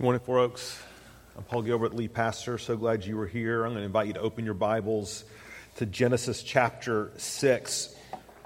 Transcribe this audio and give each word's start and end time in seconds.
Good 0.00 0.04
morning, 0.04 0.22
Four 0.24 0.38
Oaks. 0.38 0.82
I'm 1.36 1.42
Paul 1.42 1.60
Gilbert, 1.60 1.94
lead 1.94 2.14
pastor. 2.14 2.56
So 2.56 2.74
glad 2.74 3.04
you 3.04 3.18
were 3.18 3.26
here. 3.26 3.66
I'm 3.66 3.72
going 3.72 3.82
to 3.82 3.84
invite 3.84 4.06
you 4.06 4.14
to 4.14 4.20
open 4.20 4.46
your 4.46 4.54
Bibles 4.54 5.24
to 5.76 5.84
Genesis 5.84 6.42
chapter 6.42 7.12
6. 7.18 7.94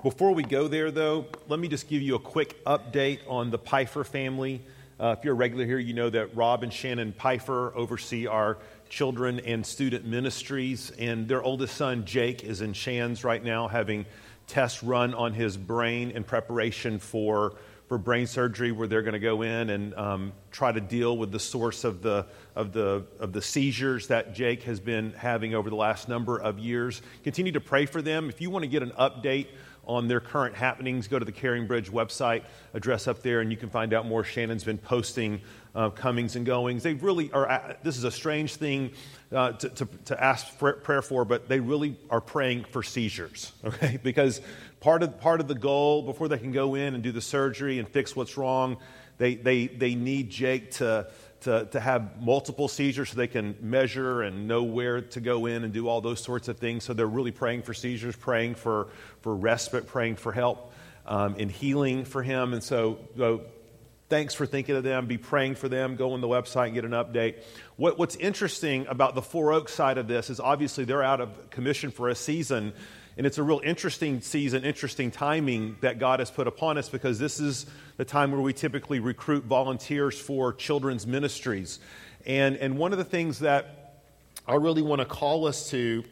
Before 0.03 0.32
we 0.32 0.43
go 0.43 0.67
there, 0.67 0.90
though, 0.90 1.27
let 1.46 1.61
me 1.61 1.69
just 1.69 1.87
give 1.87 2.03
you 2.03 2.17
a 2.17 2.19
quick 2.19 2.64
update 2.64 3.21
on 3.29 3.53
the 3.53 3.59
Pfeiffer 3.59 4.03
family. 4.03 4.62
Uh, 4.98 5.14
if 5.17 5.25
you're 5.25 5.35
a 5.35 5.37
regular 5.37 5.64
here, 5.64 5.79
you 5.79 5.95
know 5.95 6.11
that 6.11 6.35
Rob 6.35 6.64
and 6.64 6.72
Shannon 6.72 7.12
Pfeiffer 7.12 7.73
oversee 7.77 8.27
our 8.27 8.59
children 8.89 9.39
and 9.39 9.64
student 9.64 10.05
ministries, 10.05 10.91
and 10.98 11.29
their 11.29 11.41
oldest 11.41 11.77
son, 11.77 12.05
Jake, 12.05 12.43
is 12.43 12.62
in 12.62 12.73
Shands 12.73 13.23
right 13.23 13.45
now 13.45 13.68
having 13.68 14.07
tests 14.48 14.82
run 14.82 15.14
on 15.14 15.32
his 15.32 15.57
brain 15.57 16.11
in 16.11 16.25
preparation 16.25 16.98
for 16.98 17.55
for 17.95 17.98
brain 17.98 18.26
surgery 18.26 18.72
where 18.72 18.88
they're 18.88 19.02
going 19.02 19.12
to 19.12 19.20
go 19.20 19.42
in 19.42 19.70
and 19.70 19.95
um, 19.95 20.32
try 20.50 20.72
to 20.72 20.80
deal 20.80 21.16
with 21.16 21.30
the 21.30 21.38
source 21.38 21.84
of 21.84 22.02
the, 22.02 22.27
of, 22.56 22.72
the, 22.72 23.04
of 23.20 23.32
the 23.32 23.41
seizures 23.41 24.09
that 24.09 24.34
Jake 24.34 24.64
has 24.64 24.80
been 24.80 25.12
having 25.12 25.55
over 25.55 25.70
the 25.70 25.77
last 25.77 26.09
number 26.09 26.36
of 26.36 26.59
years. 26.59 27.02
Continue 27.22 27.52
to 27.52 27.60
pray 27.60 27.86
for 27.86 28.02
them. 28.02 28.28
If 28.28 28.41
you 28.41 28.50
want 28.50 28.64
to 28.64 28.69
get 28.69 28.83
an 28.83 28.91
update 28.98 29.46
on 29.86 30.09
their 30.09 30.19
current 30.19 30.56
happenings, 30.56 31.06
go 31.06 31.20
to 31.20 31.24
the 31.24 31.30
Caring 31.30 31.69
Bridge 31.69 31.88
website, 31.88 32.42
address 32.72 33.06
up 33.06 33.22
there, 33.22 33.42
and 33.42 33.52
you 33.52 33.56
can 33.56 33.70
find 33.70 33.95
out 33.95 34.06
more. 34.06 34.24
Shannon's 34.24 34.64
been 34.64 34.78
posting 34.78 35.41
uh, 35.74 35.91
comings 35.91 36.34
and 36.34 36.45
goings. 36.45 36.83
They 36.83 36.95
really 36.95 37.30
are, 37.33 37.48
uh, 37.48 37.74
this 37.84 37.97
is 37.97 38.02
a 38.02 38.11
strange 38.11 38.56
thing 38.56 38.91
uh, 39.33 39.52
to, 39.52 39.69
to, 39.69 39.88
to, 40.06 40.22
ask 40.22 40.47
for 40.58 40.72
prayer 40.74 41.02
for, 41.02 41.24
but 41.24 41.48
they 41.48 41.61
really 41.61 41.97
are 42.11 42.20
praying 42.20 42.64
for 42.64 42.83
seizures, 42.83 43.52
okay? 43.64 43.98
Because 44.02 44.41
part 44.84 45.02
of, 45.02 45.19
part 45.19 45.41
of 45.41 45.48
the 45.48 45.55
goal 45.55 46.02
before 46.02 46.29
they 46.29 46.37
can 46.37 46.52
go 46.52 46.74
in 46.74 46.92
and 46.95 47.02
do 47.02 47.11
the 47.11 47.23
surgery 47.23 47.79
and 47.79 47.88
fix 47.88 48.15
what's 48.15 48.37
wrong, 48.37 48.77
they, 49.16 49.34
they, 49.34 49.66
they 49.66 49.95
need 49.95 50.29
Jake 50.29 50.73
to, 50.73 51.06
to, 51.41 51.65
to 51.73 51.80
have 51.80 52.20
multiple 52.20 52.69
seizures 52.69 53.09
so 53.09 53.16
they 53.16 53.27
can 53.27 53.56
measure 53.62 54.20
and 54.20 54.47
know 54.47 54.62
where 54.62 55.01
to 55.01 55.20
go 55.20 55.47
in 55.47 55.64
and 55.64 55.73
do 55.73 55.89
all 55.89 56.03
those 56.03 56.20
sorts 56.20 56.48
of 56.48 56.58
things. 56.58 56.84
So 56.84 56.92
they're 56.92 57.06
really 57.06 57.31
praying 57.31 57.62
for 57.62 57.73
seizures, 57.73 58.14
praying 58.14 58.56
for, 58.56 58.89
for 59.23 59.34
respite, 59.34 59.86
praying 59.86 60.17
for 60.17 60.33
help 60.33 60.75
um, 61.06 61.36
in 61.36 61.48
healing 61.48 62.05
for 62.05 62.23
him. 62.23 62.53
And 62.53 62.62
so, 62.62 62.98
so 63.17 63.41
thanks 64.11 64.34
for 64.34 64.45
thinking 64.45 64.77
of 64.77 64.84
them. 64.84 65.06
Be 65.06 65.17
praying 65.17 65.55
for 65.55 65.70
them. 65.70 65.97
Go 65.97 66.12
on 66.12 66.20
the 66.20 66.28
website 66.28 66.67
and 66.67 66.75
get 66.75 66.84
an 66.84 66.91
update. 66.91 67.36
What, 67.77 67.98
what's 67.98 68.17
interesting 68.17 68.86
about 68.86 69.14
the 69.14 69.23
Four 69.23 69.55
Oaks 69.55 69.73
side 69.73 69.97
of 69.97 70.08
this 70.08 70.28
is 70.28 70.41
obviously 70.41 70.84
they're 70.84 71.03
out 71.03 71.23
of 71.23 71.48
commission 71.48 71.91
for 71.91 72.11
a 72.11 72.14
season. 72.14 72.75
And 73.17 73.27
it's 73.27 73.39
a 73.39 73.43
real 73.43 73.61
interesting 73.62 74.20
season, 74.20 74.65
interesting 74.65 75.11
timing 75.11 75.77
that 75.81 75.98
God 75.98 76.19
has 76.19 76.31
put 76.31 76.48
upon 76.48 76.79
us 76.79 76.89
because 76.89 77.19
this 77.19 77.39
is 77.39 77.67
the 77.97 78.05
time 78.05 78.33
where 78.33 78.41
we 78.41 78.53
typically 78.53 78.98
recruit 78.98 79.45
volunteers 79.45 80.19
for 80.19 80.53
children's 80.53 81.07
ministries. 81.07 81.79
And, 82.27 82.57
and 82.57 82.77
one 82.77 82.92
of 82.92 82.98
the 82.98 83.05
things 83.05 83.39
that 83.41 84.01
I 84.48 84.55
really 84.55 84.83
want 84.83 85.01
to 85.01 85.07
call 85.07 85.47
us 85.47 85.70
to 85.70 86.03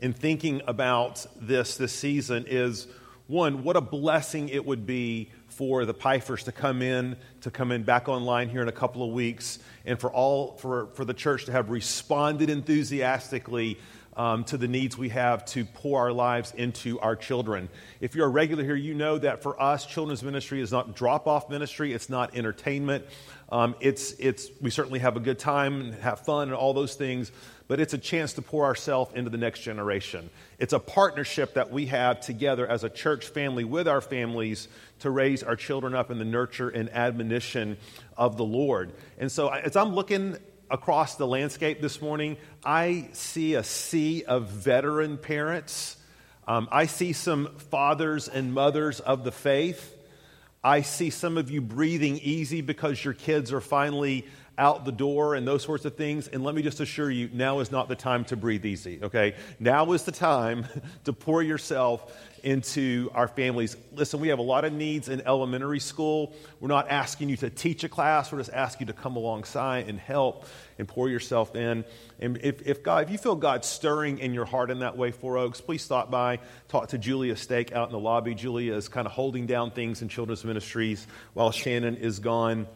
in 0.00 0.12
thinking 0.12 0.62
about 0.66 1.24
this 1.40 1.76
this 1.76 1.92
season 1.92 2.44
is 2.48 2.88
one, 3.28 3.62
what 3.62 3.76
a 3.76 3.80
blessing 3.80 4.48
it 4.48 4.64
would 4.64 4.86
be 4.86 5.30
for 5.48 5.84
the 5.84 5.94
Pfeiffers 5.94 6.44
to 6.44 6.52
come 6.52 6.82
in, 6.82 7.16
to 7.42 7.50
come 7.50 7.72
in 7.72 7.82
back 7.82 8.08
online 8.08 8.48
here 8.48 8.62
in 8.62 8.68
a 8.68 8.72
couple 8.72 9.02
of 9.02 9.12
weeks, 9.12 9.58
and 9.84 9.98
for 9.98 10.10
all 10.10 10.56
for, 10.56 10.86
for 10.94 11.04
the 11.04 11.12
church 11.12 11.44
to 11.46 11.52
have 11.52 11.68
responded 11.68 12.48
enthusiastically 12.48 13.78
um, 14.18 14.42
to 14.44 14.58
the 14.58 14.66
needs 14.66 14.98
we 14.98 15.08
have 15.10 15.44
to 15.46 15.64
pour 15.64 16.00
our 16.00 16.12
lives 16.12 16.52
into 16.56 16.98
our 16.98 17.14
children. 17.14 17.68
If 18.00 18.16
you're 18.16 18.26
a 18.26 18.30
regular 18.30 18.64
here, 18.64 18.74
you 18.74 18.92
know 18.92 19.16
that 19.16 19.42
for 19.42 19.60
us, 19.62 19.86
children's 19.86 20.24
ministry 20.24 20.60
is 20.60 20.72
not 20.72 20.96
drop 20.96 21.28
off 21.28 21.48
ministry, 21.48 21.92
it's 21.92 22.10
not 22.10 22.36
entertainment. 22.36 23.04
Um, 23.50 23.76
it's, 23.80 24.12
it's, 24.18 24.50
we 24.60 24.70
certainly 24.70 24.98
have 24.98 25.16
a 25.16 25.20
good 25.20 25.38
time 25.38 25.80
and 25.80 25.94
have 25.94 26.20
fun 26.20 26.48
and 26.48 26.54
all 26.54 26.74
those 26.74 26.96
things, 26.96 27.32
but 27.66 27.80
it's 27.80 27.94
a 27.94 27.98
chance 27.98 28.34
to 28.34 28.42
pour 28.42 28.64
ourselves 28.64 29.14
into 29.14 29.30
the 29.30 29.38
next 29.38 29.60
generation. 29.60 30.28
It's 30.58 30.74
a 30.74 30.78
partnership 30.78 31.54
that 31.54 31.70
we 31.70 31.86
have 31.86 32.20
together 32.20 32.66
as 32.66 32.84
a 32.84 32.90
church 32.90 33.28
family 33.28 33.64
with 33.64 33.88
our 33.88 34.00
families 34.00 34.68
to 34.98 35.10
raise 35.10 35.42
our 35.42 35.56
children 35.56 35.94
up 35.94 36.10
in 36.10 36.18
the 36.18 36.24
nurture 36.24 36.68
and 36.68 36.90
admonition 36.90 37.78
of 38.16 38.36
the 38.36 38.44
Lord. 38.44 38.92
And 39.18 39.30
so, 39.30 39.48
as 39.48 39.76
I'm 39.76 39.94
looking 39.94 40.36
across 40.70 41.16
the 41.16 41.26
landscape 41.26 41.80
this 41.80 42.00
morning, 42.02 42.36
I 42.64 43.08
see 43.12 43.54
a 43.54 43.62
sea 43.62 44.24
of 44.24 44.48
veteran 44.48 45.18
parents. 45.18 45.96
Um, 46.46 46.68
I 46.70 46.86
see 46.86 47.12
some 47.12 47.56
fathers 47.70 48.28
and 48.28 48.52
mothers 48.52 49.00
of 49.00 49.24
the 49.24 49.32
faith. 49.32 49.96
I 50.62 50.82
see 50.82 51.10
some 51.10 51.38
of 51.38 51.50
you 51.50 51.60
breathing 51.60 52.18
easy 52.18 52.60
because 52.60 53.04
your 53.04 53.14
kids 53.14 53.52
are 53.52 53.60
finally 53.60 54.26
out 54.58 54.84
the 54.84 54.92
door 54.92 55.36
and 55.36 55.46
those 55.46 55.62
sorts 55.62 55.84
of 55.84 55.94
things. 55.94 56.28
And 56.28 56.42
let 56.42 56.54
me 56.54 56.62
just 56.62 56.80
assure 56.80 57.10
you, 57.10 57.30
now 57.32 57.60
is 57.60 57.70
not 57.70 57.88
the 57.88 57.94
time 57.94 58.24
to 58.26 58.36
breathe 58.36 58.66
easy, 58.66 58.98
okay? 59.02 59.34
Now 59.60 59.92
is 59.92 60.02
the 60.02 60.12
time 60.12 60.66
to 61.04 61.12
pour 61.12 61.42
yourself 61.42 62.12
into 62.42 63.10
our 63.14 63.28
families. 63.28 63.76
Listen, 63.92 64.20
we 64.20 64.28
have 64.28 64.38
a 64.38 64.42
lot 64.42 64.64
of 64.64 64.72
needs 64.72 65.08
in 65.08 65.20
elementary 65.22 65.80
school. 65.80 66.32
We're 66.60 66.68
not 66.68 66.88
asking 66.90 67.28
you 67.28 67.36
to 67.38 67.50
teach 67.50 67.84
a 67.84 67.88
class, 67.88 68.30
we're 68.30 68.38
just 68.38 68.52
asking 68.52 68.86
you 68.86 68.92
to 68.92 68.98
come 68.98 69.16
alongside 69.16 69.88
and 69.88 69.98
help 69.98 70.46
and 70.78 70.86
pour 70.86 71.08
yourself 71.08 71.56
in. 71.56 71.84
And 72.20 72.38
if, 72.42 72.66
if 72.66 72.82
God, 72.82 73.04
if 73.04 73.10
you 73.10 73.18
feel 73.18 73.34
God 73.34 73.64
stirring 73.64 74.18
in 74.18 74.34
your 74.34 74.44
heart 74.44 74.70
in 74.70 74.80
that 74.80 74.96
way, 74.96 75.10
Four 75.10 75.38
Oaks, 75.38 75.60
please 75.60 75.82
stop 75.82 76.10
by, 76.10 76.38
talk 76.68 76.88
to 76.88 76.98
Julia 76.98 77.36
Stake 77.36 77.72
out 77.72 77.88
in 77.88 77.92
the 77.92 77.98
lobby. 77.98 78.34
Julia 78.34 78.74
is 78.74 78.88
kind 78.88 79.06
of 79.06 79.12
holding 79.12 79.46
down 79.46 79.70
things 79.70 80.02
in 80.02 80.08
children's 80.08 80.44
ministries 80.44 81.06
while 81.34 81.50
Shannon 81.50 81.96
is 81.96 82.18
gone. 82.18 82.66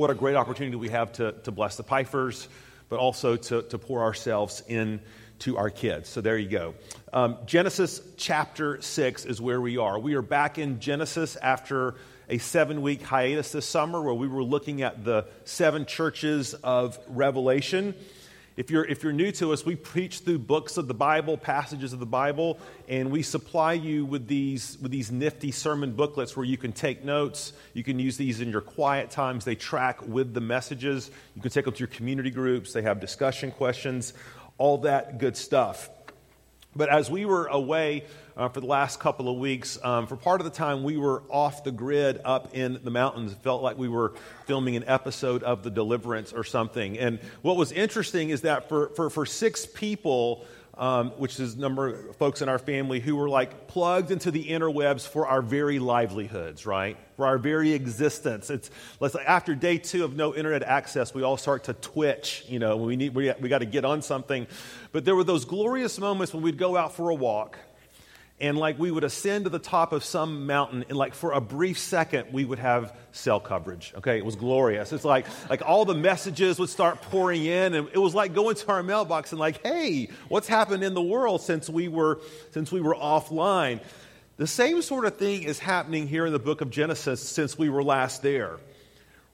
What 0.00 0.08
a 0.08 0.14
great 0.14 0.34
opportunity 0.34 0.78
we 0.78 0.88
have 0.88 1.12
to, 1.12 1.32
to 1.44 1.50
bless 1.50 1.76
the 1.76 1.84
Pfeiffers, 1.84 2.46
but 2.88 2.98
also 2.98 3.36
to, 3.36 3.60
to 3.60 3.76
pour 3.76 4.00
ourselves 4.00 4.62
in 4.66 4.98
to 5.40 5.58
our 5.58 5.68
kids. 5.68 6.08
So 6.08 6.22
there 6.22 6.38
you 6.38 6.48
go. 6.48 6.74
Um, 7.12 7.36
Genesis 7.44 8.00
chapter 8.16 8.80
6 8.80 9.26
is 9.26 9.42
where 9.42 9.60
we 9.60 9.76
are. 9.76 9.98
We 9.98 10.14
are 10.14 10.22
back 10.22 10.56
in 10.56 10.80
Genesis 10.80 11.36
after 11.36 11.96
a 12.30 12.38
seven 12.38 12.80
week 12.80 13.02
hiatus 13.02 13.52
this 13.52 13.66
summer 13.66 14.00
where 14.00 14.14
we 14.14 14.26
were 14.26 14.42
looking 14.42 14.80
at 14.80 15.04
the 15.04 15.26
seven 15.44 15.84
churches 15.84 16.54
of 16.54 16.98
Revelation. 17.06 17.94
If 18.56 18.70
you're, 18.70 18.84
if 18.84 19.02
you're 19.02 19.12
new 19.12 19.32
to 19.32 19.52
us, 19.52 19.64
we 19.64 19.76
preach 19.76 20.20
through 20.20 20.40
books 20.40 20.76
of 20.76 20.88
the 20.88 20.94
Bible, 20.94 21.38
passages 21.38 21.92
of 21.92 22.00
the 22.00 22.06
Bible, 22.06 22.58
and 22.88 23.10
we 23.10 23.22
supply 23.22 23.72
you 23.72 24.04
with 24.04 24.26
these, 24.26 24.76
with 24.82 24.90
these 24.90 25.10
nifty 25.10 25.50
sermon 25.50 25.92
booklets 25.92 26.36
where 26.36 26.44
you 26.44 26.58
can 26.58 26.72
take 26.72 27.04
notes. 27.04 27.52
You 27.74 27.84
can 27.84 27.98
use 27.98 28.16
these 28.16 28.40
in 28.40 28.50
your 28.50 28.60
quiet 28.60 29.10
times. 29.10 29.44
They 29.44 29.54
track 29.54 30.06
with 30.06 30.34
the 30.34 30.40
messages. 30.40 31.10
You 31.34 31.42
can 31.42 31.50
take 31.50 31.64
them 31.64 31.74
to 31.74 31.78
your 31.78 31.88
community 31.88 32.30
groups. 32.30 32.72
They 32.72 32.82
have 32.82 33.00
discussion 33.00 33.50
questions 33.50 34.12
all 34.60 34.76
that 34.76 35.16
good 35.16 35.38
stuff. 35.38 35.88
But 36.74 36.88
as 36.88 37.10
we 37.10 37.24
were 37.24 37.46
away 37.46 38.04
uh, 38.36 38.48
for 38.48 38.60
the 38.60 38.66
last 38.66 39.00
couple 39.00 39.28
of 39.28 39.38
weeks, 39.38 39.78
um, 39.82 40.06
for 40.06 40.16
part 40.16 40.40
of 40.40 40.44
the 40.44 40.52
time 40.52 40.84
we 40.84 40.96
were 40.96 41.22
off 41.28 41.64
the 41.64 41.72
grid 41.72 42.20
up 42.24 42.54
in 42.54 42.80
the 42.84 42.90
mountains. 42.90 43.32
It 43.32 43.38
felt 43.38 43.62
like 43.62 43.76
we 43.76 43.88
were 43.88 44.14
filming 44.46 44.76
an 44.76 44.84
episode 44.86 45.42
of 45.42 45.62
The 45.62 45.70
Deliverance 45.70 46.32
or 46.32 46.44
something. 46.44 46.96
And 46.96 47.18
what 47.42 47.56
was 47.56 47.72
interesting 47.72 48.30
is 48.30 48.42
that 48.42 48.68
for, 48.68 48.90
for, 48.90 49.10
for 49.10 49.26
six 49.26 49.66
people, 49.66 50.46
um, 50.80 51.10
which 51.18 51.38
is 51.38 51.54
a 51.54 51.60
number 51.60 52.08
of 52.08 52.16
folks 52.16 52.40
in 52.40 52.48
our 52.48 52.58
family 52.58 53.00
who 53.00 53.14
were 53.14 53.28
like 53.28 53.68
plugged 53.68 54.10
into 54.10 54.30
the 54.30 54.48
interwebs 54.48 55.06
for 55.06 55.26
our 55.26 55.42
very 55.42 55.78
livelihoods, 55.78 56.64
right? 56.64 56.96
For 57.16 57.26
our 57.26 57.36
very 57.36 57.72
existence. 57.72 58.48
It's 58.48 58.70
let's 58.98 59.12
say 59.12 59.22
after 59.24 59.54
day 59.54 59.76
two 59.76 60.04
of 60.04 60.16
no 60.16 60.34
internet 60.34 60.62
access, 60.62 61.12
we 61.12 61.22
all 61.22 61.36
start 61.36 61.64
to 61.64 61.74
twitch. 61.74 62.46
You 62.48 62.58
know, 62.60 62.78
we 62.78 62.96
need 62.96 63.14
we, 63.14 63.30
we 63.40 63.50
got 63.50 63.58
to 63.58 63.66
get 63.66 63.84
on 63.84 64.00
something. 64.00 64.46
But 64.90 65.04
there 65.04 65.14
were 65.14 65.22
those 65.22 65.44
glorious 65.44 65.98
moments 65.98 66.32
when 66.32 66.42
we'd 66.42 66.58
go 66.58 66.78
out 66.78 66.94
for 66.96 67.10
a 67.10 67.14
walk 67.14 67.58
and 68.40 68.56
like 68.56 68.78
we 68.78 68.90
would 68.90 69.04
ascend 69.04 69.44
to 69.44 69.50
the 69.50 69.58
top 69.58 69.92
of 69.92 70.02
some 70.02 70.46
mountain 70.46 70.84
and 70.88 70.96
like 70.96 71.14
for 71.14 71.32
a 71.32 71.40
brief 71.40 71.78
second 71.78 72.32
we 72.32 72.44
would 72.44 72.58
have 72.58 72.96
cell 73.12 73.40
coverage 73.40 73.92
okay? 73.96 74.18
It 74.18 74.24
was 74.24 74.36
glorious. 74.36 74.92
It's 74.92 75.04
like 75.04 75.26
like 75.48 75.62
all 75.64 75.84
the 75.84 75.94
messages 75.94 76.58
would 76.58 76.68
start 76.68 77.02
pouring 77.02 77.44
in 77.44 77.74
and 77.74 77.88
it 77.92 77.98
was 77.98 78.14
like 78.14 78.34
going 78.34 78.56
to 78.56 78.68
our 78.68 78.82
mailbox 78.82 79.32
and 79.32 79.38
like 79.38 79.64
hey 79.64 80.08
what's 80.28 80.48
happened 80.48 80.82
in 80.82 80.94
the 80.94 81.02
world 81.02 81.40
since 81.40 81.68
we 81.68 81.88
were 81.88 82.20
since 82.50 82.72
we 82.72 82.80
were 82.80 82.94
offline? 82.94 83.80
The 84.36 84.46
same 84.46 84.80
sort 84.80 85.04
of 85.04 85.18
thing 85.18 85.42
is 85.42 85.58
happening 85.58 86.08
here 86.08 86.24
in 86.24 86.32
the 86.32 86.38
book 86.38 86.62
of 86.62 86.70
genesis 86.70 87.20
since 87.20 87.58
we 87.58 87.68
were 87.68 87.82
last 87.82 88.22
there. 88.22 88.58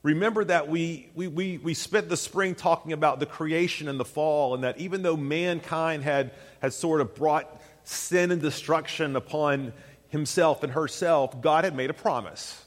Remember 0.03 0.45
that 0.45 0.69
we, 0.69 1.09
we, 1.17 1.27
we, 1.27 1.59
we 1.59 1.75
spent 1.75 2.09
the 2.09 2.17
spring 2.17 2.55
talking 2.55 2.93
about 2.93 3.19
the 3.19 3.27
creation 3.27 3.89
and 3.89 3.99
the 3.99 4.05
fall 4.05 4.55
and 4.55 4.63
that 4.63 4.79
even 4.79 5.03
though 5.03 5.17
mankind 5.17 6.05
had, 6.05 6.31
had 6.61 6.73
sort 6.73 7.01
of 7.01 7.15
brought 7.15 7.61
sin 7.87 8.33
and 8.33 8.43
destruction 8.43 9.17
upon 9.17 9.73
himself 10.09 10.63
and 10.63 10.73
herself, 10.73 11.41
God 11.41 11.65
had 11.65 11.75
made 11.75 11.91
a 11.91 11.95
promise. 11.95 12.63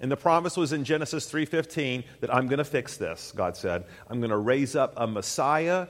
And 0.00 0.10
the 0.10 0.16
promise 0.16 0.56
was 0.56 0.72
in 0.72 0.84
Genesis 0.84 1.30
3:15 1.30 2.04
that 2.20 2.34
I'm 2.34 2.48
going 2.48 2.58
to 2.58 2.64
fix 2.64 2.96
this, 2.96 3.32
God 3.36 3.56
said. 3.56 3.84
I'm 4.10 4.18
going 4.18 4.30
to 4.30 4.36
raise 4.36 4.74
up 4.74 4.94
a 4.96 5.06
Messiah 5.06 5.86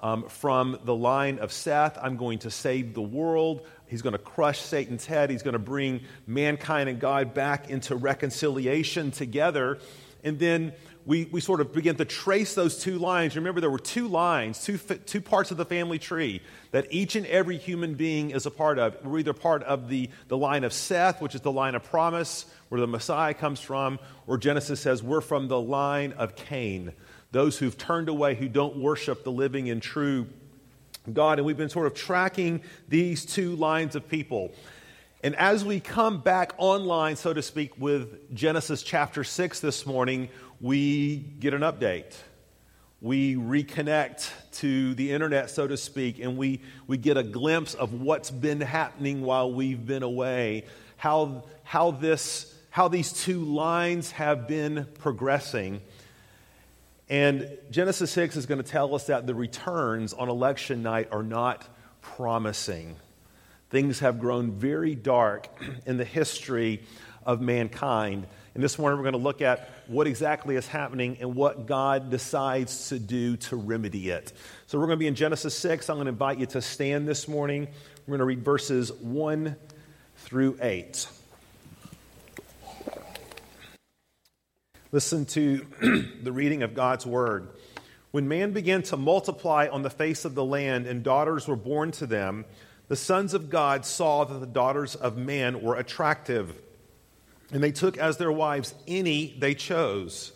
um, 0.00 0.28
from 0.28 0.78
the 0.84 0.94
line 0.94 1.38
of 1.38 1.50
Seth. 1.50 1.98
I'm 2.00 2.16
going 2.16 2.38
to 2.40 2.50
save 2.50 2.94
the 2.94 3.02
world. 3.02 3.66
He's 3.88 4.02
going 4.02 4.12
to 4.12 4.18
crush 4.18 4.60
Satan's 4.60 5.06
head. 5.06 5.30
He's 5.30 5.42
going 5.42 5.54
to 5.54 5.58
bring 5.58 6.02
mankind 6.26 6.88
and 6.88 7.00
God 7.00 7.34
back 7.34 7.70
into 7.70 7.96
reconciliation 7.96 9.10
together. 9.10 9.78
And 10.22 10.38
then 10.38 10.72
we, 11.06 11.26
we 11.26 11.40
sort 11.40 11.60
of 11.60 11.72
begin 11.72 11.94
to 11.96 12.04
trace 12.04 12.54
those 12.56 12.78
two 12.80 12.98
lines. 12.98 13.36
Remember, 13.36 13.60
there 13.60 13.70
were 13.70 13.78
two 13.78 14.08
lines, 14.08 14.64
two, 14.64 14.76
two 14.76 15.20
parts 15.20 15.52
of 15.52 15.56
the 15.56 15.64
family 15.64 16.00
tree 16.00 16.42
that 16.72 16.88
each 16.90 17.14
and 17.14 17.24
every 17.26 17.56
human 17.56 17.94
being 17.94 18.30
is 18.30 18.44
a 18.44 18.50
part 18.50 18.80
of. 18.80 19.02
We're 19.04 19.20
either 19.20 19.32
part 19.32 19.62
of 19.62 19.88
the, 19.88 20.10
the 20.26 20.36
line 20.36 20.64
of 20.64 20.72
Seth, 20.72 21.22
which 21.22 21.36
is 21.36 21.42
the 21.42 21.52
line 21.52 21.76
of 21.76 21.84
promise, 21.84 22.44
where 22.70 22.80
the 22.80 22.88
Messiah 22.88 23.34
comes 23.34 23.60
from, 23.60 24.00
or 24.26 24.36
Genesis 24.36 24.80
says 24.80 25.00
we're 25.00 25.20
from 25.20 25.46
the 25.46 25.60
line 25.60 26.12
of 26.14 26.34
Cain, 26.34 26.92
those 27.30 27.56
who've 27.56 27.78
turned 27.78 28.08
away, 28.08 28.34
who 28.34 28.48
don't 28.48 28.76
worship 28.76 29.22
the 29.22 29.30
living 29.30 29.70
and 29.70 29.80
true 29.80 30.26
God. 31.12 31.38
And 31.38 31.46
we've 31.46 31.56
been 31.56 31.68
sort 31.68 31.86
of 31.86 31.94
tracking 31.94 32.62
these 32.88 33.24
two 33.24 33.54
lines 33.54 33.94
of 33.94 34.08
people. 34.08 34.52
And 35.22 35.34
as 35.36 35.64
we 35.64 35.80
come 35.80 36.20
back 36.20 36.52
online, 36.58 37.16
so 37.16 37.32
to 37.32 37.42
speak, 37.42 37.80
with 37.80 38.32
Genesis 38.34 38.82
chapter 38.82 39.24
6 39.24 39.60
this 39.60 39.86
morning, 39.86 40.28
we 40.60 41.16
get 41.16 41.54
an 41.54 41.62
update. 41.62 42.14
We 43.00 43.36
reconnect 43.36 44.30
to 44.52 44.94
the 44.94 45.12
internet, 45.12 45.50
so 45.50 45.66
to 45.66 45.76
speak, 45.76 46.18
and 46.18 46.36
we, 46.36 46.60
we 46.86 46.96
get 46.96 47.16
a 47.16 47.22
glimpse 47.22 47.74
of 47.74 47.92
what's 47.92 48.30
been 48.30 48.60
happening 48.60 49.22
while 49.22 49.52
we've 49.52 49.86
been 49.86 50.02
away, 50.02 50.64
how, 50.96 51.44
how, 51.62 51.90
this, 51.90 52.54
how 52.70 52.88
these 52.88 53.12
two 53.12 53.44
lines 53.44 54.12
have 54.12 54.48
been 54.48 54.86
progressing. 54.98 55.82
And 57.08 57.58
Genesis 57.70 58.10
6 58.12 58.36
is 58.36 58.46
going 58.46 58.62
to 58.62 58.68
tell 58.68 58.94
us 58.94 59.06
that 59.06 59.26
the 59.26 59.34
returns 59.34 60.14
on 60.14 60.28
election 60.28 60.82
night 60.82 61.08
are 61.12 61.22
not 61.22 61.68
promising. 62.00 62.96
Things 63.68 63.98
have 64.00 64.18
grown 64.18 64.52
very 64.52 64.94
dark 64.94 65.48
in 65.84 65.98
the 65.98 66.04
history 66.04 66.82
of 67.26 67.40
mankind. 67.40 68.26
And 68.56 68.64
this 68.64 68.78
morning 68.78 68.96
we're 68.96 69.02
going 69.02 69.12
to 69.12 69.18
look 69.18 69.42
at 69.42 69.68
what 69.86 70.06
exactly 70.06 70.56
is 70.56 70.66
happening 70.66 71.18
and 71.20 71.34
what 71.34 71.66
God 71.66 72.10
decides 72.10 72.88
to 72.88 72.98
do 72.98 73.36
to 73.36 73.56
remedy 73.56 74.08
it. 74.08 74.32
So 74.66 74.78
we're 74.78 74.86
going 74.86 74.96
to 74.96 75.00
be 75.00 75.08
in 75.08 75.14
Genesis 75.14 75.54
6. 75.58 75.90
I'm 75.90 75.96
going 75.96 76.06
to 76.06 76.12
invite 76.12 76.38
you 76.38 76.46
to 76.46 76.62
stand 76.62 77.06
this 77.06 77.28
morning. 77.28 77.68
We're 78.06 78.16
going 78.16 78.20
to 78.20 78.24
read 78.24 78.42
verses 78.42 78.90
1 78.94 79.56
through 80.16 80.56
8. 80.62 81.06
Listen 84.90 85.26
to 85.26 85.66
the 86.22 86.32
reading 86.32 86.62
of 86.62 86.72
God's 86.72 87.04
word. 87.04 87.48
When 88.10 88.26
man 88.26 88.52
began 88.52 88.80
to 88.84 88.96
multiply 88.96 89.68
on 89.70 89.82
the 89.82 89.90
face 89.90 90.24
of 90.24 90.34
the 90.34 90.46
land 90.46 90.86
and 90.86 91.02
daughters 91.02 91.46
were 91.46 91.56
born 91.56 91.90
to 91.90 92.06
them, 92.06 92.46
the 92.88 92.96
sons 92.96 93.34
of 93.34 93.50
God 93.50 93.84
saw 93.84 94.24
that 94.24 94.38
the 94.38 94.46
daughters 94.46 94.94
of 94.94 95.18
man 95.18 95.60
were 95.60 95.76
attractive, 95.76 96.58
and 97.52 97.62
they 97.62 97.72
took 97.72 97.96
as 97.96 98.16
their 98.16 98.32
wives 98.32 98.74
any 98.86 99.36
they 99.38 99.54
chose. 99.54 100.32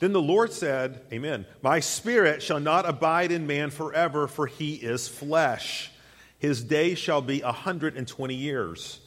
Then 0.00 0.12
the 0.12 0.22
Lord 0.22 0.52
said, 0.52 1.00
Amen, 1.12 1.46
My 1.62 1.80
spirit 1.80 2.42
shall 2.42 2.60
not 2.60 2.88
abide 2.88 3.32
in 3.32 3.46
man 3.46 3.70
forever, 3.70 4.28
for 4.28 4.46
he 4.46 4.74
is 4.74 5.08
flesh. 5.08 5.90
His 6.38 6.62
days 6.62 6.98
shall 6.98 7.20
be 7.20 7.40
a 7.40 7.50
hundred 7.50 7.96
and 7.96 8.06
twenty 8.06 8.36
years. 8.36 9.00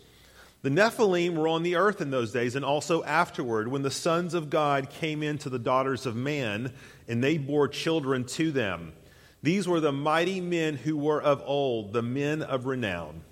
The 0.64 0.70
Nephilim 0.70 1.36
were 1.36 1.48
on 1.48 1.64
the 1.64 1.76
earth 1.76 2.02
in 2.02 2.12
those 2.12 2.32
days 2.32 2.56
and 2.56 2.64
also 2.64 3.04
afterward, 3.04 3.68
when 3.70 3.82
the 3.82 3.90
sons 3.90 4.34
of 4.34 4.50
God 4.50 4.90
came 4.90 5.24
in 5.24 5.38
to 5.40 5.50
the 5.50 5.58
daughters 5.58 6.06
of 6.06 6.16
man, 6.16 6.74
and 7.08 7.24
they 7.24 7.38
bore 7.38 7.68
children 7.68 8.26
to 8.26 8.52
them. 8.52 8.94
These 9.42 9.68
were 9.68 9.80
the 9.80 9.92
mighty 9.92 10.40
men 10.40 10.76
who 10.76 10.98
were 10.98 11.22
of 11.22 11.42
old, 11.46 11.94
the 11.94 12.04
men 12.04 12.44
of 12.44 12.68
renown. 12.68 13.24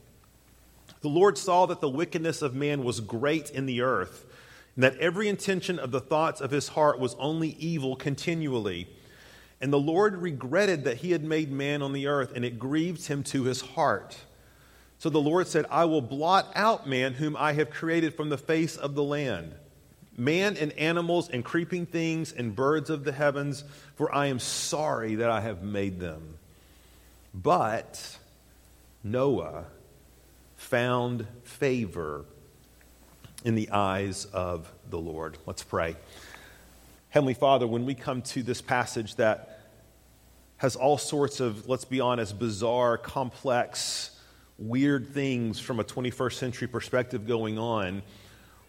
The 1.02 1.10
Lord 1.10 1.38
saw 1.38 1.66
that 1.68 1.82
the 1.82 1.90
wickedness 1.90 2.42
of 2.42 2.54
man 2.54 2.84
was 2.84 3.00
great 3.00 3.50
in 3.52 3.66
the 3.66 3.82
earth, 3.82 4.26
and 4.76 4.84
that 4.84 4.98
every 4.98 5.28
intention 5.28 5.80
of 5.80 5.92
the 5.92 6.02
thoughts 6.02 6.42
of 6.42 6.52
his 6.52 6.70
heart 6.70 7.00
was 7.00 7.16
only 7.20 7.50
evil 7.60 7.96
continually. 7.96 8.88
And 9.62 9.72
the 9.72 9.80
Lord 9.80 10.22
regretted 10.22 10.84
that 10.84 10.98
he 10.98 11.12
had 11.12 11.24
made 11.24 11.52
man 11.52 11.82
on 11.82 11.94
the 11.94 12.08
earth, 12.08 12.34
and 12.36 12.44
it 12.44 12.60
grieved 12.60 13.08
him 13.08 13.24
to 13.24 13.44
his 13.44 13.62
heart. 13.62 14.18
So 14.98 15.10
the 15.10 15.22
Lord 15.22 15.48
said, 15.48 15.66
I 15.70 15.86
will 15.86 16.02
blot 16.02 16.52
out 16.56 16.88
man 16.88 17.14
whom 17.14 17.38
I 17.38 17.54
have 17.54 17.70
created 17.70 18.14
from 18.14 18.30
the 18.30 18.38
face 18.38 18.76
of 18.76 18.96
the 18.96 19.04
land, 19.04 19.54
man 20.18 20.58
and 20.58 20.74
animals 20.74 21.30
and 21.30 21.46
creeping 21.46 21.86
things 21.86 22.34
and 22.34 22.54
birds 22.54 22.90
of 22.90 23.06
the 23.06 23.14
heavens, 23.14 23.64
for 23.96 24.14
I 24.14 24.26
am 24.26 24.40
sorry 24.40 25.16
that 25.16 25.30
I 25.30 25.40
have 25.40 25.64
made 25.64 26.02
them. 26.02 26.38
But 27.34 28.18
Noah 29.02 29.66
found 30.60 31.26
favor 31.44 32.26
in 33.46 33.56
the 33.56 33.72
eyes 33.72 34.26
of 34.26 34.72
the 34.90 35.00
Lord. 35.00 35.38
Let's 35.46 35.64
pray. 35.64 35.96
Heavenly 37.08 37.34
Father, 37.34 37.66
when 37.66 37.86
we 37.86 37.96
come 37.96 38.22
to 38.24 38.44
this 38.44 38.62
passage 38.62 39.16
that 39.16 39.62
has 40.58 40.76
all 40.76 40.98
sorts 40.98 41.40
of, 41.40 41.70
let's 41.70 41.86
be 41.86 42.02
honest, 42.02 42.38
bizarre, 42.38 42.98
complex, 42.98 44.12
weird 44.58 45.08
things 45.08 45.62
from 45.62 45.80
a 45.80 45.84
21st 45.84 46.34
century 46.34 46.68
perspective 46.68 47.26
going 47.26 47.58
on, 47.58 48.02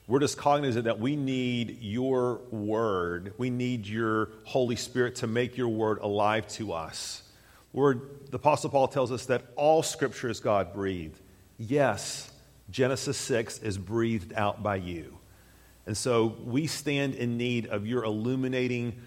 we're 0.06 0.20
just 0.20 0.38
cognizant 0.38 0.84
that 0.84 1.00
we 1.00 1.16
need 1.16 1.78
your 1.82 2.36
word. 2.52 3.34
We 3.36 3.50
need 3.50 3.88
your 3.88 4.30
Holy 4.44 4.76
Spirit 4.76 5.16
to 5.16 5.26
make 5.26 5.56
your 5.56 5.68
word 5.68 5.98
alive 5.98 6.46
to 6.50 6.72
us. 6.72 7.24
Word, 7.72 8.30
the 8.30 8.36
Apostle 8.36 8.70
Paul 8.70 8.86
tells 8.86 9.10
us 9.10 9.26
that 9.26 9.42
all 9.56 9.82
scripture 9.82 10.30
is 10.30 10.38
God 10.38 10.72
breathed. 10.72 11.20
Yes, 11.62 12.32
Genesis 12.70 13.18
6 13.18 13.58
is 13.58 13.76
breathed 13.76 14.32
out 14.32 14.62
by 14.62 14.76
you. 14.76 15.18
And 15.84 15.94
so 15.94 16.34
we 16.42 16.66
stand 16.66 17.14
in 17.14 17.36
need 17.36 17.66
of 17.66 17.86
your 17.86 18.02
illuminating 18.02 18.98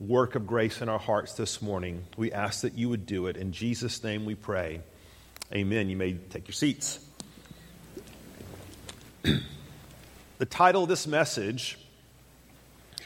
work 0.00 0.34
of 0.34 0.48
grace 0.48 0.82
in 0.82 0.88
our 0.88 0.98
hearts 0.98 1.34
this 1.34 1.62
morning. 1.62 2.04
We 2.16 2.32
ask 2.32 2.62
that 2.62 2.74
you 2.74 2.88
would 2.88 3.06
do 3.06 3.28
it. 3.28 3.36
In 3.36 3.52
Jesus' 3.52 4.02
name 4.02 4.24
we 4.24 4.34
pray. 4.34 4.80
Amen. 5.52 5.88
You 5.88 5.96
may 5.96 6.14
take 6.14 6.48
your 6.48 6.54
seats. 6.54 6.98
the 9.22 10.46
title 10.50 10.82
of 10.82 10.88
this 10.88 11.06
message 11.06 11.78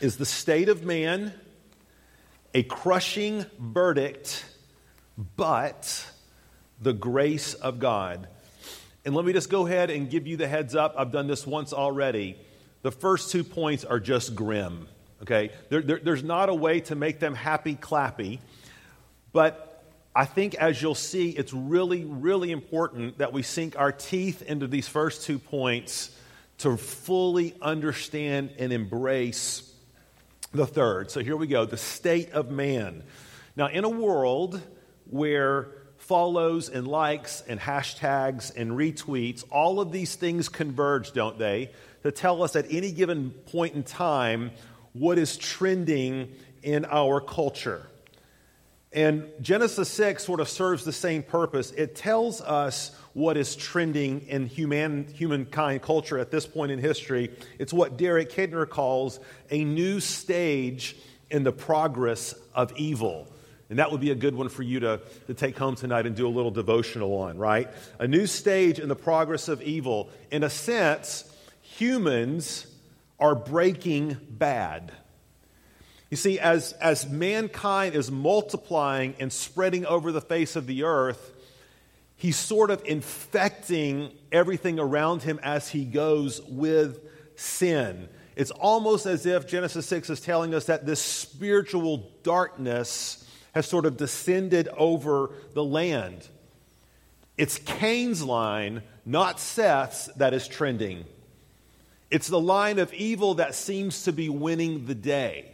is 0.01 0.17
The 0.17 0.25
State 0.25 0.71
of 0.71 0.85
Man, 0.85 1.35
a 2.55 2.63
Crushing 2.63 3.45
Verdict, 3.59 4.43
but 5.37 6.11
the 6.81 6.95
Grace 6.95 7.53
of 7.53 7.79
God. 7.79 8.27
And 9.05 9.15
let 9.15 9.25
me 9.25 9.33
just 9.33 9.49
go 9.49 9.67
ahead 9.67 9.91
and 9.91 10.11
give 10.11 10.27
you 10.27 10.37
the 10.37 10.49
heads 10.49 10.75
up. 10.75 10.95
I've 10.97 11.13
done 11.13 11.27
this 11.27 11.47
once 11.47 11.73
already. 11.73 12.37
The 12.83 12.91
first 12.91 13.31
two 13.31 13.45
points 13.45 13.85
are 13.85 14.01
just 14.01 14.35
grim, 14.35 14.89
okay? 15.23 15.51
There, 15.69 15.83
there, 15.83 15.99
there's 15.99 16.23
not 16.23 16.49
a 16.49 16.55
way 16.55 16.81
to 16.81 16.95
make 16.95 17.19
them 17.19 17.35
happy 17.35 17.77
clappy, 17.77 18.41
but 19.33 19.85
I 20.15 20.25
think, 20.25 20.55
as 20.55 20.83
you'll 20.83 20.95
see, 20.95 21.31
it's 21.31 21.53
really, 21.53 22.05
really 22.05 22.51
important 22.51 23.19
that 23.19 23.33
we 23.33 23.43
sink 23.43 23.79
our 23.79 23.93
teeth 23.93 24.43
into 24.43 24.67
these 24.67 24.89
first 24.89 25.23
two 25.23 25.39
points 25.39 26.11
to 26.59 26.77
fully 26.77 27.55
understand 27.63 28.51
and 28.59 28.73
embrace 28.73 29.73
the 30.53 30.67
third. 30.67 31.11
So 31.11 31.21
here 31.21 31.37
we 31.37 31.47
go 31.47 31.65
the 31.65 31.77
state 31.77 32.33
of 32.33 32.51
man. 32.51 33.03
Now, 33.57 33.69
in 33.69 33.85
a 33.85 33.89
world 33.89 34.61
where 35.09 35.69
follows 36.11 36.69
and 36.69 36.89
likes 36.89 37.41
and 37.47 37.61
hashtags 37.61 38.53
and 38.57 38.73
retweets, 38.73 39.45
all 39.49 39.81
of 39.81 39.93
these 39.93 40.17
things 40.17 40.49
converge, 40.49 41.13
don't 41.13 41.39
they, 41.39 41.71
to 42.03 42.11
tell 42.11 42.43
us 42.43 42.57
at 42.57 42.67
any 42.69 42.91
given 42.91 43.31
point 43.31 43.77
in 43.77 43.85
time 43.85 44.51
what 44.93 45.19
is 45.19 45.37
trending 45.37 46.29
in 46.65 46.85
our 46.87 47.21
culture. 47.21 47.87
And 48.93 49.31
Genesis 49.41 49.89
6 49.89 50.25
sort 50.25 50.41
of 50.41 50.49
serves 50.49 50.85
the 50.85 50.93
same 50.93 51.23
purpose. 51.23 51.71
It 51.71 51.95
tells 51.95 52.41
us 52.41 52.91
what 53.13 53.37
is 53.37 53.55
trending 53.55 54.23
in 54.23 54.47
human, 54.47 55.07
humankind 55.15 55.81
culture 55.81 56.19
at 56.19 56.33
this 56.33 56.45
point 56.45 56.73
in 56.73 56.81
history. 56.81 57.31
It's 57.61 57.73
what 57.73 57.97
Derek 57.97 58.33
Kidner 58.33 58.69
calls 58.69 59.21
a 59.49 59.63
new 59.63 60.01
stage 60.01 60.97
in 61.31 61.45
the 61.45 61.53
progress 61.53 62.35
of 62.53 62.73
evil. 62.77 63.29
And 63.71 63.79
that 63.79 63.93
would 63.93 64.01
be 64.01 64.11
a 64.11 64.17
good 64.17 64.35
one 64.35 64.49
for 64.49 64.65
you 64.65 64.81
to, 64.81 65.01
to 65.29 65.35
take 65.35 65.57
home 65.57 65.77
tonight 65.77 66.05
and 66.05 66.17
do 66.17 66.27
a 66.27 66.29
little 66.29 66.51
devotional 66.51 67.15
on, 67.15 67.39
right? 67.39 67.69
A 68.01 68.09
new 68.09 68.27
stage 68.27 68.81
in 68.81 68.89
the 68.89 68.97
progress 68.97 69.47
of 69.47 69.63
evil. 69.63 70.11
In 70.33 70.43
a 70.43 70.51
sense, 70.51 71.25
humans 71.63 72.67
are 73.21 73.37
breaking 73.37 74.17
bad. 74.29 74.91
You 76.11 76.17
see, 76.17 76.41
as, 76.41 76.73
as 76.75 77.09
mankind 77.09 77.95
is 77.95 78.11
multiplying 78.11 79.15
and 79.21 79.33
spreading 79.33 79.87
over 79.87 80.11
the 80.11 80.21
face 80.21 80.57
of 80.57 80.67
the 80.67 80.83
earth, 80.83 81.33
he's 82.17 82.37
sort 82.37 82.73
of 82.73 82.83
infecting 82.85 84.11
everything 84.33 84.81
around 84.81 85.23
him 85.23 85.39
as 85.45 85.69
he 85.69 85.85
goes 85.85 86.41
with 86.49 86.99
sin. 87.37 88.09
It's 88.35 88.51
almost 88.51 89.07
as 89.07 89.27
if 89.27 89.47
Genesis 89.47 89.87
6 89.87 90.11
is 90.11 90.21
telling 90.21 90.55
us 90.55 90.65
that 90.65 90.87
this 90.87 91.01
spiritual 91.01 92.11
darkness 92.25 93.25
has 93.53 93.67
sort 93.67 93.87
of 93.87 93.97
descended 93.97 94.69
over 94.77 95.31
the 95.55 95.65
land. 95.65 96.29
It's 97.37 97.59
Cain's 97.59 98.23
line, 98.23 98.83
not 99.05 99.41
Seth's, 99.41 100.07
that 100.17 100.35
is 100.35 100.47
trending. 100.47 101.05
It's 102.11 102.29
the 102.29 102.41
line 102.41 102.79
of 102.79 102.93
evil 102.93 103.35
that 103.35 103.55
seems 103.55 104.05
to 104.05 104.13
be 104.13 104.29
winning 104.29 104.87
the 104.87 104.95
day. 104.95 105.53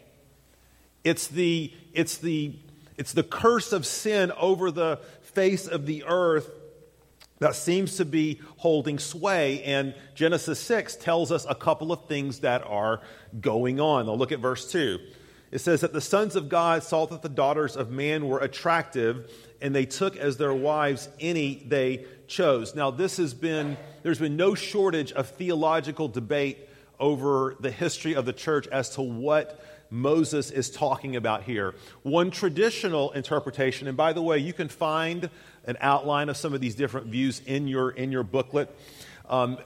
It's 1.05 1.29
the, 1.29 1.73
it's 1.93 2.19
the, 2.19 2.55
it's 2.97 3.12
the 3.12 3.23
curse 3.23 3.73
of 3.73 3.87
sin 3.87 4.33
over 4.33 4.71
the 4.71 4.99
face 5.23 5.69
of 5.69 5.87
the 5.87 6.05
earth 6.05 6.50
that 7.38 7.55
seems 7.55 7.97
to 7.97 8.05
be 8.05 8.41
holding 8.57 8.99
sway. 8.99 9.62
And 9.62 9.95
Genesis 10.15 10.59
6 10.61 10.97
tells 10.97 11.31
us 11.31 11.47
a 11.49 11.55
couple 11.55 11.93
of 11.93 12.07
things 12.07 12.41
that 12.41 12.65
are 12.67 13.00
going 13.41 13.79
on. 13.79 14.09
I'll 14.09 14.17
look 14.17 14.33
at 14.33 14.41
verse 14.41 14.71
2. 14.73 14.99
It 15.50 15.61
says 15.61 15.81
that 15.83 15.93
the 15.93 16.00
sons 16.00 16.37
of 16.37 16.49
God 16.49 16.83
saw 16.83 17.07
that 17.07 17.23
the 17.23 17.29
daughters 17.29 17.76
of 17.76 17.91
man 17.91 18.26
were 18.26 18.41
attractive, 18.41 19.31
and 19.61 19.75
they 19.75 19.87
took 19.87 20.17
as 20.17 20.37
their 20.37 20.55
wives 20.55 21.09
any 21.21 21.65
they 21.67 22.05
chose. 22.26 22.75
Now, 22.75 22.91
this 22.91 23.17
has 23.19 23.33
been, 23.33 23.76
there's 24.03 24.19
been 24.19 24.37
no 24.37 24.55
shortage 24.55 25.12
of 25.12 25.29
theological 25.29 26.09
debate 26.09 26.69
over 26.99 27.57
the 27.61 27.71
history 27.71 28.15
of 28.15 28.25
the 28.25 28.33
church 28.33 28.67
as 28.69 28.91
to 28.91 29.03
what 29.03 29.62
Moses 29.91 30.50
is 30.50 30.71
talking 30.71 31.15
about 31.15 31.45
here. 31.45 31.75
One 32.03 32.31
traditional 32.31 33.12
interpretation, 33.12 33.87
and 33.87 33.97
by 33.97 34.12
the 34.12 34.23
way, 34.23 34.38
you 34.38 34.53
can 34.53 34.69
find 34.69 35.31
an 35.65 35.76
outline 35.81 36.29
of 36.29 36.37
some 36.37 36.55
of 36.55 36.61
these 36.61 36.75
different 36.75 37.07
views 37.07 37.41
in 37.47 37.69
your, 37.69 37.91
in 37.91 38.11
your 38.11 38.25
booklet. 38.25 38.75
Um, 39.29 39.59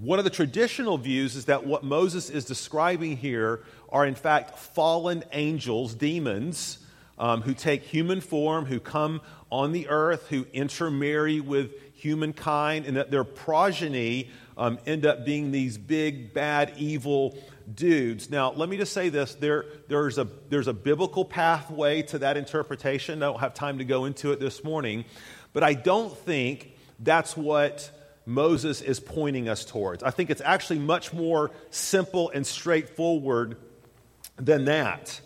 one 0.00 0.18
of 0.18 0.24
the 0.24 0.30
traditional 0.30 0.96
views 0.96 1.36
is 1.36 1.46
that 1.46 1.66
what 1.66 1.84
Moses 1.84 2.30
is 2.30 2.44
describing 2.44 3.16
here 3.16 3.62
are, 3.92 4.06
in 4.06 4.14
fact, 4.14 4.58
fallen 4.58 5.22
angels, 5.32 5.94
demons, 5.94 6.78
um, 7.18 7.42
who 7.42 7.54
take 7.54 7.82
human 7.82 8.20
form, 8.20 8.64
who 8.64 8.80
come 8.80 9.20
on 9.50 9.72
the 9.72 9.88
earth, 9.88 10.28
who 10.28 10.46
intermarry 10.52 11.38
with 11.38 11.70
humankind, 11.94 12.86
and 12.86 12.96
that 12.96 13.10
their 13.10 13.22
progeny 13.22 14.30
um, 14.56 14.78
end 14.86 15.06
up 15.06 15.24
being 15.24 15.52
these 15.52 15.78
big, 15.78 16.34
bad, 16.34 16.72
evil 16.78 17.38
dudes. 17.72 18.30
Now, 18.30 18.52
let 18.52 18.68
me 18.68 18.76
just 18.76 18.92
say 18.92 19.08
this 19.08 19.34
there, 19.34 19.66
there's, 19.88 20.18
a, 20.18 20.26
there's 20.48 20.68
a 20.68 20.72
biblical 20.72 21.24
pathway 21.24 22.02
to 22.02 22.18
that 22.20 22.36
interpretation. 22.36 23.22
I 23.22 23.26
don't 23.26 23.40
have 23.40 23.54
time 23.54 23.78
to 23.78 23.84
go 23.84 24.06
into 24.06 24.32
it 24.32 24.40
this 24.40 24.64
morning, 24.64 25.04
but 25.52 25.62
I 25.62 25.74
don't 25.74 26.16
think 26.16 26.72
that's 26.98 27.36
what 27.36 27.90
Moses 28.24 28.80
is 28.80 29.00
pointing 29.00 29.48
us 29.48 29.64
towards. 29.64 30.02
I 30.02 30.10
think 30.10 30.30
it's 30.30 30.40
actually 30.40 30.78
much 30.78 31.12
more 31.12 31.50
simple 31.70 32.30
and 32.30 32.46
straightforward 32.46 33.56
than 34.44 34.64
that. 34.66 35.20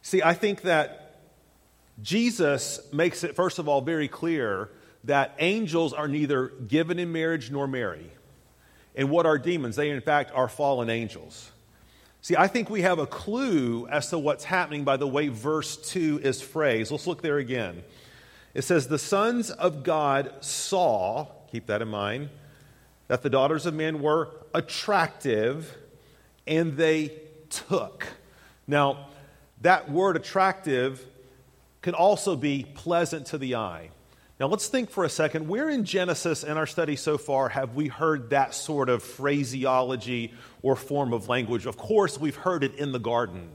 See, 0.00 0.22
I 0.22 0.34
think 0.34 0.62
that 0.62 1.20
Jesus 2.00 2.80
makes 2.92 3.22
it, 3.22 3.36
first 3.36 3.58
of 3.58 3.68
all, 3.68 3.82
very 3.82 4.08
clear 4.08 4.70
that 5.04 5.34
angels 5.38 5.92
are 5.92 6.08
neither 6.08 6.48
given 6.48 6.98
in 6.98 7.12
marriage 7.12 7.50
nor 7.50 7.68
marry. 7.68 8.10
And 8.96 9.10
what 9.10 9.26
are 9.26 9.38
demons? 9.38 9.76
They, 9.76 9.90
in 9.90 10.00
fact, 10.00 10.32
are 10.34 10.48
fallen 10.48 10.90
angels. 10.90 11.50
See, 12.20 12.36
I 12.36 12.46
think 12.46 12.70
we 12.70 12.82
have 12.82 12.98
a 12.98 13.06
clue 13.06 13.86
as 13.88 14.10
to 14.10 14.18
what's 14.18 14.44
happening 14.44 14.84
by 14.84 14.96
the 14.96 15.08
way 15.08 15.28
verse 15.28 15.76
2 15.76 16.20
is 16.22 16.40
phrased. 16.40 16.90
Let's 16.90 17.06
look 17.06 17.20
there 17.20 17.38
again. 17.38 17.82
It 18.54 18.62
says, 18.62 18.86
The 18.86 18.98
sons 18.98 19.50
of 19.50 19.82
God 19.82 20.32
saw, 20.40 21.26
keep 21.50 21.66
that 21.66 21.82
in 21.82 21.88
mind, 21.88 22.28
that 23.08 23.22
the 23.22 23.30
daughters 23.30 23.66
of 23.66 23.74
men 23.74 24.00
were 24.00 24.30
attractive, 24.54 25.76
and 26.46 26.76
they 26.76 27.12
took. 27.50 28.06
Now, 28.72 29.08
that 29.60 29.90
word 29.90 30.16
attractive 30.16 31.04
can 31.82 31.92
also 31.92 32.36
be 32.36 32.64
pleasant 32.74 33.26
to 33.26 33.36
the 33.36 33.56
eye. 33.56 33.90
Now, 34.40 34.46
let's 34.46 34.66
think 34.66 34.88
for 34.88 35.04
a 35.04 35.10
second. 35.10 35.46
Where 35.46 35.68
in 35.68 35.84
Genesis 35.84 36.42
in 36.42 36.56
our 36.56 36.66
study 36.66 36.96
so 36.96 37.18
far 37.18 37.50
have 37.50 37.74
we 37.74 37.88
heard 37.88 38.30
that 38.30 38.54
sort 38.54 38.88
of 38.88 39.02
phraseology 39.02 40.32
or 40.62 40.74
form 40.74 41.12
of 41.12 41.28
language? 41.28 41.66
Of 41.66 41.76
course, 41.76 42.18
we've 42.18 42.34
heard 42.34 42.64
it 42.64 42.76
in 42.76 42.92
the 42.92 42.98
garden. 42.98 43.50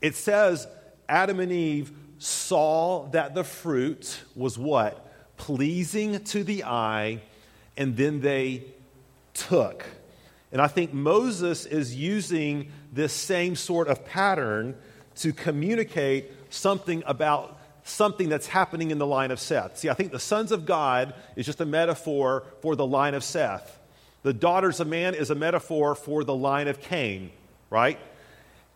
It 0.00 0.14
says 0.14 0.66
Adam 1.10 1.38
and 1.38 1.52
Eve 1.52 1.92
saw 2.16 3.08
that 3.10 3.34
the 3.34 3.44
fruit 3.44 4.18
was 4.34 4.56
what? 4.56 5.36
Pleasing 5.36 6.24
to 6.24 6.42
the 6.42 6.64
eye, 6.64 7.20
and 7.76 7.98
then 7.98 8.22
they 8.22 8.64
took. 9.34 9.84
And 10.52 10.60
I 10.60 10.68
think 10.68 10.94
Moses 10.94 11.66
is 11.66 11.94
using 11.94 12.72
this 12.92 13.12
same 13.12 13.56
sort 13.56 13.88
of 13.88 14.04
pattern 14.04 14.76
to 15.16 15.32
communicate 15.32 16.30
something 16.50 17.02
about 17.06 17.58
something 17.84 18.28
that's 18.28 18.46
happening 18.46 18.90
in 18.90 18.98
the 18.98 19.06
line 19.06 19.30
of 19.30 19.40
Seth. 19.40 19.78
See, 19.78 19.88
I 19.88 19.94
think 19.94 20.12
the 20.12 20.20
sons 20.20 20.52
of 20.52 20.66
God 20.66 21.14
is 21.34 21.46
just 21.46 21.60
a 21.60 21.66
metaphor 21.66 22.44
for 22.60 22.76
the 22.76 22.86
line 22.86 23.14
of 23.14 23.24
Seth. 23.24 23.80
The 24.22 24.32
daughters 24.32 24.78
of 24.78 24.86
man 24.86 25.14
is 25.14 25.30
a 25.30 25.34
metaphor 25.34 25.96
for 25.96 26.22
the 26.22 26.34
line 26.34 26.68
of 26.68 26.80
Cain, 26.80 27.32
right? 27.70 27.98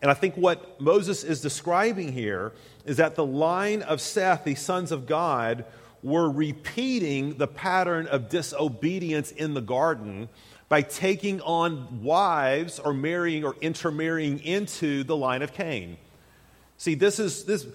And 0.03 0.11
I 0.11 0.15
think 0.15 0.35
what 0.37 0.81
Moses 0.81 1.23
is 1.23 1.41
describing 1.41 2.13
here 2.13 2.53
is 2.85 2.97
that 2.97 3.15
the 3.15 3.25
line 3.25 3.83
of 3.83 4.01
Seth, 4.01 4.45
the 4.45 4.57
sons 4.57 4.91
of 4.91 5.07
God, 5.07 5.65
were 6.03 6.29
repeating 6.31 7.35
the 7.35 7.47
pattern 7.47 8.07
of 8.07 8.29
disobedience 8.29 9.31
in 9.31 9.55
the 9.55 9.61
garden 9.61 10.29
by 10.69 10.83
taking 10.83 11.41
on 11.43 12.03
wives 12.03 12.79
or 12.79 12.93
marrying 12.93 13.45
or 13.45 13.55
intermarrying 13.61 14.41
into 14.41 15.05
the 15.05 15.17
line 15.17 15.43
of 15.43 15.53
Cain. 15.53 15.97
See, 16.77 16.95
this 16.95 17.19
is 17.19 17.45
this 17.45 17.67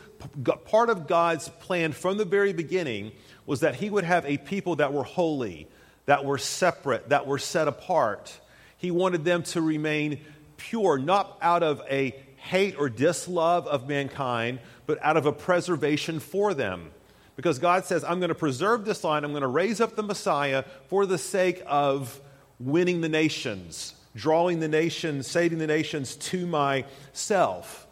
part 0.65 0.89
of 0.89 1.07
God's 1.07 1.49
plan 1.49 1.91
from 1.93 2.17
the 2.17 2.25
very 2.25 2.53
beginning 2.53 3.11
was 3.45 3.61
that 3.61 3.75
he 3.75 3.89
would 3.89 4.03
have 4.03 4.25
a 4.25 4.37
people 4.37 4.75
that 4.75 4.93
were 4.93 5.03
holy, 5.03 5.67
that 6.05 6.25
were 6.25 6.37
separate, 6.37 7.09
that 7.09 7.25
were 7.25 7.39
set 7.39 7.67
apart. 7.67 8.39
He 8.77 8.91
wanted 8.91 9.25
them 9.25 9.43
to 9.43 9.61
remain 9.61 10.19
pure, 10.57 10.99
not 10.99 11.37
out 11.41 11.63
of 11.63 11.81
a 11.89 12.15
hate 12.37 12.75
or 12.77 12.89
dislove 12.89 13.67
of 13.67 13.87
mankind, 13.87 14.59
but 14.85 14.99
out 15.01 15.17
of 15.17 15.25
a 15.25 15.31
preservation 15.31 16.19
for 16.19 16.53
them. 16.53 16.91
Because 17.35 17.59
God 17.59 17.85
says, 17.85 18.03
I'm 18.03 18.19
going 18.19 18.29
to 18.29 18.35
preserve 18.35 18.85
this 18.85 19.03
line, 19.03 19.23
I'm 19.23 19.31
going 19.31 19.41
to 19.41 19.47
raise 19.47 19.81
up 19.81 19.95
the 19.95 20.03
Messiah 20.03 20.63
for 20.87 21.05
the 21.05 21.17
sake 21.17 21.63
of 21.65 22.19
winning 22.65 23.01
the 23.01 23.09
nations, 23.09 23.93
drawing 24.15 24.59
the 24.59 24.67
nations, 24.67 25.27
saving 25.27 25.57
the 25.57 25.67
nations 25.67 26.15
to 26.15 26.45
myself. 26.45 27.87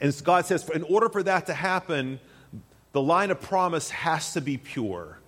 And 0.00 0.14
God 0.24 0.46
says, 0.46 0.68
in 0.70 0.82
order 0.82 1.08
for 1.08 1.22
that 1.22 1.46
to 1.46 1.54
happen, 1.54 2.20
the 2.92 3.02
line 3.02 3.30
of 3.30 3.40
promise 3.40 3.90
has 3.90 4.32
to 4.34 4.40
be 4.40 4.56
pure. 4.56 5.18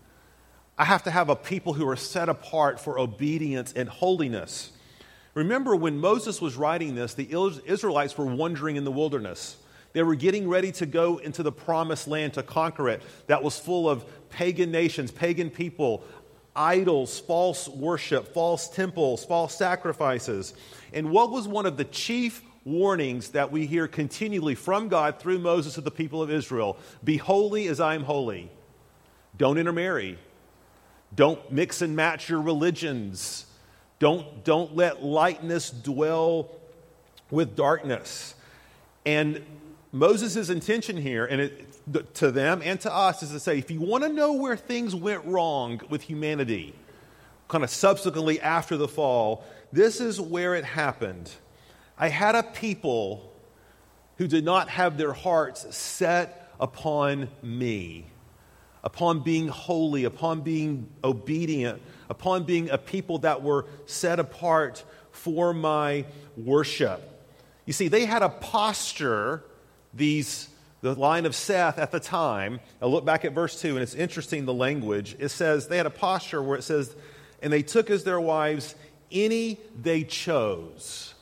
I 0.78 0.84
have 0.84 1.04
to 1.04 1.10
have 1.10 1.30
a 1.30 1.36
people 1.36 1.72
who 1.72 1.88
are 1.88 1.96
set 1.96 2.28
apart 2.28 2.78
for 2.78 2.98
obedience 2.98 3.72
and 3.72 3.88
holiness. 3.88 4.72
Remember 5.34 5.74
when 5.74 5.98
Moses 5.98 6.40
was 6.40 6.56
writing 6.56 6.94
this, 6.94 7.14
the 7.14 7.28
Israelites 7.66 8.16
were 8.16 8.26
wandering 8.26 8.76
in 8.76 8.84
the 8.84 8.92
wilderness. 8.92 9.56
They 9.92 10.02
were 10.02 10.14
getting 10.14 10.48
ready 10.48 10.72
to 10.72 10.86
go 10.86 11.16
into 11.18 11.42
the 11.42 11.52
promised 11.52 12.06
land 12.06 12.34
to 12.34 12.42
conquer 12.42 12.90
it 12.90 13.02
that 13.28 13.42
was 13.42 13.58
full 13.58 13.88
of 13.88 14.04
pagan 14.28 14.70
nations, 14.70 15.10
pagan 15.10 15.48
people, 15.48 16.04
idols, 16.56 17.20
false 17.20 17.68
worship, 17.68 18.32
false 18.32 18.68
temples, 18.68 19.24
false 19.24 19.54
sacrifices. 19.54 20.54
And 20.92 21.10
what 21.10 21.30
was 21.30 21.46
one 21.46 21.66
of 21.66 21.76
the 21.76 21.84
chief 21.84 22.42
warnings 22.64 23.30
that 23.30 23.52
we 23.52 23.66
hear 23.66 23.86
continually 23.86 24.56
from 24.56 24.88
God 24.88 25.20
through 25.20 25.38
Moses 25.38 25.74
to 25.74 25.80
the 25.80 25.90
people 25.90 26.20
of 26.20 26.30
Israel 26.30 26.76
Be 27.04 27.16
holy 27.16 27.68
as 27.68 27.80
I 27.80 27.94
am 27.94 28.02
holy. 28.02 28.50
Don't 29.36 29.58
intermarry. 29.58 30.18
Don't 31.14 31.52
mix 31.52 31.82
and 31.82 31.94
match 31.94 32.28
your 32.28 32.40
religions. 32.40 33.46
Don't, 33.98 34.44
don't 34.44 34.74
let 34.74 35.02
lightness 35.02 35.70
dwell 35.70 36.50
with 37.30 37.54
darkness. 37.56 38.34
And 39.04 39.44
Moses' 39.98 40.48
intention 40.50 40.96
here, 40.96 41.24
and 41.24 41.40
it, 41.40 42.14
to 42.14 42.30
them 42.30 42.60
and 42.64 42.80
to 42.80 42.94
us, 42.94 43.22
is 43.22 43.30
to 43.30 43.40
say 43.40 43.58
if 43.58 43.70
you 43.70 43.80
want 43.80 44.04
to 44.04 44.10
know 44.10 44.34
where 44.34 44.56
things 44.56 44.94
went 44.94 45.24
wrong 45.24 45.80
with 45.88 46.02
humanity, 46.02 46.74
kind 47.48 47.64
of 47.64 47.70
subsequently 47.70 48.40
after 48.40 48.76
the 48.76 48.88
fall, 48.88 49.44
this 49.72 50.00
is 50.00 50.20
where 50.20 50.54
it 50.54 50.64
happened. 50.64 51.30
I 51.98 52.08
had 52.08 52.34
a 52.34 52.42
people 52.42 53.32
who 54.18 54.26
did 54.26 54.44
not 54.44 54.68
have 54.68 54.98
their 54.98 55.12
hearts 55.12 55.74
set 55.76 56.50
upon 56.60 57.28
me, 57.42 58.06
upon 58.82 59.20
being 59.20 59.48
holy, 59.48 60.04
upon 60.04 60.42
being 60.42 60.88
obedient, 61.04 61.80
upon 62.08 62.44
being 62.44 62.70
a 62.70 62.78
people 62.78 63.18
that 63.18 63.42
were 63.42 63.66
set 63.86 64.18
apart 64.18 64.84
for 65.10 65.52
my 65.54 66.04
worship. 66.36 67.02
You 67.64 67.72
see, 67.72 67.88
they 67.88 68.04
had 68.04 68.22
a 68.22 68.28
posture, 68.28 69.42
these 69.96 70.48
the 70.82 70.94
line 70.94 71.26
of 71.26 71.34
Seth 71.34 71.78
at 71.78 71.90
the 71.90 72.00
time. 72.00 72.60
I 72.80 72.86
look 72.86 73.04
back 73.04 73.24
at 73.24 73.32
verse 73.32 73.60
2, 73.60 73.70
and 73.70 73.78
it's 73.78 73.94
interesting 73.94 74.44
the 74.44 74.54
language. 74.54 75.16
It 75.18 75.30
says 75.30 75.68
they 75.68 75.78
had 75.78 75.86
a 75.86 75.90
posture 75.90 76.42
where 76.42 76.58
it 76.58 76.62
says, 76.62 76.94
and 77.42 77.52
they 77.52 77.62
took 77.62 77.90
as 77.90 78.04
their 78.04 78.20
wives 78.20 78.74
any 79.10 79.58
they 79.80 80.04
chose. 80.04 81.14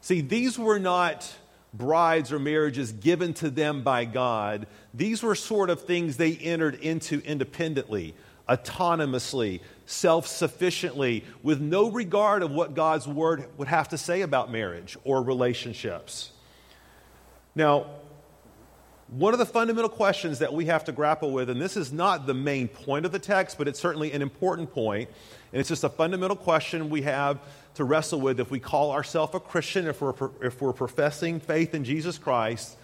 See, 0.00 0.20
these 0.20 0.58
were 0.58 0.78
not 0.78 1.34
brides 1.74 2.32
or 2.32 2.38
marriages 2.38 2.92
given 2.92 3.34
to 3.34 3.50
them 3.50 3.82
by 3.82 4.04
God. 4.04 4.66
These 4.94 5.22
were 5.22 5.34
sort 5.34 5.70
of 5.70 5.82
things 5.82 6.16
they 6.16 6.34
entered 6.36 6.76
into 6.76 7.20
independently, 7.24 8.14
autonomously, 8.48 9.60
self 9.86 10.26
sufficiently, 10.26 11.24
with 11.42 11.60
no 11.60 11.90
regard 11.90 12.42
of 12.42 12.50
what 12.52 12.74
God's 12.74 13.06
word 13.06 13.44
would 13.58 13.68
have 13.68 13.88
to 13.88 13.98
say 13.98 14.22
about 14.22 14.50
marriage 14.50 14.96
or 15.04 15.22
relationships. 15.22 16.32
Now, 17.58 17.86
one 19.08 19.32
of 19.32 19.40
the 19.40 19.46
fundamental 19.46 19.88
questions 19.88 20.38
that 20.38 20.52
we 20.52 20.66
have 20.66 20.84
to 20.84 20.92
grapple 20.92 21.32
with, 21.32 21.50
and 21.50 21.60
this 21.60 21.76
is 21.76 21.92
not 21.92 22.24
the 22.24 22.32
main 22.32 22.68
point 22.68 23.04
of 23.04 23.10
the 23.10 23.18
text, 23.18 23.58
but 23.58 23.66
it's 23.66 23.80
certainly 23.80 24.12
an 24.12 24.22
important 24.22 24.72
point, 24.72 25.10
and 25.52 25.58
it's 25.58 25.68
just 25.68 25.82
a 25.82 25.88
fundamental 25.88 26.36
question 26.36 26.88
we 26.88 27.02
have 27.02 27.40
to 27.74 27.82
wrestle 27.82 28.20
with 28.20 28.38
if 28.38 28.52
we 28.52 28.60
call 28.60 28.92
ourselves 28.92 29.34
a 29.34 29.40
Christian, 29.40 29.88
if 29.88 30.00
we're, 30.00 30.14
if 30.40 30.62
we're 30.62 30.72
professing 30.72 31.40
faith 31.40 31.74
in 31.74 31.82
Jesus 31.82 32.16
Christ. 32.16 32.76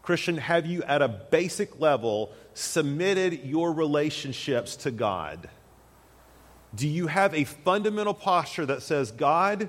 Christian, 0.00 0.38
have 0.38 0.64
you 0.64 0.82
at 0.84 1.02
a 1.02 1.08
basic 1.08 1.78
level 1.78 2.32
submitted 2.54 3.44
your 3.44 3.70
relationships 3.70 4.76
to 4.76 4.90
God? 4.90 5.50
Do 6.74 6.88
you 6.88 7.06
have 7.06 7.34
a 7.34 7.44
fundamental 7.44 8.14
posture 8.14 8.64
that 8.64 8.80
says, 8.80 9.12
God, 9.12 9.68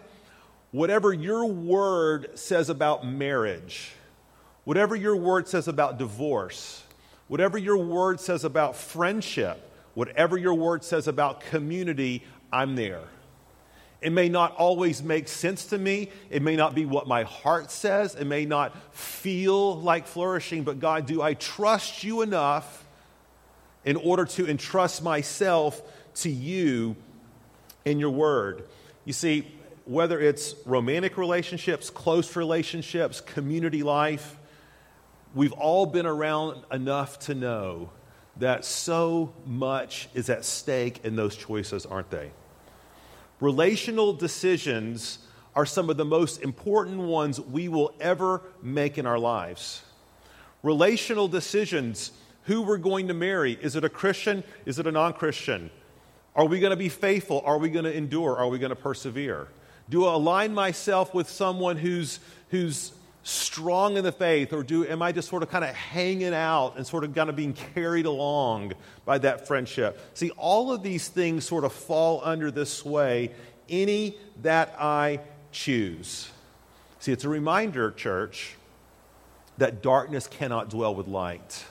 whatever 0.72 1.12
your 1.12 1.48
word 1.48 2.39
says 2.39 2.70
about 2.70 3.05
marriage, 3.05 3.91
whatever 4.63 4.96
your 4.96 5.15
word 5.15 5.48
says 5.48 5.67
about 5.67 5.98
divorce, 5.98 6.84
whatever 7.27 7.58
your 7.58 7.77
word 7.77 8.20
says 8.20 8.43
about 8.43 8.75
friendship, 8.75 9.72
whatever 9.93 10.38
your 10.38 10.53
word 10.53 10.84
says 10.84 11.08
about 11.08 11.41
community, 11.41 12.24
I'm 12.51 12.75
there. 12.75 13.03
It 14.01 14.12
may 14.12 14.27
not 14.27 14.55
always 14.58 15.01
make 15.01 15.29
sense 15.29 15.67
to 15.67 15.77
me. 15.77 16.12
It 16.29 16.41
may 16.41 16.58
not 16.58 16.75
be 16.75 16.86
what 16.86 17.08
my 17.08 17.24
heart 17.24 17.72
says. 17.72 18.15
It 18.15 18.25
may 18.25 18.46
not 18.46 18.75
feel 18.93 19.79
like 19.79 20.08
flourishing, 20.08 20.63
but 20.63 20.79
God, 20.82 21.05
do 21.05 21.22
I 21.22 21.36
trust 21.36 22.03
you 22.03 22.22
enough 22.22 22.86
in 23.86 23.96
order 23.96 24.25
to 24.25 24.46
entrust 24.46 25.03
myself 25.03 25.82
to 26.15 26.29
you 26.29 26.98
in 27.86 27.98
your 27.98 28.10
word? 28.10 28.65
You 29.05 29.13
see, 29.13 29.48
whether 29.86 30.20
it's 30.20 30.55
romantic 30.65 31.17
relationships, 31.17 31.89
close 31.89 32.36
relationships, 32.36 33.22
community 33.22 33.84
life, 33.84 34.38
we've 35.33 35.53
all 35.53 35.85
been 35.85 36.05
around 36.05 36.63
enough 36.71 37.19
to 37.19 37.35
know 37.35 37.89
that 38.37 38.65
so 38.65 39.33
much 39.45 40.09
is 40.13 40.29
at 40.29 40.43
stake 40.43 41.03
in 41.03 41.15
those 41.15 41.35
choices, 41.35 41.85
aren't 41.85 42.09
they? 42.09 42.31
Relational 43.39 44.13
decisions 44.13 45.19
are 45.55 45.65
some 45.65 45.89
of 45.89 45.97
the 45.97 46.05
most 46.05 46.41
important 46.41 46.97
ones 46.97 47.39
we 47.39 47.67
will 47.67 47.93
ever 47.99 48.41
make 48.61 48.97
in 48.97 49.05
our 49.05 49.19
lives. 49.19 49.83
Relational 50.63 51.27
decisions 51.27 52.11
who 52.43 52.61
we're 52.61 52.77
going 52.77 53.07
to 53.07 53.13
marry. 53.13 53.53
Is 53.61 53.75
it 53.75 53.83
a 53.83 53.89
Christian? 53.89 54.43
Is 54.65 54.79
it 54.79 54.87
a 54.87 54.91
non 54.91 55.13
Christian? 55.13 55.69
Are 56.35 56.45
we 56.45 56.59
going 56.59 56.71
to 56.71 56.77
be 56.77 56.89
faithful? 56.89 57.43
Are 57.45 57.57
we 57.57 57.69
going 57.69 57.85
to 57.85 57.95
endure? 57.95 58.37
Are 58.37 58.47
we 58.47 58.57
going 58.57 58.71
to 58.71 58.75
persevere? 58.75 59.47
Do 59.89 60.05
I 60.05 60.13
align 60.13 60.53
myself 60.53 61.13
with 61.13 61.29
someone 61.29 61.77
who's, 61.77 62.19
who's 62.49 62.93
strong 63.23 63.95
in 63.95 64.03
the 64.03 64.11
faith, 64.11 64.51
or 64.53 64.63
do, 64.63 64.85
am 64.85 65.01
I 65.01 65.13
just 65.13 65.29
sort 65.29 65.43
of 65.43 65.49
kind 65.49 65.63
of 65.63 65.73
hanging 65.73 66.33
out 66.33 66.75
and 66.75 66.85
sort 66.85 67.05
of 67.05 67.15
kind 67.15 67.29
of 67.29 67.35
being 67.35 67.53
carried 67.53 68.05
along 68.05 68.73
by 69.05 69.17
that 69.19 69.47
friendship? 69.47 69.99
See, 70.13 70.29
all 70.31 70.71
of 70.71 70.83
these 70.83 71.07
things 71.07 71.45
sort 71.45 71.63
of 71.63 71.71
fall 71.71 72.21
under 72.23 72.51
this 72.51 72.71
sway 72.71 73.31
any 73.69 74.17
that 74.41 74.75
I 74.77 75.21
choose. 75.51 76.29
See, 76.99 77.11
it's 77.11 77.23
a 77.23 77.29
reminder, 77.29 77.91
church, 77.91 78.55
that 79.57 79.81
darkness 79.81 80.27
cannot 80.27 80.69
dwell 80.69 80.93
with 80.93 81.07
light, 81.07 81.65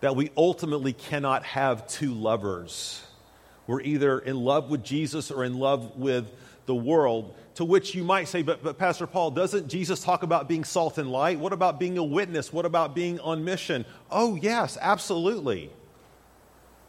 that 0.00 0.14
we 0.14 0.30
ultimately 0.36 0.92
cannot 0.92 1.44
have 1.44 1.88
two 1.88 2.12
lovers. 2.12 3.02
We're 3.66 3.80
either 3.80 4.18
in 4.18 4.36
love 4.36 4.70
with 4.70 4.84
Jesus 4.84 5.30
or 5.30 5.42
in 5.42 5.58
love 5.58 5.96
with 5.96 6.30
the 6.66 6.74
world. 6.74 7.34
To 7.54 7.64
which 7.64 7.94
you 7.94 8.04
might 8.04 8.28
say, 8.28 8.42
but, 8.42 8.62
but 8.62 8.76
Pastor 8.76 9.06
Paul, 9.06 9.30
doesn't 9.30 9.68
Jesus 9.68 10.00
talk 10.00 10.22
about 10.22 10.46
being 10.46 10.62
salt 10.62 10.98
and 10.98 11.10
light? 11.10 11.38
What 11.38 11.52
about 11.52 11.80
being 11.80 11.96
a 11.96 12.04
witness? 12.04 12.52
What 12.52 12.66
about 12.66 12.94
being 12.94 13.18
on 13.20 13.44
mission? 13.44 13.86
Oh, 14.10 14.36
yes, 14.36 14.76
absolutely. 14.80 15.70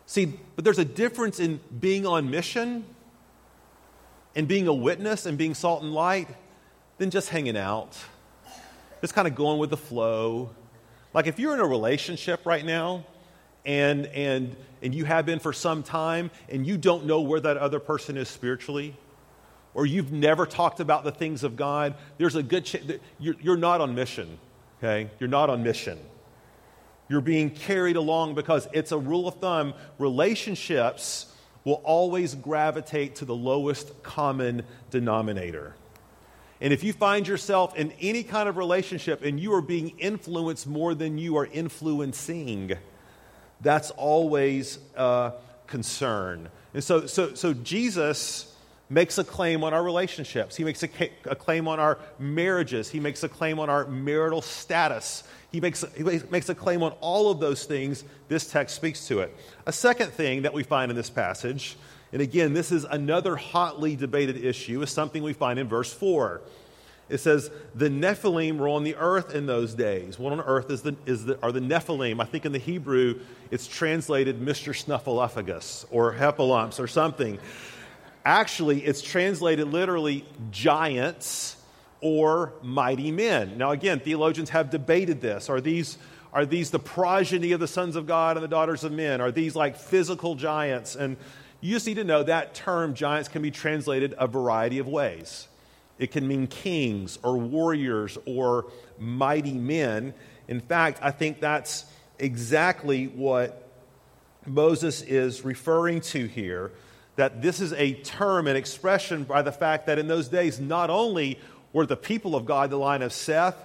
See, 0.06 0.34
but 0.56 0.66
there's 0.66 0.80
a 0.80 0.86
difference 0.86 1.40
in 1.40 1.60
being 1.80 2.06
on 2.06 2.30
mission 2.30 2.86
and 4.36 4.48
being 4.48 4.68
a 4.68 4.74
witness 4.74 5.26
and 5.26 5.38
being 5.38 5.54
salt 5.54 5.84
and 5.84 5.94
light 5.94 6.28
than 6.98 7.12
just 7.12 7.30
hanging 7.30 7.58
out, 7.58 7.98
just 9.02 9.14
kind 9.14 9.28
of 9.28 9.36
going 9.36 9.60
with 9.60 9.70
the 9.70 9.78
flow. 9.78 10.50
Like 11.14 11.28
if 11.28 11.40
you're 11.40 11.54
in 11.54 11.60
a 11.60 11.66
relationship 11.68 12.46
right 12.46 12.66
now 12.66 13.06
and, 13.66 14.06
and, 14.08 14.56
and 14.82 14.94
you 14.94 15.06
have 15.06 15.26
been 15.26 15.40
for 15.40 15.54
some 15.54 15.84
time 15.84 16.32
and 16.50 16.66
you 16.66 16.78
don't 16.78 17.06
know 17.06 17.22
where 17.22 17.40
that 17.40 17.58
other 17.58 17.80
person 17.80 18.18
is 18.18 18.30
spiritually, 18.30 18.96
or 19.78 19.86
you've 19.86 20.12
never 20.12 20.48
talked 20.48 20.80
about 20.80 21.04
the 21.04 21.12
things 21.12 21.44
of 21.44 21.56
God, 21.56 21.94
there's 22.18 22.36
a 22.36 22.42
good 22.42 22.66
chance 22.66 22.94
you're, 23.20 23.36
you're 23.40 23.56
not 23.56 23.80
on 23.80 23.94
mission, 23.94 24.40
okay? 24.80 25.12
You're 25.20 25.30
not 25.30 25.52
on 25.52 25.62
mission. 25.62 26.00
You're 27.08 27.22
being 27.22 27.52
carried 27.52 27.96
along 27.96 28.34
because 28.34 28.68
it's 28.74 28.92
a 28.92 28.98
rule 28.98 29.28
of 29.28 29.36
thumb 29.36 29.76
relationships 30.00 31.32
will 31.64 31.80
always 31.84 32.34
gravitate 32.34 33.18
to 33.18 33.26
the 33.26 33.36
lowest 33.36 34.02
common 34.02 34.64
denominator. 34.90 35.76
And 36.60 36.74
if 36.74 36.84
you 36.84 36.92
find 36.92 37.28
yourself 37.28 37.76
in 37.76 37.94
any 38.02 38.24
kind 38.24 38.50
of 38.50 38.58
relationship 38.58 39.24
and 39.24 39.40
you 39.40 39.54
are 39.54 39.62
being 39.62 39.90
influenced 40.00 40.66
more 40.66 40.96
than 40.96 41.20
you 41.20 41.38
are 41.38 41.46
influencing, 41.46 42.74
that's 43.62 43.92
always 43.92 44.80
a 44.96 45.34
concern. 45.68 46.50
And 46.74 46.84
so, 46.84 47.06
so, 47.06 47.36
so 47.36 47.54
Jesus 47.54 48.56
makes 48.90 49.18
a 49.18 49.24
claim 49.24 49.64
on 49.64 49.74
our 49.74 49.84
relationships. 49.84 50.56
He 50.56 50.64
makes 50.64 50.82
a, 50.84 50.90
a, 51.26 51.36
claim 51.36 51.68
on 51.68 51.80
our 51.80 52.00
marriages. 52.20 52.90
He 52.90 53.00
makes 53.00 53.24
a 53.24 53.30
claim 53.30 53.60
on 53.60 53.70
our 53.70 53.86
marital 53.88 54.42
status. 54.42 55.24
He 55.52 55.60
makes, 55.60 55.84
he 55.96 56.04
makes 56.04 56.50
a 56.50 56.56
claim 56.56 56.84
on 56.84 56.94
all 57.02 57.30
of 57.30 57.40
those 57.40 57.66
things. 57.66 58.06
This 58.30 58.50
text 58.50 58.76
speaks 58.76 59.08
to 59.08 59.20
it. 59.20 59.36
A 59.66 59.74
second 59.74 60.12
thing 60.12 60.44
that 60.44 60.54
we 60.54 60.64
find 60.64 60.90
in 60.90 60.96
this 60.96 61.10
passage, 61.10 61.76
and 62.14 62.22
again, 62.22 62.54
this 62.54 62.72
is 62.72 62.86
another 62.86 63.36
hotly 63.36 63.96
debated 63.96 64.38
issue, 64.38 64.82
is 64.82 64.90
something 64.90 65.22
we 65.22 65.34
find 65.34 65.60
in 65.60 65.68
verse 65.68 65.92
4. 65.94 66.42
It 67.10 67.20
says, 67.20 67.52
The 67.76 67.90
Nephilim 67.90 68.58
were 68.58 68.70
on 68.70 68.84
the 68.84 68.96
earth 68.96 69.34
in 69.34 69.46
those 69.46 69.74
days. 69.74 70.20
What 70.20 70.34
on 70.34 70.42
earth 70.42 70.70
is 70.70 70.82
the, 70.82 70.96
is 71.06 71.26
the, 71.26 71.42
are 71.42 71.52
the 71.52 71.60
Nephilim? 71.60 72.22
I 72.22 72.26
think 72.26 72.46
in 72.46 72.52
the 72.52 72.60
Hebrew, 72.60 73.20
it's 73.52 73.68
translated 73.68 74.42
Mr. 74.42 74.74
Snuffleupagus 74.74 75.86
or 75.92 76.14
Heffalumps 76.14 76.80
or 76.80 76.88
something. 76.88 77.40
Actually, 78.28 78.86
it's 78.86 79.02
translated 79.02 79.70
literally 79.70 80.26
giants 80.52 81.56
or 82.02 82.52
mighty 82.62 83.10
men. 83.10 83.58
Now, 83.58 83.72
again, 83.72 84.02
theologians 84.02 84.50
have 84.50 84.70
debated 84.70 85.22
this. 85.22 85.50
Are 85.50 85.62
these, 85.62 85.98
are 86.34 86.46
these 86.46 86.70
the 86.70 86.78
progeny 86.78 87.54
of 87.54 87.62
the 87.62 87.70
sons 87.70 87.96
of 87.96 88.06
God 88.06 88.36
and 88.36 88.44
the 88.44 88.50
daughters 88.50 88.84
of 88.84 88.92
men? 88.92 89.22
Are 89.22 89.32
these 89.32 89.56
like 89.56 89.78
physical 89.78 90.36
giants? 90.36 90.98
And 90.98 91.16
you 91.62 91.74
just 91.74 91.88
need 91.88 91.94
to 91.94 92.04
know 92.04 92.22
that 92.22 92.54
term 92.54 92.96
giants 92.96 93.30
can 93.30 93.42
be 93.42 93.50
translated 93.50 94.14
a 94.18 94.28
variety 94.28 94.80
of 94.80 94.90
ways. 94.90 95.48
It 95.98 96.12
can 96.12 96.28
mean 96.28 96.48
kings 96.48 97.18
or 97.24 97.38
warriors 97.38 98.18
or 98.26 98.66
mighty 99.00 99.54
men. 99.54 100.14
In 100.50 100.60
fact, 100.60 101.00
I 101.02 101.12
think 101.12 101.40
that's 101.40 101.86
exactly 102.20 103.06
what 103.08 103.70
Moses 104.46 105.02
is 105.02 105.46
referring 105.46 106.02
to 106.02 106.26
here 106.26 106.74
that 107.18 107.42
this 107.42 107.60
is 107.60 107.74
a 107.74 107.94
term 107.94 108.48
and 108.48 108.56
expression 108.56 109.24
by 109.24 109.42
the 109.42 109.52
fact 109.52 109.88
that 109.88 110.00
in 110.00 110.08
those 110.08 110.30
days, 110.30 110.60
not 110.60 110.90
only 110.90 111.40
were 111.74 111.86
the 111.86 111.98
people 111.98 112.36
of 112.36 112.46
God, 112.46 112.70
the 112.70 112.78
line 112.78 113.02
of 113.02 113.12
Seth, 113.12 113.56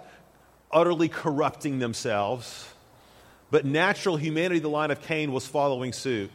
utterly 0.70 1.08
corrupting 1.08 1.78
themselves, 1.78 2.68
but 3.50 3.66
natural 3.66 4.16
humanity, 4.16 4.58
the 4.58 4.68
line 4.68 4.90
of 4.90 5.02
Cain, 5.02 5.32
was 5.32 5.46
following 5.46 5.92
suit. 5.92 6.32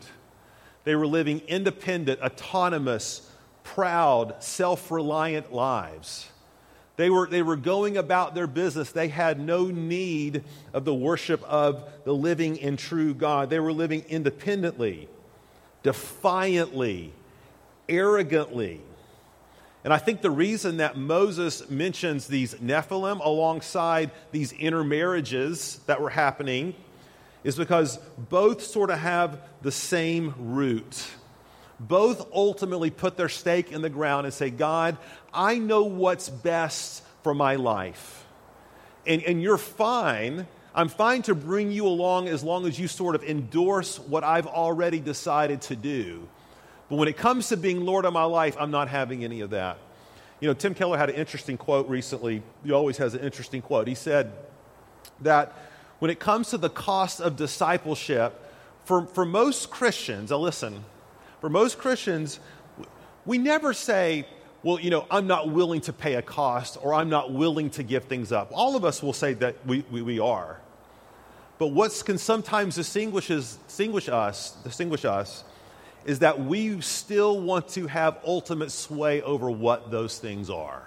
They 0.84 0.96
were 0.96 1.08
living 1.08 1.42
independent, 1.48 2.22
autonomous, 2.22 3.28
proud, 3.64 4.42
self 4.42 4.92
reliant 4.92 5.52
lives. 5.52 6.30
They 6.98 7.10
were, 7.10 7.28
they 7.28 7.42
were 7.42 7.56
going 7.56 7.98
about 7.98 8.36
their 8.36 8.48
business. 8.48 8.92
They 8.92 9.08
had 9.08 9.40
no 9.40 9.66
need 9.66 10.44
of 10.72 10.86
the 10.86 10.94
worship 10.94 11.44
of 11.44 11.84
the 12.06 12.14
living 12.14 12.60
and 12.62 12.78
true 12.78 13.16
God. 13.16 13.50
They 13.50 13.60
were 13.60 13.74
living 13.74 14.06
independently 14.08 15.10
defiantly, 15.88 17.14
arrogantly. 17.88 18.82
And 19.86 19.94
I 19.94 19.98
think 20.00 20.22
the 20.22 20.30
reason 20.30 20.78
that 20.78 20.98
Moses 20.98 21.70
mentions 21.70 22.28
these 22.28 22.56
Nephilim 22.56 23.24
alongside 23.24 24.12
these 24.34 24.52
intermarriages 24.52 25.80
that 25.86 26.02
were 26.02 26.10
happening 26.10 26.76
is 27.46 27.56
because 27.56 28.00
both 28.18 28.62
sort 28.62 28.90
of 28.90 29.00
have 29.00 29.40
the 29.62 29.72
same 29.72 30.34
root. 30.38 31.08
Both 31.80 32.34
ultimately 32.34 32.90
put 32.90 33.16
their 33.16 33.30
stake 33.30 33.72
in 33.72 33.82
the 33.82 33.90
ground 33.90 34.26
and 34.26 34.34
say, 34.34 34.50
God, 34.50 34.98
I 35.34 35.58
know 35.58 35.84
what's 35.84 36.28
best 36.28 37.02
for 37.24 37.34
my 37.34 37.56
life. 37.56 38.26
And, 39.06 39.24
and 39.24 39.42
you're 39.42 39.58
fine 39.58 40.48
I'm 40.78 40.88
fine 40.88 41.24
to 41.24 41.36
bring 41.36 41.72
you 41.72 41.86
along 41.88 42.30
as 42.30 42.44
long 42.44 42.66
as 42.66 42.80
you 42.80 42.88
sort 42.88 43.16
of 43.16 43.24
endorse 43.24 44.00
what 44.00 44.24
I've 44.24 44.48
already 44.48 45.02
decided 45.02 45.62
to 45.64 45.76
do. 45.76 46.28
But 46.88 46.96
when 46.96 47.10
it 47.10 47.18
comes 47.18 47.50
to 47.50 47.58
being 47.58 47.84
Lord 47.84 48.06
of 48.06 48.14
my 48.14 48.24
life, 48.24 48.56
I'm 48.58 48.72
not 48.72 48.88
having 48.88 49.26
any 49.26 49.42
of 49.42 49.50
that. 49.50 49.80
You 50.40 50.48
know, 50.48 50.54
Tim 50.54 50.74
Keller 50.74 50.98
had 50.98 51.10
an 51.10 51.16
interesting 51.16 51.58
quote 51.58 51.90
recently. 51.90 52.44
He 52.64 52.72
always 52.72 52.98
has 52.98 53.16
an 53.16 53.22
interesting 53.22 53.62
quote. 53.62 53.88
He 53.88 53.96
said, 53.96 54.32
that 55.22 55.54
when 56.00 56.12
it 56.12 56.20
comes 56.20 56.50
to 56.52 56.58
the 56.58 56.70
cost 56.70 57.20
of 57.20 57.36
discipleship, 57.36 58.44
for, 58.86 59.06
for 59.08 59.26
most 59.26 59.70
Christians, 59.70 60.30
now 60.30 60.38
listen, 60.38 60.84
for 61.42 61.50
most 61.50 61.78
Christians, 61.78 62.40
we 63.26 63.38
never 63.38 63.74
say, 63.74 64.28
well, 64.64 64.80
you 64.80 64.90
know, 64.90 65.06
I'm 65.12 65.28
not 65.28 65.50
willing 65.50 65.82
to 65.82 65.94
pay 65.94 66.16
a 66.16 66.22
cost 66.22 66.78
or 66.82 66.94
I'm 66.94 67.10
not 67.10 67.32
willing 67.32 67.70
to 67.72 67.84
give 67.84 68.06
things 68.06 68.32
up. 68.32 68.50
All 68.54 68.76
of 68.76 68.86
us 68.86 69.04
will 69.04 69.14
say 69.14 69.34
that 69.34 69.66
we, 69.66 69.84
we, 69.92 70.02
we 70.02 70.20
are. 70.20 70.60
But 71.60 71.68
what 71.68 72.02
can 72.06 72.18
sometimes 72.18 72.76
distinguishes, 72.76 73.58
distinguish 73.68 74.10
us, 74.10 74.52
distinguish 74.64 75.06
us 75.06 75.44
is 76.06 76.20
that 76.20 76.40
we 76.40 76.80
still 76.82 77.40
want 77.42 77.68
to 77.68 77.88
have 77.88 78.18
ultimate 78.26 78.72
sway 78.72 79.22
over 79.22 79.50
what 79.50 79.92
those 79.92 80.20
things 80.20 80.50
are. 80.50 80.84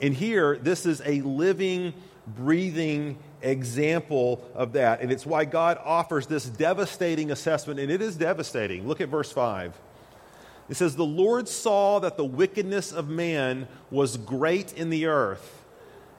And 0.00 0.14
here, 0.14 0.56
this 0.56 0.84
is 0.84 1.00
a 1.04 1.20
living, 1.20 1.94
breathing 2.26 3.18
example 3.40 4.44
of 4.54 4.72
that. 4.72 5.00
And 5.00 5.12
it's 5.12 5.24
why 5.24 5.44
God 5.44 5.78
offers 5.84 6.26
this 6.26 6.44
devastating 6.44 7.30
assessment, 7.30 7.78
and 7.78 7.90
it 7.90 8.02
is 8.02 8.16
devastating. 8.16 8.88
Look 8.88 9.00
at 9.00 9.08
verse 9.08 9.30
5. 9.30 9.78
It 10.68 10.74
says, 10.74 10.96
The 10.96 11.04
Lord 11.04 11.46
saw 11.46 12.00
that 12.00 12.16
the 12.16 12.24
wickedness 12.24 12.90
of 12.90 13.08
man 13.08 13.68
was 13.90 14.16
great 14.16 14.72
in 14.72 14.90
the 14.90 15.06
earth, 15.06 15.62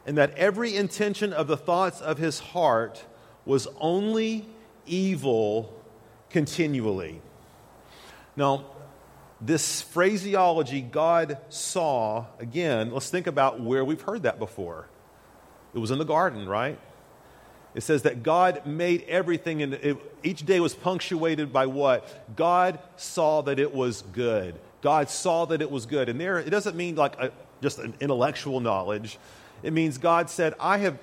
and 0.05 0.17
that 0.17 0.37
every 0.37 0.75
intention 0.75 1.33
of 1.33 1.47
the 1.47 1.57
thoughts 1.57 1.99
of 1.99 2.19
his 2.19 2.39
heart 2.39 3.03
was 3.45 3.67
only 3.79 4.45
evil 4.85 5.73
continually. 6.29 7.21
Now, 8.35 8.65
this 9.41 9.81
phraseology, 9.81 10.81
God 10.81 11.37
saw, 11.49 12.25
again, 12.39 12.91
let's 12.91 13.09
think 13.09 13.27
about 13.27 13.59
where 13.59 13.83
we've 13.83 14.01
heard 14.01 14.23
that 14.23 14.39
before. 14.39 14.87
It 15.73 15.79
was 15.79 15.91
in 15.91 15.99
the 15.99 16.05
garden, 16.05 16.47
right? 16.47 16.79
It 17.75 17.83
says 17.83 18.03
that 18.03 18.23
God 18.23 18.65
made 18.65 19.03
everything, 19.03 19.61
and 19.61 19.73
it, 19.73 19.97
each 20.23 20.45
day 20.45 20.61
was 20.61 20.73
punctuated 20.73 21.51
by 21.51 21.65
what? 21.65 22.35
God 22.35 22.79
saw 22.95 23.41
that 23.41 23.59
it 23.59 23.73
was 23.73 24.01
good. 24.01 24.55
God 24.81 25.09
saw 25.09 25.45
that 25.45 25.61
it 25.61 25.69
was 25.69 25.85
good. 25.85 26.07
And 26.07 26.19
there, 26.19 26.39
it 26.39 26.49
doesn't 26.49 26.77
mean 26.77 26.95
like 26.95 27.19
a, 27.19 27.31
just 27.61 27.79
an 27.79 27.93
intellectual 27.99 28.61
knowledge. 28.61 29.17
It 29.63 29.73
means 29.73 29.97
God 29.97 30.29
said, 30.29 30.53
I 30.59 30.77
have 30.77 30.97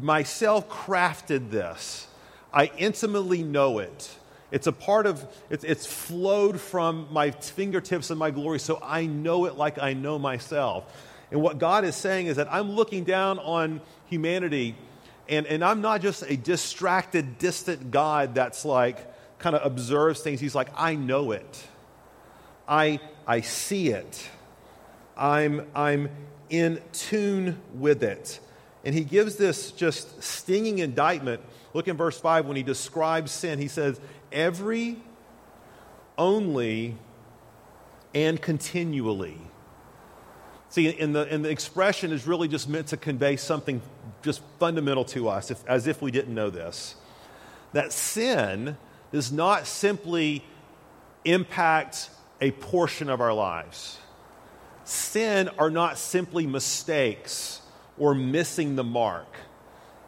myself 0.00 0.68
crafted 0.68 1.50
this. 1.50 2.06
I 2.52 2.70
intimately 2.76 3.42
know 3.42 3.78
it. 3.78 4.10
It's 4.50 4.66
a 4.66 4.72
part 4.72 5.06
of, 5.06 5.24
it's, 5.48 5.64
it's 5.64 5.86
flowed 5.86 6.60
from 6.60 7.08
my 7.10 7.30
fingertips 7.30 8.10
and 8.10 8.18
my 8.18 8.30
glory, 8.30 8.58
so 8.58 8.78
I 8.82 9.06
know 9.06 9.46
it 9.46 9.56
like 9.56 9.78
I 9.78 9.94
know 9.94 10.18
myself. 10.18 10.84
And 11.30 11.40
what 11.40 11.58
God 11.58 11.84
is 11.84 11.96
saying 11.96 12.26
is 12.26 12.36
that 12.36 12.52
I'm 12.52 12.72
looking 12.72 13.04
down 13.04 13.38
on 13.38 13.80
humanity, 14.06 14.76
and, 15.28 15.46
and 15.46 15.64
I'm 15.64 15.80
not 15.80 16.02
just 16.02 16.22
a 16.28 16.36
distracted, 16.36 17.38
distant 17.38 17.90
God 17.90 18.34
that's 18.34 18.66
like 18.66 18.98
kind 19.38 19.56
of 19.56 19.64
observes 19.64 20.20
things. 20.20 20.38
He's 20.40 20.54
like, 20.54 20.68
I 20.76 20.94
know 20.94 21.32
it. 21.32 21.66
I, 22.68 23.00
I 23.26 23.40
see 23.40 23.88
it. 23.88 24.28
I'm, 25.16 25.66
I'm 25.74 26.10
in 26.50 26.82
tune 26.92 27.58
with 27.74 28.02
it. 28.02 28.38
And 28.84 28.94
he 28.94 29.04
gives 29.04 29.36
this 29.36 29.70
just 29.72 30.22
stinging 30.22 30.78
indictment. 30.78 31.40
Look 31.72 31.88
in 31.88 31.96
verse 31.96 32.18
5 32.18 32.46
when 32.46 32.56
he 32.56 32.62
describes 32.62 33.30
sin. 33.30 33.58
He 33.58 33.68
says, 33.68 34.00
Every, 34.32 34.98
only, 36.18 36.96
and 38.14 38.40
continually. 38.40 39.38
See, 40.68 40.98
and 40.98 41.14
the, 41.14 41.22
and 41.30 41.44
the 41.44 41.50
expression 41.50 42.12
is 42.12 42.26
really 42.26 42.48
just 42.48 42.68
meant 42.68 42.88
to 42.88 42.96
convey 42.96 43.36
something 43.36 43.82
just 44.22 44.40
fundamental 44.58 45.04
to 45.06 45.28
us, 45.28 45.50
if, 45.50 45.66
as 45.68 45.86
if 45.86 46.00
we 46.00 46.10
didn't 46.10 46.34
know 46.34 46.50
this. 46.50 46.94
That 47.72 47.92
sin 47.92 48.76
does 49.12 49.30
not 49.30 49.66
simply 49.66 50.44
impact 51.24 52.10
a 52.40 52.50
portion 52.50 53.08
of 53.08 53.20
our 53.20 53.32
lives. 53.32 53.98
Sin 54.84 55.48
are 55.58 55.70
not 55.70 55.98
simply 55.98 56.46
mistakes 56.46 57.61
or 57.98 58.14
missing 58.14 58.76
the 58.76 58.84
mark. 58.84 59.26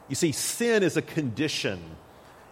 You 0.08 0.14
see, 0.14 0.32
sin 0.32 0.82
is 0.82 0.96
a 0.96 1.02
condition, 1.02 1.80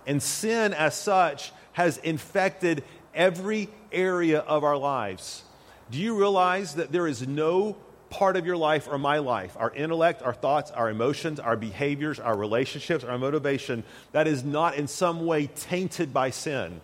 and 0.07 0.23
sin 0.23 0.73
as 0.73 0.95
such 0.95 1.53
has 1.73 1.99
infected 1.99 2.85
every 3.15 3.69
area 3.91 4.41
of 4.41 4.65
our 4.65 4.77
lives. 4.77 5.43
Do 5.91 5.99
you 5.99 6.19
realize 6.19 6.75
that 6.77 6.93
there 6.93 7.07
is 7.07 7.27
no 7.27 7.77
part 8.09 8.37
of 8.37 8.47
your 8.47 8.57
life 8.57 8.89
or 8.91 8.99
my 8.99 9.19
life, 9.19 9.57
our 9.59 9.75
intellect, 9.75 10.23
our 10.23 10.35
thoughts, 10.35 10.71
our 10.71 10.91
emotions, 10.91 11.41
our 11.41 11.57
behaviors, 11.57 12.21
our 12.21 12.37
relationships, 12.37 13.05
our 13.05 13.19
motivation, 13.19 13.85
that 14.13 14.27
is 14.27 14.45
not 14.45 14.75
in 14.75 14.87
some 14.87 15.25
way 15.27 15.47
tainted 15.47 16.13
by 16.13 16.31
sin? 16.31 16.81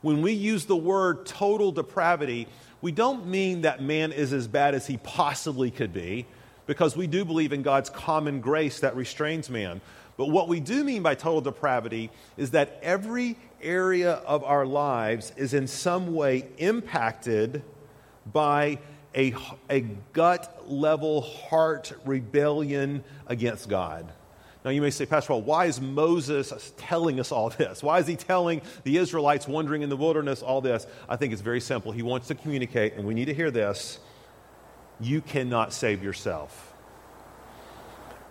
When 0.00 0.20
we 0.20 0.32
use 0.32 0.66
the 0.66 0.76
word 0.76 1.26
total 1.26 1.70
depravity, 1.70 2.48
we 2.80 2.90
don't 2.90 3.26
mean 3.26 3.62
that 3.62 3.80
man 3.80 4.10
is 4.10 4.32
as 4.32 4.48
bad 4.48 4.74
as 4.74 4.86
he 4.86 4.96
possibly 4.96 5.70
could 5.70 5.92
be 5.92 6.26
because 6.72 6.96
we 6.96 7.06
do 7.06 7.22
believe 7.22 7.52
in 7.52 7.60
God's 7.60 7.90
common 7.90 8.40
grace 8.40 8.80
that 8.80 8.96
restrains 8.96 9.50
man. 9.50 9.82
But 10.16 10.30
what 10.30 10.48
we 10.48 10.58
do 10.58 10.82
mean 10.84 11.02
by 11.02 11.14
total 11.14 11.42
depravity 11.42 12.10
is 12.38 12.52
that 12.52 12.78
every 12.80 13.36
area 13.60 14.12
of 14.12 14.42
our 14.42 14.64
lives 14.64 15.34
is 15.36 15.52
in 15.52 15.66
some 15.66 16.14
way 16.14 16.48
impacted 16.56 17.62
by 18.32 18.78
a, 19.14 19.34
a 19.68 19.80
gut 20.14 20.64
level 20.66 21.20
heart 21.20 21.92
rebellion 22.06 23.04
against 23.26 23.68
God. 23.68 24.10
Now, 24.64 24.70
you 24.70 24.80
may 24.80 24.88
say, 24.88 25.04
Pastor, 25.04 25.34
well, 25.34 25.42
why 25.42 25.66
is 25.66 25.78
Moses 25.78 26.72
telling 26.78 27.20
us 27.20 27.32
all 27.32 27.50
this? 27.50 27.82
Why 27.82 27.98
is 27.98 28.06
he 28.06 28.16
telling 28.16 28.62
the 28.84 28.96
Israelites 28.96 29.46
wandering 29.46 29.82
in 29.82 29.90
the 29.90 29.96
wilderness 29.98 30.40
all 30.40 30.62
this? 30.62 30.86
I 31.06 31.16
think 31.16 31.34
it's 31.34 31.42
very 31.42 31.60
simple. 31.60 31.92
He 31.92 32.00
wants 32.00 32.28
to 32.28 32.34
communicate, 32.34 32.94
and 32.94 33.06
we 33.06 33.12
need 33.12 33.26
to 33.26 33.34
hear 33.34 33.50
this 33.50 33.98
you 35.00 35.20
cannot 35.20 35.72
save 35.72 36.02
yourself. 36.02 36.74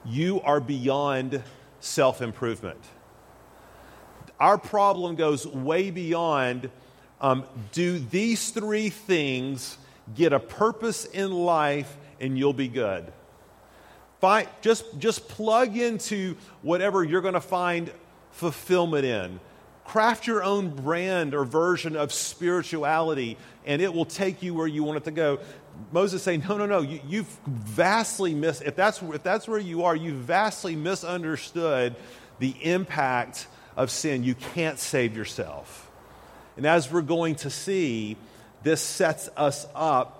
You 0.06 0.42
are 0.42 0.60
beyond 0.60 1.44
self 1.80 2.22
improvement. 2.22 2.80
Our 4.40 4.58
problem 4.58 5.16
goes 5.16 5.46
way 5.46 5.92
beyond 5.92 6.70
um, 7.22 7.44
do 7.72 8.00
these 8.00 8.50
three 8.50 8.90
things 8.90 9.78
get 10.16 10.34
a 10.34 10.40
purpose 10.40 11.06
in 11.06 11.32
life 11.32 11.96
and 12.20 12.38
you'll 12.38 12.54
be 12.54 12.68
good? 12.68 13.12
Find, 14.20 14.48
just, 14.62 15.00
just 15.00 15.28
plug 15.28 15.78
into 15.78 16.36
whatever 16.62 17.04
you're 17.04 17.22
going 17.22 17.36
to 17.36 17.42
find 17.42 17.92
fulfillment 18.32 19.06
in. 19.06 19.40
Craft 19.86 20.28
your 20.28 20.44
own 20.44 20.70
brand 20.70 21.34
or 21.34 21.44
version 21.44 21.96
of 21.96 22.14
spirituality, 22.14 23.38
and 23.66 23.82
it 23.82 23.94
will 23.94 24.06
take 24.06 24.42
you 24.42 24.54
where 24.54 24.68
you 24.68 24.84
want 24.84 24.98
it 24.98 25.04
to 25.06 25.12
go. 25.12 25.40
Moses 25.92 26.24
saying, 26.24 26.44
No, 26.48 26.58
no, 26.58 26.66
no, 26.66 26.82
you, 26.82 27.00
you've 27.08 27.40
vastly 27.46 28.34
missed, 28.34 28.64
if 28.64 28.76
that's, 28.76 29.02
if 29.02 29.24
that's 29.24 29.48
where 29.48 29.60
you 29.60 29.84
are, 29.84 29.96
you've 29.96 30.16
vastly 30.16 30.76
misunderstood 30.76 31.96
the 32.40 32.56
impact 32.62 33.48
of 33.76 33.92
sin. 33.92 34.24
You 34.24 34.36
can't 34.36 34.80
save 34.80 35.16
yourself. 35.16 35.90
And 36.58 36.66
as 36.66 36.92
we're 36.92 37.02
going 37.02 37.36
to 37.36 37.50
see, 37.50 38.18
this 38.64 38.82
sets 38.82 39.30
us 39.38 39.68
up 39.74 40.18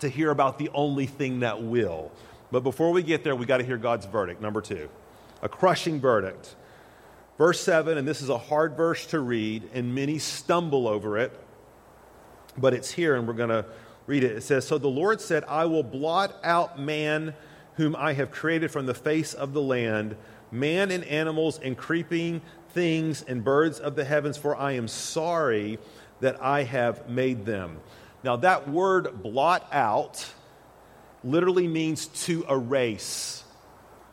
to 0.00 0.08
hear 0.08 0.30
about 0.30 0.58
the 0.58 0.70
only 0.74 1.06
thing 1.06 1.40
that 1.40 1.62
will. 1.62 2.12
But 2.50 2.60
before 2.60 2.92
we 2.92 3.02
get 3.02 3.24
there, 3.24 3.36
we 3.36 3.46
got 3.46 3.58
to 3.58 3.64
hear 3.64 3.76
God's 3.76 4.06
verdict. 4.06 4.40
Number 4.40 4.60
two, 4.60 4.88
a 5.42 5.48
crushing 5.48 6.00
verdict. 6.00 6.54
Verse 7.36 7.60
7, 7.60 7.96
and 7.96 8.08
this 8.08 8.20
is 8.20 8.30
a 8.30 8.38
hard 8.38 8.76
verse 8.76 9.06
to 9.06 9.20
read, 9.20 9.70
and 9.72 9.94
many 9.94 10.18
stumble 10.18 10.88
over 10.88 11.18
it, 11.18 11.32
but 12.56 12.74
it's 12.74 12.90
here, 12.90 13.14
and 13.14 13.28
we're 13.28 13.34
going 13.34 13.50
to 13.50 13.64
read 14.08 14.24
it. 14.24 14.32
It 14.32 14.42
says, 14.42 14.66
So 14.66 14.78
the 14.78 14.88
Lord 14.88 15.20
said, 15.20 15.44
I 15.46 15.66
will 15.66 15.84
blot 15.84 16.34
out 16.42 16.80
man 16.80 17.34
whom 17.74 17.94
I 17.94 18.14
have 18.14 18.32
created 18.32 18.72
from 18.72 18.86
the 18.86 18.94
face 18.94 19.34
of 19.34 19.52
the 19.52 19.62
land, 19.62 20.16
man 20.50 20.90
and 20.90 21.04
animals 21.04 21.60
and 21.62 21.76
creeping 21.76 22.40
things 22.70 23.22
and 23.22 23.44
birds 23.44 23.78
of 23.78 23.94
the 23.94 24.04
heavens, 24.04 24.36
for 24.36 24.56
I 24.56 24.72
am 24.72 24.88
sorry 24.88 25.78
that 26.20 26.42
I 26.42 26.64
have 26.64 27.08
made 27.08 27.46
them. 27.46 27.78
Now, 28.24 28.36
that 28.36 28.68
word 28.68 29.22
blot 29.22 29.68
out 29.70 30.26
literally 31.22 31.68
means 31.68 32.06
to 32.06 32.44
erase. 32.48 33.44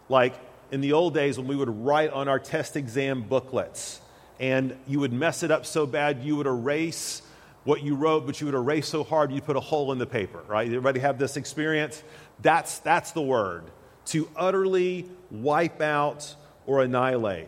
Like 0.10 0.36
in 0.72 0.82
the 0.82 0.94
old 0.94 1.14
days 1.14 1.38
when 1.38 1.48
we 1.48 1.56
would 1.56 1.86
write 1.86 2.12
on 2.12 2.28
our 2.28 2.40
test 2.40 2.76
exam 2.76 3.24
booklets 3.24 4.02
and 4.40 4.78
you 4.88 5.00
would 5.00 5.14
mess 5.14 5.42
it 5.42 5.52
up 5.52 5.66
so 5.66 5.86
bad 5.86 6.24
you 6.24 6.36
would 6.36 6.48
erase 6.48 7.22
what 7.66 7.84
you 7.84 7.96
wrote, 7.96 8.26
but 8.26 8.40
you 8.40 8.46
would 8.46 8.56
erase 8.56 8.88
so 8.88 9.04
hard 9.04 9.32
you 9.32 9.42
put 9.42 9.58
a 9.58 9.60
hole 9.60 9.92
in 9.92 9.98
the 9.98 10.06
paper, 10.06 10.44
right? 10.48 10.68
Everybody 10.68 11.02
have 11.02 11.18
this 11.18 11.36
experience? 11.36 12.02
That's, 12.42 12.80
that's 12.80 13.12
the 13.12 13.22
word 13.22 13.64
to 14.08 14.30
utterly 14.36 15.10
wipe 15.32 15.82
out 15.82 16.36
or 16.66 16.84
annihilate. 16.84 17.48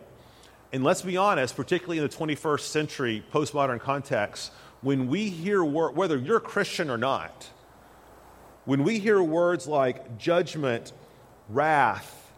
And 0.73 0.83
let's 0.83 1.03
be 1.03 1.17
honest, 1.17 1.55
particularly 1.55 1.99
in 1.99 2.03
the 2.03 2.09
21st 2.09 2.61
century 2.61 3.23
postmodern 3.31 3.79
context, 3.79 4.51
when 4.81 5.07
we 5.07 5.29
hear 5.29 5.63
whether 5.63 6.17
you're 6.17 6.39
Christian 6.39 6.89
or 6.89 6.97
not, 6.97 7.49
when 8.65 8.83
we 8.83 8.99
hear 8.99 9.21
words 9.23 9.67
like 9.67 10.17
judgment, 10.17 10.91
wrath, 11.47 12.31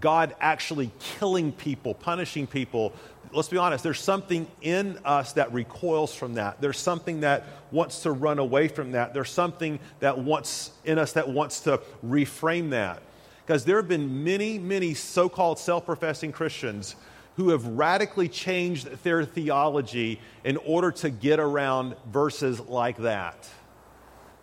God 0.00 0.34
actually 0.40 0.90
killing 0.98 1.52
people, 1.52 1.94
punishing 1.94 2.46
people, 2.46 2.92
let's 3.34 3.48
be 3.48 3.56
honest, 3.56 3.82
there's 3.82 4.00
something 4.00 4.46
in 4.62 4.98
us 5.04 5.32
that 5.34 5.52
recoils 5.52 6.14
from 6.14 6.34
that. 6.34 6.60
There's 6.60 6.78
something 6.78 7.20
that 7.20 7.44
wants 7.70 8.02
to 8.02 8.12
run 8.12 8.38
away 8.38 8.68
from 8.68 8.92
that. 8.92 9.14
There's 9.14 9.30
something 9.30 9.78
that 10.00 10.18
wants 10.18 10.72
in 10.84 10.98
us 10.98 11.12
that 11.12 11.28
wants 11.28 11.60
to 11.60 11.80
reframe 12.04 12.70
that. 12.70 13.02
Because 13.44 13.64
there 13.64 13.76
have 13.76 13.88
been 13.88 14.24
many, 14.24 14.58
many 14.58 14.94
so 14.94 15.28
called 15.28 15.58
self 15.58 15.84
professing 15.84 16.32
Christians 16.32 16.96
who 17.36 17.50
have 17.50 17.66
radically 17.66 18.28
changed 18.28 18.86
their 19.02 19.24
theology 19.24 20.20
in 20.44 20.56
order 20.58 20.90
to 20.92 21.10
get 21.10 21.40
around 21.40 21.96
verses 22.06 22.60
like 22.60 22.96
that. 22.98 23.48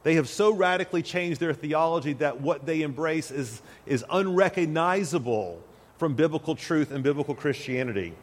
They 0.04 0.16
have 0.16 0.28
so 0.28 0.54
radically 0.54 1.02
changed 1.02 1.40
their 1.40 1.54
theology 1.54 2.14
that 2.14 2.42
what 2.42 2.66
they 2.66 2.82
embrace 2.82 3.32
is, 3.32 3.62
is 3.86 4.04
unrecognizable 4.10 5.62
from 5.98 6.16
biblical 6.16 6.56
truth 6.56 6.92
and 6.92 7.04
biblical 7.04 7.36
Christianity. 7.36 8.14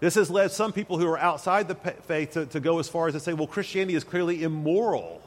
This 0.00 0.14
has 0.14 0.30
led 0.30 0.50
some 0.50 0.72
people 0.72 0.98
who 0.98 1.06
are 1.06 1.18
outside 1.18 1.68
the 1.68 1.74
faith 1.74 2.32
to, 2.32 2.46
to 2.46 2.60
go 2.60 2.78
as 2.78 2.88
far 2.88 3.08
as 3.08 3.14
to 3.14 3.20
say, 3.20 3.34
well, 3.34 3.46
Christianity 3.46 3.94
is 3.94 4.02
clearly 4.02 4.42
immoral. 4.42 5.22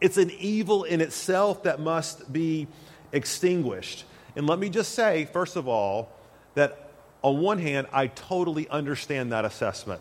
It's 0.00 0.16
an 0.16 0.30
evil 0.30 0.84
in 0.84 1.00
itself 1.00 1.64
that 1.64 1.78
must 1.78 2.32
be 2.32 2.66
extinguished. 3.12 4.04
And 4.34 4.46
let 4.46 4.58
me 4.58 4.70
just 4.70 4.94
say, 4.94 5.26
first 5.26 5.56
of 5.56 5.68
all, 5.68 6.08
that 6.54 6.90
on 7.22 7.40
one 7.40 7.58
hand, 7.58 7.86
I 7.92 8.06
totally 8.08 8.68
understand 8.68 9.32
that 9.32 9.44
assessment. 9.44 10.00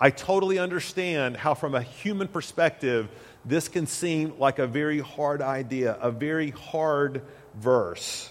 I 0.00 0.10
totally 0.10 0.58
understand 0.58 1.36
how, 1.36 1.54
from 1.54 1.74
a 1.74 1.82
human 1.82 2.28
perspective, 2.28 3.08
this 3.44 3.68
can 3.68 3.86
seem 3.86 4.38
like 4.38 4.58
a 4.58 4.66
very 4.66 5.00
hard 5.00 5.42
idea, 5.42 5.96
a 6.00 6.10
very 6.10 6.50
hard 6.50 7.22
verse. 7.54 8.30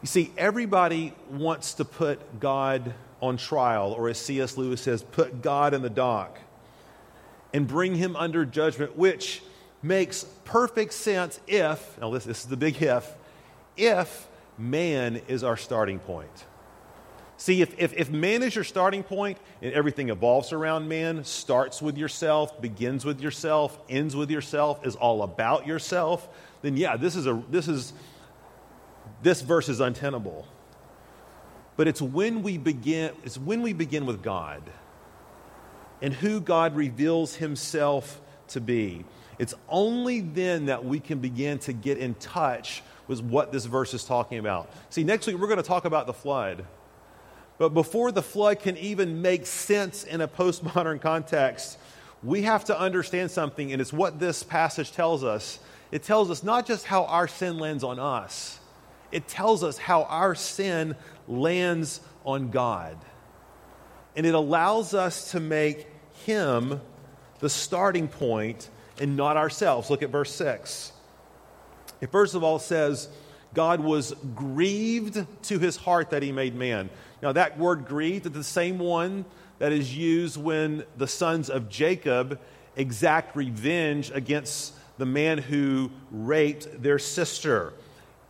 You 0.00 0.06
see, 0.06 0.32
everybody 0.36 1.12
wants 1.30 1.74
to 1.74 1.84
put 1.84 2.40
God 2.40 2.94
on 3.20 3.36
trial, 3.36 3.92
or 3.92 4.08
as 4.08 4.18
C.S. 4.18 4.56
Lewis 4.56 4.80
says, 4.80 5.02
put 5.02 5.42
God 5.42 5.74
in 5.74 5.82
the 5.82 5.90
dock 5.90 6.38
and 7.52 7.66
bring 7.66 7.96
him 7.96 8.14
under 8.14 8.44
judgment, 8.44 8.96
which 8.96 9.42
makes 9.82 10.24
perfect 10.44 10.92
sense 10.92 11.40
if, 11.46 11.98
now 12.00 12.10
this, 12.10 12.24
this 12.24 12.40
is 12.40 12.46
the 12.46 12.56
big 12.56 12.80
if, 12.80 13.12
if 13.76 14.28
man 14.56 15.20
is 15.28 15.42
our 15.42 15.56
starting 15.56 15.98
point. 15.98 16.44
See, 17.36 17.62
if, 17.62 17.78
if, 17.78 17.92
if 17.94 18.10
man 18.10 18.42
is 18.42 18.54
your 18.54 18.64
starting 18.64 19.04
point 19.04 19.38
and 19.62 19.72
everything 19.72 20.08
evolves 20.08 20.52
around 20.52 20.88
man, 20.88 21.22
starts 21.24 21.80
with 21.80 21.96
yourself, 21.96 22.60
begins 22.60 23.04
with 23.04 23.20
yourself, 23.20 23.78
ends 23.88 24.16
with 24.16 24.30
yourself, 24.30 24.84
is 24.84 24.96
all 24.96 25.22
about 25.22 25.66
yourself, 25.66 26.28
then 26.62 26.76
yeah, 26.76 26.96
this 26.96 27.14
is, 27.14 27.26
a, 27.28 27.40
this 27.48 27.68
is 27.68 27.92
this 29.22 29.40
verse 29.40 29.68
is 29.68 29.80
untenable. 29.80 30.46
But 31.76 31.88
it's 31.88 32.02
when 32.02 32.42
we 32.42 32.58
begin, 32.58 33.12
it's 33.24 33.38
when 33.38 33.62
we 33.62 33.72
begin 33.72 34.06
with 34.06 34.22
God 34.22 34.62
and 36.02 36.12
who 36.12 36.40
God 36.40 36.76
reveals 36.76 37.36
himself 37.36 38.20
to 38.48 38.60
be. 38.60 39.04
It's 39.38 39.54
only 39.68 40.20
then 40.20 40.66
that 40.66 40.84
we 40.84 41.00
can 41.00 41.20
begin 41.20 41.58
to 41.60 41.72
get 41.72 41.98
in 41.98 42.14
touch 42.14 42.82
with 43.06 43.22
what 43.22 43.52
this 43.52 43.64
verse 43.64 43.94
is 43.94 44.04
talking 44.04 44.38
about. 44.38 44.70
See, 44.90 45.04
next 45.04 45.26
week 45.26 45.38
we're 45.38 45.46
going 45.46 45.58
to 45.58 45.62
talk 45.62 45.84
about 45.84 46.06
the 46.06 46.12
flood. 46.12 46.64
But 47.58 47.70
before 47.70 48.12
the 48.12 48.22
flood 48.22 48.60
can 48.60 48.76
even 48.76 49.22
make 49.22 49.46
sense 49.46 50.04
in 50.04 50.20
a 50.20 50.28
postmodern 50.28 51.00
context, 51.00 51.78
we 52.22 52.42
have 52.42 52.64
to 52.64 52.78
understand 52.78 53.30
something, 53.30 53.72
and 53.72 53.80
it's 53.80 53.92
what 53.92 54.18
this 54.18 54.42
passage 54.42 54.92
tells 54.92 55.22
us. 55.24 55.58
It 55.90 56.02
tells 56.02 56.30
us 56.30 56.42
not 56.42 56.66
just 56.66 56.84
how 56.84 57.04
our 57.04 57.28
sin 57.28 57.58
lands 57.58 57.84
on 57.84 57.98
us, 57.98 58.58
it 59.12 59.28
tells 59.28 59.62
us 59.62 59.78
how 59.78 60.04
our 60.04 60.34
sin 60.34 60.96
lands 61.26 62.00
on 62.24 62.50
God. 62.50 62.96
And 64.16 64.26
it 64.26 64.34
allows 64.34 64.94
us 64.94 65.32
to 65.32 65.40
make 65.40 65.86
Him 66.26 66.80
the 67.40 67.48
starting 67.48 68.08
point 68.08 68.68
and 69.00 69.16
not 69.16 69.36
ourselves. 69.36 69.90
Look 69.90 70.02
at 70.02 70.10
verse 70.10 70.34
6. 70.34 70.92
It 72.00 72.10
first 72.10 72.34
of 72.34 72.42
all 72.42 72.58
says, 72.58 73.08
God 73.54 73.80
was 73.80 74.14
grieved 74.34 75.24
to 75.44 75.58
his 75.58 75.76
heart 75.76 76.10
that 76.10 76.22
he 76.22 76.32
made 76.32 76.54
man. 76.54 76.90
Now, 77.22 77.32
that 77.32 77.58
word 77.58 77.86
grieved 77.86 78.26
is 78.26 78.32
the 78.32 78.44
same 78.44 78.78
one 78.78 79.24
that 79.58 79.72
is 79.72 79.96
used 79.96 80.36
when 80.36 80.84
the 80.96 81.08
sons 81.08 81.50
of 81.50 81.68
Jacob 81.68 82.38
exact 82.76 83.34
revenge 83.34 84.10
against 84.12 84.74
the 84.98 85.06
man 85.06 85.38
who 85.38 85.90
raped 86.10 86.82
their 86.82 86.98
sister. 86.98 87.72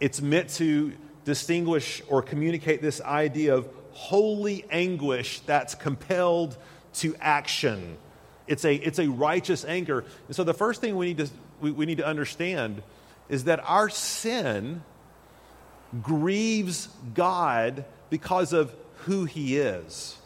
It's 0.00 0.20
meant 0.20 0.50
to 0.50 0.92
distinguish 1.24 2.02
or 2.08 2.22
communicate 2.22 2.80
this 2.82 3.00
idea 3.00 3.54
of 3.54 3.68
holy 3.92 4.64
anguish 4.70 5.40
that's 5.40 5.74
compelled 5.74 6.56
to 6.94 7.16
action. 7.20 7.96
It's 8.46 8.64
a, 8.64 8.74
it's 8.74 8.98
a 8.98 9.08
righteous 9.08 9.64
anger. 9.64 10.04
And 10.26 10.36
so 10.36 10.44
the 10.44 10.54
first 10.54 10.80
thing 10.80 10.96
we 10.96 11.06
need, 11.06 11.18
to, 11.18 11.28
we, 11.60 11.70
we 11.70 11.86
need 11.86 11.98
to 11.98 12.06
understand 12.06 12.82
is 13.28 13.44
that 13.44 13.60
our 13.68 13.88
sin 13.88 14.82
grieves 16.02 16.88
God 17.14 17.84
because 18.10 18.52
of 18.52 18.74
who 19.04 19.24
He 19.24 19.58
is. 19.58 20.17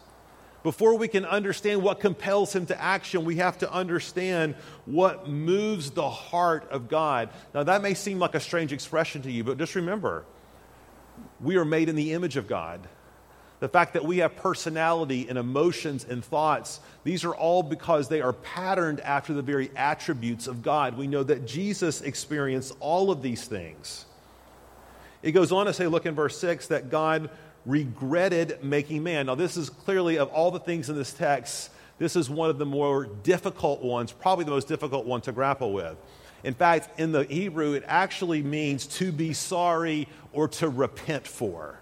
Before 0.62 0.96
we 0.96 1.08
can 1.08 1.24
understand 1.24 1.82
what 1.82 1.98
compels 1.98 2.54
him 2.54 2.66
to 2.66 2.80
action, 2.80 3.24
we 3.24 3.36
have 3.36 3.58
to 3.58 3.72
understand 3.72 4.54
what 4.84 5.28
moves 5.28 5.90
the 5.90 6.08
heart 6.08 6.70
of 6.70 6.88
God. 6.88 7.30
Now, 7.52 7.64
that 7.64 7.82
may 7.82 7.94
seem 7.94 8.18
like 8.18 8.34
a 8.34 8.40
strange 8.40 8.72
expression 8.72 9.22
to 9.22 9.30
you, 9.30 9.42
but 9.42 9.58
just 9.58 9.74
remember 9.74 10.24
we 11.40 11.56
are 11.56 11.64
made 11.64 11.88
in 11.88 11.96
the 11.96 12.12
image 12.12 12.36
of 12.36 12.46
God. 12.46 12.80
The 13.60 13.68
fact 13.68 13.92
that 13.92 14.04
we 14.04 14.18
have 14.18 14.34
personality 14.34 15.28
and 15.28 15.38
emotions 15.38 16.04
and 16.08 16.24
thoughts, 16.24 16.80
these 17.04 17.24
are 17.24 17.34
all 17.34 17.62
because 17.62 18.08
they 18.08 18.20
are 18.20 18.32
patterned 18.32 19.00
after 19.00 19.34
the 19.34 19.42
very 19.42 19.70
attributes 19.76 20.48
of 20.48 20.62
God. 20.62 20.96
We 20.96 21.06
know 21.06 21.22
that 21.22 21.46
Jesus 21.46 22.00
experienced 22.00 22.74
all 22.80 23.12
of 23.12 23.22
these 23.22 23.44
things. 23.44 24.04
It 25.22 25.30
goes 25.30 25.52
on 25.52 25.66
to 25.66 25.72
say, 25.72 25.86
look 25.86 26.06
in 26.06 26.16
verse 26.16 26.36
6, 26.38 26.68
that 26.68 26.90
God 26.90 27.30
regretted 27.66 28.62
making 28.62 29.02
man. 29.02 29.26
Now, 29.26 29.34
this 29.34 29.56
is 29.56 29.70
clearly, 29.70 30.18
of 30.18 30.28
all 30.28 30.50
the 30.50 30.60
things 30.60 30.88
in 30.88 30.96
this 30.96 31.12
text, 31.12 31.70
this 31.98 32.16
is 32.16 32.28
one 32.28 32.50
of 32.50 32.58
the 32.58 32.66
more 32.66 33.06
difficult 33.22 33.82
ones, 33.82 34.12
probably 34.12 34.44
the 34.44 34.50
most 34.50 34.68
difficult 34.68 35.06
one 35.06 35.20
to 35.22 35.32
grapple 35.32 35.72
with. 35.72 35.96
In 36.44 36.54
fact, 36.54 36.98
in 36.98 37.12
the 37.12 37.24
Hebrew, 37.24 37.74
it 37.74 37.84
actually 37.86 38.42
means 38.42 38.86
to 38.86 39.12
be 39.12 39.32
sorry 39.32 40.08
or 40.32 40.48
to 40.48 40.68
repent 40.68 41.26
for. 41.26 41.78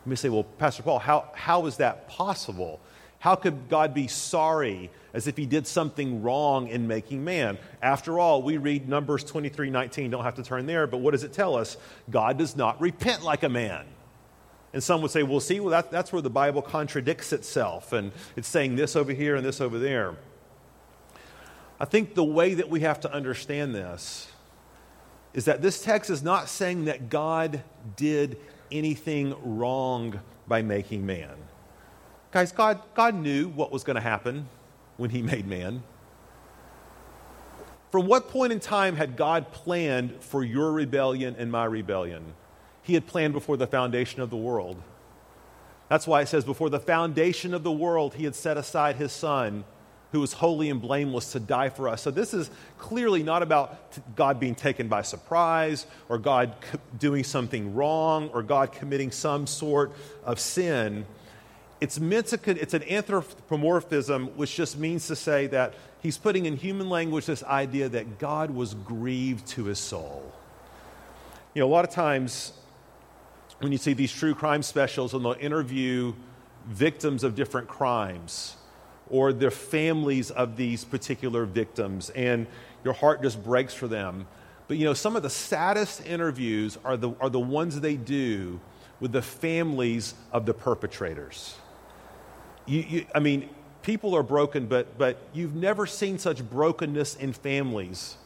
Let 0.00 0.06
me 0.06 0.16
say, 0.16 0.28
well, 0.28 0.44
Pastor 0.44 0.82
Paul, 0.82 0.98
how, 0.98 1.30
how 1.34 1.66
is 1.66 1.78
that 1.78 2.08
possible? 2.08 2.80
How 3.20 3.36
could 3.36 3.68
God 3.68 3.94
be 3.94 4.08
sorry 4.08 4.90
as 5.14 5.28
if 5.28 5.36
he 5.36 5.46
did 5.46 5.66
something 5.66 6.22
wrong 6.22 6.66
in 6.66 6.88
making 6.88 7.22
man? 7.22 7.56
After 7.80 8.18
all, 8.18 8.42
we 8.42 8.56
read 8.56 8.88
Numbers 8.88 9.22
23 9.22 9.70
19, 9.70 10.10
don't 10.10 10.24
have 10.24 10.34
to 10.34 10.42
turn 10.42 10.66
there, 10.66 10.88
but 10.88 10.98
what 10.98 11.12
does 11.12 11.22
it 11.22 11.32
tell 11.32 11.56
us? 11.56 11.76
God 12.10 12.36
does 12.36 12.56
not 12.56 12.80
repent 12.80 13.22
like 13.22 13.44
a 13.44 13.48
man. 13.48 13.86
And 14.72 14.82
some 14.82 15.02
would 15.02 15.10
say, 15.10 15.22
well, 15.22 15.40
see, 15.40 15.60
well, 15.60 15.70
that, 15.70 15.90
that's 15.90 16.12
where 16.12 16.22
the 16.22 16.30
Bible 16.30 16.62
contradicts 16.62 17.32
itself, 17.32 17.92
and 17.92 18.10
it's 18.36 18.48
saying 18.48 18.76
this 18.76 18.96
over 18.96 19.12
here 19.12 19.36
and 19.36 19.44
this 19.44 19.60
over 19.60 19.78
there. 19.78 20.16
I 21.78 21.84
think 21.84 22.14
the 22.14 22.24
way 22.24 22.54
that 22.54 22.70
we 22.70 22.80
have 22.80 23.00
to 23.00 23.12
understand 23.12 23.74
this 23.74 24.30
is 25.34 25.46
that 25.46 25.62
this 25.62 25.82
text 25.82 26.10
is 26.10 26.22
not 26.22 26.48
saying 26.48 26.86
that 26.86 27.10
God 27.10 27.62
did 27.96 28.38
anything 28.70 29.34
wrong 29.42 30.20
by 30.46 30.62
making 30.62 31.04
man. 31.04 31.34
Guys, 32.30 32.52
God, 32.52 32.80
God 32.94 33.14
knew 33.14 33.48
what 33.48 33.72
was 33.72 33.84
going 33.84 33.96
to 33.96 34.02
happen 34.02 34.48
when 34.96 35.10
he 35.10 35.22
made 35.22 35.46
man. 35.46 35.82
From 37.90 38.06
what 38.06 38.28
point 38.28 38.52
in 38.52 38.60
time 38.60 38.96
had 38.96 39.16
God 39.16 39.52
planned 39.52 40.22
for 40.22 40.42
your 40.42 40.72
rebellion 40.72 41.36
and 41.38 41.52
my 41.52 41.66
rebellion? 41.66 42.32
He 42.82 42.94
had 42.94 43.06
planned 43.06 43.32
before 43.32 43.56
the 43.56 43.66
foundation 43.66 44.20
of 44.20 44.30
the 44.30 44.36
world. 44.36 44.80
That's 45.88 46.06
why 46.06 46.22
it 46.22 46.28
says, 46.28 46.44
before 46.44 46.70
the 46.70 46.80
foundation 46.80 47.54
of 47.54 47.62
the 47.62 47.72
world, 47.72 48.14
he 48.14 48.24
had 48.24 48.34
set 48.34 48.56
aside 48.56 48.96
his 48.96 49.12
son, 49.12 49.64
who 50.10 50.20
was 50.20 50.32
holy 50.32 50.70
and 50.70 50.80
blameless, 50.80 51.32
to 51.32 51.40
die 51.40 51.68
for 51.68 51.88
us. 51.88 52.02
So 52.02 52.10
this 52.10 52.32
is 52.32 52.50
clearly 52.78 53.22
not 53.22 53.42
about 53.42 53.78
God 54.16 54.40
being 54.40 54.54
taken 54.54 54.88
by 54.88 55.02
surprise, 55.02 55.86
or 56.08 56.18
God 56.18 56.54
doing 56.98 57.24
something 57.24 57.74
wrong, 57.74 58.30
or 58.30 58.42
God 58.42 58.72
committing 58.72 59.10
some 59.10 59.46
sort 59.46 59.92
of 60.24 60.40
sin. 60.40 61.06
It's 61.80 62.00
meant 62.00 62.28
to, 62.28 62.38
it's 62.46 62.74
an 62.74 62.84
anthropomorphism, 62.84 64.28
which 64.36 64.54
just 64.54 64.78
means 64.78 65.06
to 65.08 65.16
say 65.16 65.46
that 65.48 65.74
he's 66.00 66.16
putting 66.16 66.46
in 66.46 66.56
human 66.56 66.88
language 66.88 67.26
this 67.26 67.42
idea 67.44 67.88
that 67.90 68.18
God 68.18 68.50
was 68.50 68.74
grieved 68.74 69.46
to 69.48 69.64
his 69.64 69.78
soul. 69.78 70.32
You 71.54 71.60
know, 71.60 71.66
a 71.66 71.72
lot 71.72 71.84
of 71.84 71.90
times 71.90 72.54
when 73.62 73.70
you 73.70 73.78
see 73.78 73.92
these 73.92 74.12
true 74.12 74.34
crime 74.34 74.62
specials 74.62 75.14
and 75.14 75.24
they'll 75.24 75.36
interview 75.40 76.12
victims 76.66 77.22
of 77.22 77.36
different 77.36 77.68
crimes 77.68 78.56
or 79.08 79.32
the 79.32 79.50
families 79.50 80.30
of 80.30 80.56
these 80.56 80.84
particular 80.84 81.44
victims, 81.44 82.10
and 82.10 82.46
your 82.82 82.94
heart 82.94 83.22
just 83.22 83.42
breaks 83.44 83.74
for 83.74 83.86
them. 83.86 84.26
But 84.68 84.78
you 84.78 84.84
know, 84.84 84.94
some 84.94 85.16
of 85.16 85.22
the 85.22 85.30
saddest 85.30 86.04
interviews 86.06 86.78
are 86.84 86.96
the, 86.96 87.12
are 87.20 87.28
the 87.28 87.40
ones 87.40 87.80
they 87.80 87.96
do 87.96 88.58
with 89.00 89.12
the 89.12 89.22
families 89.22 90.14
of 90.32 90.46
the 90.46 90.54
perpetrators. 90.54 91.56
You, 92.66 92.80
you, 92.80 93.06
I 93.14 93.20
mean, 93.20 93.48
people 93.82 94.14
are 94.16 94.22
broken, 94.22 94.66
but, 94.66 94.96
but 94.96 95.18
you've 95.32 95.54
never 95.54 95.86
seen 95.86 96.18
such 96.18 96.48
brokenness 96.48 97.16
in 97.16 97.32
families 97.32 98.16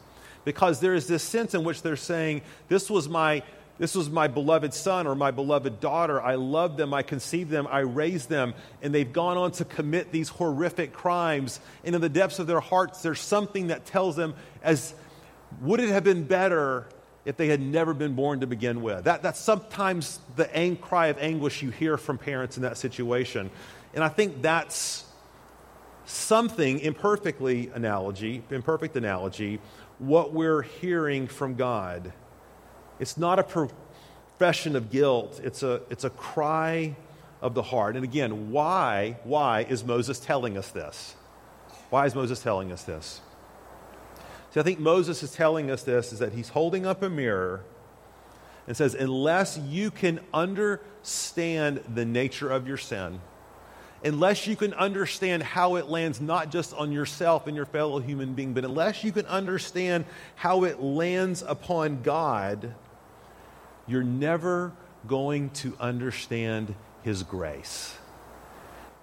because 0.45 0.79
there 0.79 0.93
is 0.93 1.07
this 1.07 1.23
sense 1.23 1.53
in 1.53 1.65
which 1.65 1.81
they're 1.81 1.95
saying, 1.95 2.41
This 2.69 2.89
was 2.89 3.09
my. 3.09 3.43
This 3.77 3.93
was 3.93 4.09
my 4.09 4.27
beloved 4.27 4.73
son 4.73 5.05
or 5.05 5.15
my 5.15 5.31
beloved 5.31 5.79
daughter. 5.79 6.21
I 6.21 6.35
loved 6.35 6.77
them. 6.77 6.93
I 6.93 7.03
conceived 7.03 7.51
them. 7.51 7.67
I 7.69 7.79
raised 7.79 8.29
them. 8.29 8.53
And 8.81 8.93
they've 8.93 9.11
gone 9.11 9.37
on 9.37 9.51
to 9.53 9.65
commit 9.65 10.11
these 10.11 10.29
horrific 10.29 10.93
crimes. 10.93 11.59
And 11.83 11.93
in 11.93 12.01
the 12.01 12.09
depths 12.09 12.39
of 12.39 12.47
their 12.47 12.59
hearts, 12.59 13.01
there's 13.01 13.21
something 13.21 13.67
that 13.67 13.85
tells 13.85 14.15
them, 14.15 14.33
as 14.63 14.95
would 15.61 15.79
it 15.79 15.89
have 15.89 16.03
been 16.03 16.23
better 16.23 16.87
if 17.23 17.37
they 17.37 17.47
had 17.47 17.61
never 17.61 17.93
been 17.93 18.15
born 18.15 18.39
to 18.39 18.47
begin 18.47 18.81
with? 18.81 19.03
That, 19.03 19.21
that's 19.21 19.39
sometimes 19.39 20.19
the 20.35 20.55
ang- 20.55 20.77
cry 20.77 21.07
of 21.07 21.17
anguish 21.19 21.61
you 21.61 21.69
hear 21.69 21.97
from 21.97 22.17
parents 22.17 22.57
in 22.57 22.63
that 22.63 22.77
situation. 22.77 23.51
And 23.93 24.03
I 24.03 24.09
think 24.09 24.41
that's 24.41 25.05
something 26.05 26.79
imperfectly 26.79 27.69
analogy, 27.73 28.43
imperfect 28.49 28.95
analogy, 28.95 29.59
what 29.99 30.33
we're 30.33 30.61
hearing 30.61 31.27
from 31.27 31.55
God. 31.55 32.13
It's 32.99 33.17
not 33.17 33.39
a 33.39 33.43
profession 33.43 34.75
of 34.75 34.89
guilt, 34.89 35.39
it's 35.43 35.63
a, 35.63 35.81
it's 35.89 36.03
a 36.03 36.09
cry 36.09 36.95
of 37.41 37.53
the 37.53 37.61
heart. 37.61 37.95
And 37.95 38.03
again, 38.03 38.51
why, 38.51 39.17
why 39.23 39.61
is 39.61 39.83
Moses 39.83 40.19
telling 40.19 40.57
us 40.57 40.69
this? 40.71 41.15
Why 41.89 42.05
is 42.05 42.15
Moses 42.15 42.41
telling 42.41 42.71
us 42.71 42.83
this? 42.83 43.21
See, 44.51 44.59
I 44.59 44.63
think 44.63 44.79
Moses 44.79 45.23
is 45.23 45.31
telling 45.31 45.69
us 45.69 45.83
this 45.83 46.11
is 46.11 46.19
that 46.19 46.33
he's 46.33 46.49
holding 46.49 46.85
up 46.85 47.03
a 47.03 47.09
mirror 47.09 47.63
and 48.65 48.75
says, 48.75 48.95
unless 48.95 49.57
you 49.57 49.91
can 49.91 50.19
understand 50.33 51.81
the 51.93 52.05
nature 52.05 52.49
of 52.49 52.67
your 52.67 52.77
sin, 52.77 53.21
unless 54.03 54.45
you 54.45 54.55
can 54.55 54.73
understand 54.73 55.41
how 55.41 55.75
it 55.75 55.87
lands 55.87 56.19
not 56.19 56.51
just 56.51 56.73
on 56.73 56.91
yourself 56.91 57.47
and 57.47 57.55
your 57.55 57.65
fellow 57.65 57.99
human 57.99 58.33
being, 58.33 58.53
but 58.53 58.65
unless 58.65 59.03
you 59.03 59.11
can 59.11 59.25
understand 59.25 60.05
how 60.35 60.65
it 60.65 60.81
lands 60.81 61.43
upon 61.47 62.01
God, 62.01 62.73
you're 63.87 64.03
never 64.03 64.73
going 65.07 65.49
to 65.51 65.73
understand 65.79 66.75
His 67.03 67.23
grace. 67.23 67.95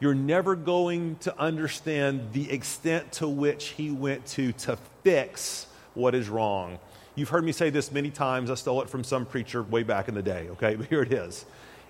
You're 0.01 0.15
never 0.15 0.55
going 0.55 1.17
to 1.21 1.39
understand 1.39 2.33
the 2.33 2.51
extent 2.51 3.13
to 3.13 3.29
which 3.29 3.69
He 3.69 3.91
went 3.91 4.27
to 4.27 4.53
to 4.53 4.77
fix 5.03 5.67
what 5.95 6.15
is 6.15 6.29
wrong. 6.29 6.79
You've 7.15 7.29
heard 7.29 7.45
me 7.45 7.53
say 7.53 7.71
this 7.71 7.93
many 7.93 8.11
times. 8.11 8.51
I 8.51 8.55
stole 8.55 8.83
it 8.83 8.91
from 8.91 9.05
some 9.05 9.25
preacher 9.25 9.63
way 9.63 9.85
back 9.85 10.09
in 10.09 10.15
the 10.15 10.23
day, 10.23 10.49
okay? 10.51 10.75
But 10.75 10.87
here 10.91 11.03
it 11.03 11.13
is 11.13 11.45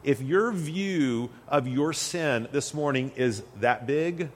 if 0.05 0.21
your 0.21 0.53
view 0.53 1.31
of 1.49 1.67
your 1.67 1.93
sin 1.93 2.47
this 2.53 2.75
morning 2.75 3.11
is 3.17 3.43
that 3.61 3.87
big, 3.87 4.31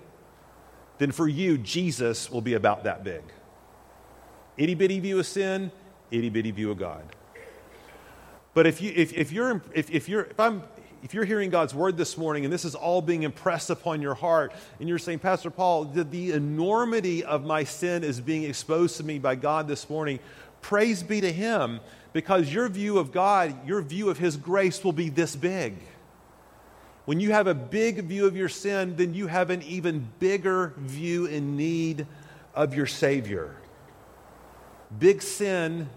then 0.96 1.12
for 1.12 1.28
you, 1.28 1.58
Jesus 1.58 2.30
will 2.30 2.40
be 2.40 2.54
about 2.54 2.84
that 2.84 3.04
big. 3.04 3.22
Itty 4.56 4.74
bitty 4.74 4.98
view 4.98 5.20
of 5.20 5.26
sin, 5.26 5.70
itty 6.10 6.30
bitty 6.30 6.50
view 6.50 6.70
of 6.70 6.78
God. 6.78 7.04
But 8.58 8.66
if, 8.66 8.82
you, 8.82 8.92
if, 8.96 9.12
if, 9.12 9.30
you're, 9.30 9.62
if, 9.72 9.88
if, 9.88 10.08
you're, 10.08 10.22
if, 10.22 10.40
I'm, 10.40 10.64
if 11.04 11.14
you're 11.14 11.24
hearing 11.24 11.48
God's 11.48 11.72
word 11.72 11.96
this 11.96 12.18
morning 12.18 12.42
and 12.42 12.52
this 12.52 12.64
is 12.64 12.74
all 12.74 13.00
being 13.00 13.22
impressed 13.22 13.70
upon 13.70 14.02
your 14.02 14.16
heart, 14.16 14.52
and 14.80 14.88
you're 14.88 14.98
saying, 14.98 15.20
Pastor 15.20 15.48
Paul, 15.48 15.84
the, 15.84 16.02
the 16.02 16.32
enormity 16.32 17.22
of 17.22 17.44
my 17.44 17.62
sin 17.62 18.02
is 18.02 18.20
being 18.20 18.42
exposed 18.42 18.96
to 18.96 19.04
me 19.04 19.20
by 19.20 19.36
God 19.36 19.68
this 19.68 19.88
morning, 19.88 20.18
praise 20.60 21.04
be 21.04 21.20
to 21.20 21.30
Him 21.30 21.78
because 22.12 22.52
your 22.52 22.68
view 22.68 22.98
of 22.98 23.12
God, 23.12 23.64
your 23.64 23.80
view 23.80 24.10
of 24.10 24.18
His 24.18 24.36
grace 24.36 24.82
will 24.82 24.90
be 24.90 25.08
this 25.08 25.36
big. 25.36 25.76
When 27.04 27.20
you 27.20 27.30
have 27.30 27.46
a 27.46 27.54
big 27.54 28.06
view 28.06 28.26
of 28.26 28.36
your 28.36 28.48
sin, 28.48 28.96
then 28.96 29.14
you 29.14 29.28
have 29.28 29.50
an 29.50 29.62
even 29.62 30.08
bigger 30.18 30.74
view 30.78 31.28
and 31.28 31.56
need 31.56 32.08
of 32.56 32.74
your 32.74 32.86
Savior. 32.86 33.54
Big 34.98 35.22
sin 35.22 35.88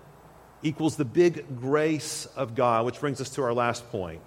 equals 0.64 0.96
the 0.96 1.06
big 1.06 1.60
grace 1.60 2.28
of 2.36 2.56
God, 2.56 2.86
which 2.86 3.00
brings 3.00 3.20
us 3.22 3.30
to 3.32 3.44
our 3.44 3.54
last 3.54 3.90
point. 3.92 4.22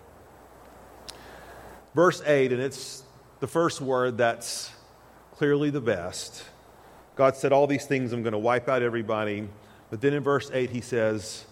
Verse 1.95 2.23
8, 2.27 2.53
and 2.53 2.61
it's 2.61 3.05
the 3.41 3.47
first 3.47 3.81
word 3.81 4.19
that's 4.19 4.71
clearly 5.33 5.71
the 5.71 5.81
best. 5.81 6.45
God 7.15 7.37
said, 7.37 7.53
All 7.53 7.67
these 7.67 7.87
things, 7.87 8.13
I'm 8.13 8.23
going 8.23 8.33
to 8.33 8.39
wipe 8.39 8.69
out 8.69 8.83
everybody. 8.83 9.49
But 9.91 10.01
then 10.01 10.13
in 10.13 10.23
verse 10.23 10.51
8, 10.53 10.71
he 10.71 10.81
says, 10.81 11.45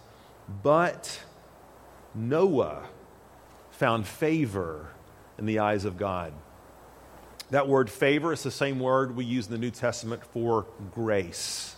but 0.62 1.20
Noah 2.14 2.82
found 3.70 4.06
favor 4.06 4.90
in 5.38 5.46
the 5.46 5.60
eyes 5.60 5.84
of 5.84 5.96
God. 5.96 6.32
That 7.50 7.68
word 7.68 7.90
favor 7.90 8.32
is 8.32 8.42
the 8.42 8.50
same 8.50 8.80
word 8.80 9.14
we 9.14 9.24
use 9.24 9.46
in 9.46 9.52
the 9.52 9.58
New 9.58 9.70
Testament 9.70 10.24
for 10.24 10.66
grace. 10.94 11.76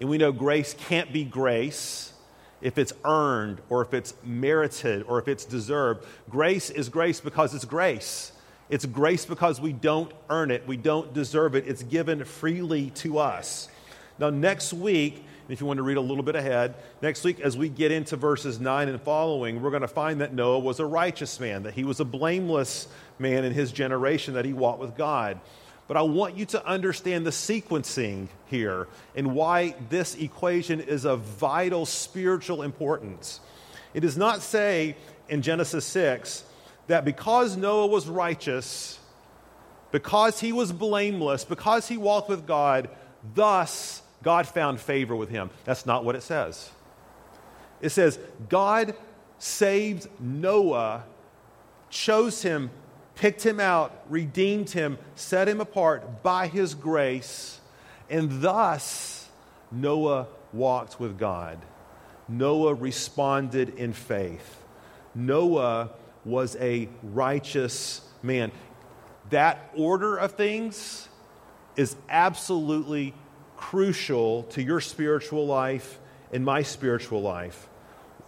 And 0.00 0.08
we 0.08 0.18
know 0.18 0.32
grace 0.32 0.74
can't 0.74 1.12
be 1.12 1.24
grace 1.24 2.12
if 2.60 2.78
it's 2.78 2.92
earned 3.04 3.60
or 3.68 3.82
if 3.82 3.94
it's 3.94 4.14
merited 4.24 5.04
or 5.08 5.18
if 5.18 5.28
it's 5.28 5.44
deserved. 5.44 6.06
Grace 6.30 6.70
is 6.70 6.88
grace 6.88 7.20
because 7.20 7.54
it's 7.54 7.64
grace. 7.64 8.32
It's 8.70 8.86
grace 8.86 9.26
because 9.26 9.60
we 9.60 9.72
don't 9.72 10.12
earn 10.30 10.50
it, 10.50 10.66
we 10.66 10.76
don't 10.76 11.12
deserve 11.12 11.54
it. 11.54 11.66
It's 11.66 11.82
given 11.82 12.24
freely 12.24 12.90
to 12.90 13.18
us. 13.18 13.68
Now, 14.18 14.30
next 14.30 14.72
week, 14.72 15.24
if 15.48 15.60
you 15.60 15.66
want 15.66 15.76
to 15.76 15.82
read 15.82 15.98
a 15.98 16.00
little 16.00 16.22
bit 16.22 16.36
ahead, 16.36 16.74
next 17.02 17.24
week, 17.24 17.40
as 17.40 17.56
we 17.56 17.68
get 17.68 17.92
into 17.92 18.16
verses 18.16 18.58
9 18.60 18.88
and 18.88 19.00
following, 19.02 19.60
we're 19.60 19.70
going 19.70 19.82
to 19.82 19.88
find 19.88 20.20
that 20.22 20.32
Noah 20.32 20.60
was 20.60 20.80
a 20.80 20.86
righteous 20.86 21.38
man, 21.38 21.64
that 21.64 21.74
he 21.74 21.84
was 21.84 22.00
a 22.00 22.04
blameless 22.04 22.88
man 23.18 23.44
in 23.44 23.52
his 23.52 23.70
generation, 23.70 24.34
that 24.34 24.44
he 24.44 24.54
walked 24.54 24.80
with 24.80 24.96
God. 24.96 25.38
But 25.86 25.96
I 25.96 26.02
want 26.02 26.36
you 26.36 26.46
to 26.46 26.66
understand 26.66 27.26
the 27.26 27.30
sequencing 27.30 28.28
here 28.46 28.88
and 29.14 29.34
why 29.34 29.74
this 29.90 30.14
equation 30.14 30.80
is 30.80 31.04
of 31.04 31.20
vital 31.20 31.84
spiritual 31.84 32.62
importance. 32.62 33.40
It 33.92 34.00
does 34.00 34.16
not 34.16 34.40
say 34.40 34.96
in 35.28 35.42
Genesis 35.42 35.84
6 35.84 36.44
that 36.86 37.04
because 37.04 37.56
Noah 37.56 37.86
was 37.86 38.08
righteous, 38.08 38.98
because 39.92 40.40
he 40.40 40.52
was 40.52 40.72
blameless, 40.72 41.44
because 41.44 41.86
he 41.86 41.96
walked 41.96 42.28
with 42.28 42.46
God, 42.46 42.88
thus 43.34 44.02
God 44.22 44.48
found 44.48 44.80
favor 44.80 45.14
with 45.14 45.28
him. 45.28 45.50
That's 45.64 45.84
not 45.84 46.04
what 46.04 46.16
it 46.16 46.22
says. 46.22 46.70
It 47.80 47.90
says, 47.90 48.18
God 48.48 48.94
saved 49.38 50.08
Noah, 50.18 51.04
chose 51.90 52.40
him, 52.40 52.70
picked 53.14 53.44
him 53.44 53.60
out, 53.60 54.04
redeemed 54.08 54.70
him, 54.70 54.98
set 55.14 55.48
him 55.48 55.60
apart 55.60 56.22
by 56.22 56.46
his 56.46 56.74
grace, 56.74 57.60
and 58.10 58.42
thus 58.42 59.28
Noah 59.70 60.26
walked 60.52 61.00
with 61.00 61.18
God. 61.18 61.58
Noah 62.28 62.74
responded 62.74 63.78
in 63.78 63.92
faith. 63.92 64.62
Noah 65.14 65.90
was 66.24 66.56
a 66.56 66.88
righteous 67.02 68.00
man. 68.22 68.50
That 69.30 69.70
order 69.76 70.16
of 70.16 70.32
things 70.32 71.08
is 71.76 71.96
absolutely 72.08 73.14
crucial 73.56 74.44
to 74.44 74.62
your 74.62 74.80
spiritual 74.80 75.46
life 75.46 75.98
and 76.32 76.44
my 76.44 76.62
spiritual 76.62 77.22
life. 77.22 77.68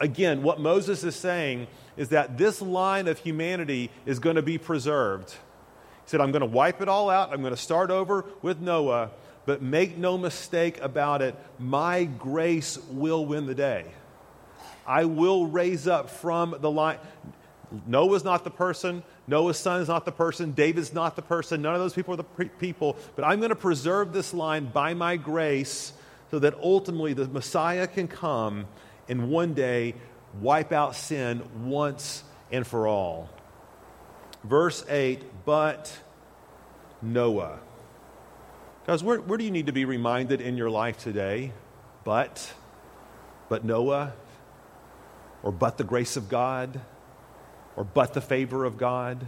Again, 0.00 0.42
what 0.42 0.60
Moses 0.60 1.04
is 1.04 1.16
saying 1.16 1.68
is 1.96 2.10
that 2.10 2.36
this 2.36 2.60
line 2.60 3.08
of 3.08 3.18
humanity 3.18 3.90
is 4.04 4.18
going 4.18 4.36
to 4.36 4.42
be 4.42 4.58
preserved. 4.58 5.30
He 5.30 6.10
said, 6.10 6.20
I'm 6.20 6.32
going 6.32 6.40
to 6.40 6.46
wipe 6.46 6.82
it 6.82 6.88
all 6.88 7.08
out. 7.08 7.32
I'm 7.32 7.40
going 7.40 7.54
to 7.54 7.60
start 7.60 7.90
over 7.90 8.26
with 8.42 8.60
Noah, 8.60 9.10
but 9.46 9.62
make 9.62 9.96
no 9.96 10.18
mistake 10.18 10.80
about 10.82 11.22
it, 11.22 11.34
my 11.58 12.04
grace 12.04 12.78
will 12.90 13.24
win 13.24 13.46
the 13.46 13.54
day. 13.54 13.86
I 14.86 15.04
will 15.04 15.46
raise 15.46 15.88
up 15.88 16.10
from 16.10 16.56
the 16.60 16.70
line. 16.70 16.98
Noah's 17.86 18.22
not 18.22 18.44
the 18.44 18.50
person. 18.50 19.02
Noah's 19.26 19.58
son 19.58 19.80
is 19.80 19.88
not 19.88 20.04
the 20.04 20.12
person. 20.12 20.52
David's 20.52 20.94
not 20.94 21.16
the 21.16 21.22
person. 21.22 21.62
None 21.62 21.74
of 21.74 21.80
those 21.80 21.94
people 21.94 22.14
are 22.14 22.18
the 22.18 22.24
pre- 22.24 22.48
people. 22.48 22.96
But 23.16 23.24
I'm 23.24 23.40
going 23.40 23.50
to 23.50 23.56
preserve 23.56 24.12
this 24.12 24.32
line 24.32 24.66
by 24.66 24.94
my 24.94 25.16
grace 25.16 25.92
so 26.30 26.38
that 26.38 26.54
ultimately 26.62 27.12
the 27.12 27.26
Messiah 27.26 27.86
can 27.86 28.06
come 28.06 28.66
and 29.08 29.30
one 29.30 29.54
day 29.54 29.94
wipe 30.40 30.72
out 30.72 30.94
sin 30.94 31.42
once 31.64 32.22
and 32.50 32.66
for 32.66 32.86
all. 32.86 33.30
Verse 34.44 34.84
8, 34.88 35.22
but 35.44 35.96
Noah. 37.02 37.58
Guys, 38.86 39.02
where, 39.02 39.20
where 39.20 39.38
do 39.38 39.44
you 39.44 39.50
need 39.50 39.66
to 39.66 39.72
be 39.72 39.84
reminded 39.84 40.40
in 40.40 40.56
your 40.56 40.70
life 40.70 40.98
today? 40.98 41.52
But, 42.04 42.52
but 43.48 43.64
Noah, 43.64 44.12
or 45.42 45.50
but 45.50 45.78
the 45.78 45.84
grace 45.84 46.16
of 46.16 46.28
God? 46.28 46.80
or 47.76 47.84
but 47.84 48.14
the 48.14 48.20
favor 48.20 48.64
of 48.64 48.78
God, 48.78 49.26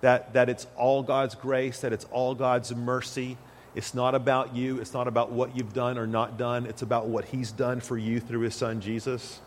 that, 0.00 0.32
that 0.32 0.48
it's 0.48 0.66
all 0.76 1.02
God's 1.02 1.34
grace, 1.34 1.80
that 1.80 1.92
it's 1.92 2.06
all 2.06 2.34
God's 2.34 2.74
mercy, 2.74 3.36
It's 3.74 3.94
not 3.94 4.14
about 4.14 4.54
you. 4.54 4.80
It's 4.80 4.94
not 4.94 5.08
about 5.08 5.32
what 5.32 5.56
you've 5.56 5.72
done 5.72 5.98
or 5.98 6.06
not 6.06 6.38
done. 6.38 6.66
It's 6.66 6.82
about 6.82 7.06
what 7.06 7.24
He's 7.24 7.50
done 7.50 7.80
for 7.80 7.98
you 7.98 8.20
through 8.20 8.40
His 8.40 8.54
Son, 8.54 8.80
Jesus. 8.80 9.40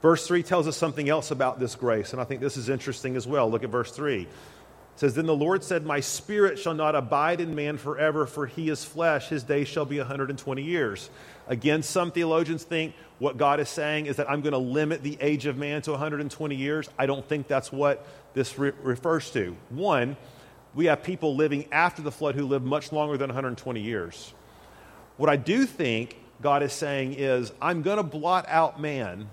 Verse 0.00 0.26
3 0.26 0.42
tells 0.44 0.68
us 0.68 0.76
something 0.76 1.08
else 1.08 1.32
about 1.32 1.58
this 1.58 1.74
grace, 1.74 2.12
and 2.12 2.20
I 2.20 2.24
think 2.24 2.40
this 2.40 2.56
is 2.56 2.68
interesting 2.68 3.16
as 3.16 3.26
well. 3.26 3.50
Look 3.50 3.64
at 3.64 3.70
verse 3.70 3.90
3. 3.90 4.22
It 4.22 4.28
says, 4.94 5.14
Then 5.14 5.26
the 5.26 5.34
Lord 5.34 5.64
said, 5.64 5.84
My 5.84 5.98
spirit 5.98 6.58
shall 6.58 6.74
not 6.74 6.94
abide 6.94 7.40
in 7.40 7.56
man 7.56 7.78
forever, 7.78 8.26
for 8.26 8.46
he 8.46 8.68
is 8.68 8.84
flesh. 8.84 9.28
His 9.28 9.42
days 9.42 9.66
shall 9.66 9.84
be 9.84 9.98
120 9.98 10.62
years. 10.62 11.10
Again, 11.48 11.82
some 11.82 12.12
theologians 12.12 12.62
think 12.62 12.94
what 13.18 13.36
God 13.36 13.58
is 13.58 13.68
saying 13.68 14.06
is 14.06 14.16
that 14.16 14.30
I'm 14.30 14.40
going 14.40 14.52
to 14.52 14.58
limit 14.58 15.02
the 15.02 15.18
age 15.20 15.46
of 15.46 15.56
man 15.56 15.82
to 15.82 15.92
120 15.92 16.54
years. 16.54 16.88
I 16.96 17.06
don't 17.06 17.26
think 17.28 17.48
that's 17.48 17.72
what 17.72 18.06
this 18.34 18.58
re- 18.58 18.72
refers 18.82 19.30
to. 19.32 19.56
One, 19.70 20.16
we 20.78 20.84
have 20.84 21.02
people 21.02 21.34
living 21.34 21.66
after 21.72 22.02
the 22.02 22.12
flood 22.12 22.36
who 22.36 22.46
live 22.46 22.62
much 22.62 22.92
longer 22.92 23.16
than 23.16 23.28
120 23.30 23.80
years. 23.80 24.32
What 25.16 25.28
I 25.28 25.34
do 25.34 25.66
think 25.66 26.16
God 26.40 26.62
is 26.62 26.72
saying 26.72 27.14
is, 27.14 27.50
I'm 27.60 27.82
going 27.82 27.96
to 27.96 28.04
blot 28.04 28.46
out 28.48 28.80
man, 28.80 29.28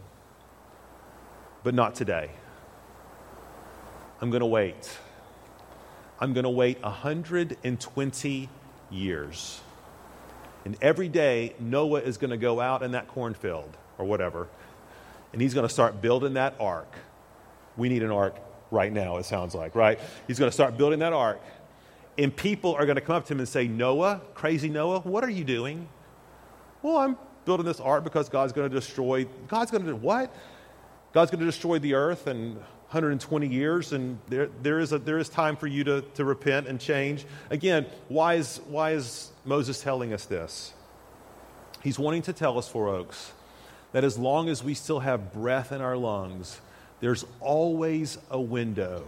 but 1.64 1.76
not 1.76 1.94
today. 1.94 2.32
I'm 4.20 4.32
going 4.32 4.40
to 4.40 4.48
wait. 4.48 4.98
I'm 6.20 6.34
going 6.34 6.46
to 6.46 6.50
wait 6.50 6.82
120 6.82 8.50
years. 8.90 9.62
And 10.66 10.76
every 10.82 11.10
day, 11.10 11.54
Noah 11.60 12.00
is 12.00 12.18
going 12.18 12.32
to 12.32 12.38
go 12.38 12.60
out 12.60 12.82
in 12.82 12.94
that 12.94 13.08
cornfield 13.08 13.78
or 14.00 14.06
whatever, 14.06 14.48
and 15.32 15.40
he's 15.44 15.54
going 15.54 15.68
to 15.68 15.72
start 15.72 16.02
building 16.02 16.34
that 16.34 16.56
ark. 16.60 16.92
We 17.78 17.88
need 17.88 18.02
an 18.02 18.10
ark 18.10 18.36
right 18.76 18.94
now, 18.94 19.18
it 19.18 19.26
sounds 19.26 19.56
like, 19.56 19.74
right? 19.74 20.00
He's 20.28 20.38
going 20.38 20.50
to 20.50 20.54
start 20.54 20.78
building 20.78 21.00
that 21.00 21.14
ark. 21.14 21.42
And 22.18 22.36
people 22.36 22.76
are 22.76 22.86
going 22.86 22.96
to 22.96 23.02
come 23.02 23.16
up 23.16 23.26
to 23.26 23.34
him 23.34 23.40
and 23.40 23.48
say, 23.48 23.68
Noah, 23.68 24.22
crazy 24.36 24.70
Noah, 24.70 25.00
what 25.00 25.24
are 25.24 25.30
you 25.30 25.44
doing? 25.44 25.88
Well, 26.82 26.98
I'm 26.98 27.18
building 27.46 27.66
this 27.66 27.80
ark 27.80 28.04
because 28.04 28.30
God's 28.30 28.54
going 28.54 28.70
to 28.70 28.76
destroy, 28.76 29.26
God's 29.48 29.72
going 29.72 29.84
to 29.84 29.92
do 29.92 29.96
what? 29.96 30.34
God's 31.14 31.32
going 31.32 31.40
to 31.40 31.46
destroy 31.46 31.80
the 31.80 31.94
earth 31.96 32.28
in 32.28 32.56
120 32.56 33.48
years, 33.48 33.94
and 33.94 34.20
there, 34.28 34.48
there, 34.62 34.80
is, 34.80 34.94
a, 34.94 35.00
there 35.00 35.18
is 35.18 35.28
time 35.28 35.56
for 35.56 35.68
you 35.68 35.84
to, 35.84 36.02
to 36.16 36.24
repent 36.24 36.68
and 36.68 36.80
change. 36.80 37.26
Again, 37.50 37.86
why 38.10 38.36
is, 38.36 38.62
why 38.68 38.92
is 38.92 39.32
Moses 39.44 39.82
telling 39.82 40.14
us 40.14 40.26
this? 40.26 40.74
He's 41.82 41.98
wanting 41.98 42.22
to 42.24 42.34
tell 42.34 42.58
us, 42.58 42.68
Four 42.68 42.90
Oaks, 42.90 43.34
that 43.92 44.04
as 44.04 44.18
long 44.18 44.50
as 44.50 44.64
we 44.64 44.74
still 44.74 45.00
have 45.00 45.34
breath 45.34 45.72
in 45.72 45.82
our 45.82 45.98
lungs, 45.98 46.60
there's 47.00 47.26
always 47.40 48.18
a 48.30 48.40
window. 48.40 49.06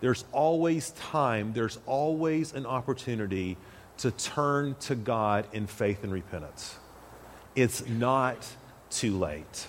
There's 0.00 0.24
always 0.32 0.90
time. 0.90 1.52
There's 1.52 1.78
always 1.86 2.52
an 2.54 2.66
opportunity 2.66 3.56
to 3.98 4.10
turn 4.10 4.74
to 4.80 4.94
God 4.94 5.46
in 5.52 5.66
faith 5.66 6.02
and 6.02 6.12
repentance. 6.12 6.76
It's 7.54 7.86
not 7.86 8.46
too 8.88 9.18
late. 9.18 9.66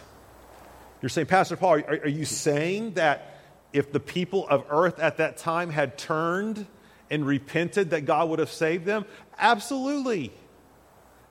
You're 1.02 1.10
saying, 1.10 1.28
Pastor 1.28 1.58
Paul, 1.58 1.80
are, 1.82 2.00
are 2.04 2.08
you 2.08 2.26
saying 2.26 2.94
that 2.94 3.40
if 3.74 3.92
the 3.92 4.00
people 4.00 4.48
of 4.48 4.66
earth 4.70 5.00
at 5.00 5.18
that 5.18 5.38
time 5.38 5.70
had 5.70 5.98
turned 5.98 6.66
and 7.10 7.26
repented, 7.26 7.90
that 7.90 8.06
God 8.06 8.30
would 8.30 8.40
have 8.40 8.52
saved 8.52 8.86
them? 8.86 9.06
Absolutely. 9.38 10.32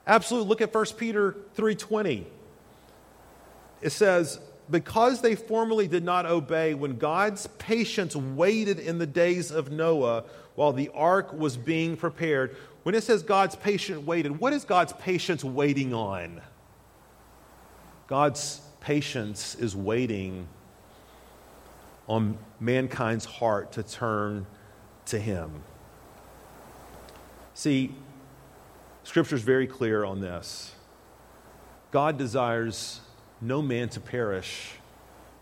Absolutely. 0.06 0.48
Look 0.48 0.60
at 0.60 0.74
1 0.74 0.84
Peter 0.96 1.36
3:20. 1.56 2.24
It 3.80 3.90
says, 3.90 4.40
because 4.70 5.20
they 5.20 5.34
formerly 5.34 5.88
did 5.88 6.04
not 6.04 6.26
obey 6.26 6.74
when 6.74 6.96
God's 6.96 7.46
patience 7.58 8.14
waited 8.14 8.78
in 8.78 8.98
the 8.98 9.06
days 9.06 9.50
of 9.50 9.70
Noah 9.70 10.24
while 10.54 10.72
the 10.72 10.90
ark 10.94 11.32
was 11.32 11.56
being 11.56 11.96
prepared. 11.96 12.56
When 12.82 12.94
it 12.94 13.02
says 13.02 13.22
God's 13.22 13.56
patience 13.56 14.04
waited, 14.06 14.38
what 14.38 14.52
is 14.52 14.64
God's 14.64 14.92
patience 14.94 15.42
waiting 15.44 15.92
on? 15.92 16.40
God's 18.06 18.60
patience 18.80 19.54
is 19.54 19.76
waiting 19.76 20.48
on 22.06 22.38
mankind's 22.58 23.24
heart 23.24 23.72
to 23.72 23.82
turn 23.82 24.46
to 25.06 25.18
Him. 25.18 25.62
See, 27.54 27.94
Scripture 29.04 29.36
is 29.36 29.42
very 29.42 29.66
clear 29.66 30.04
on 30.04 30.20
this. 30.20 30.74
God 31.90 32.18
desires 32.18 33.00
no 33.41 33.62
man 33.62 33.88
to 33.91 34.01
perish, 34.01 34.72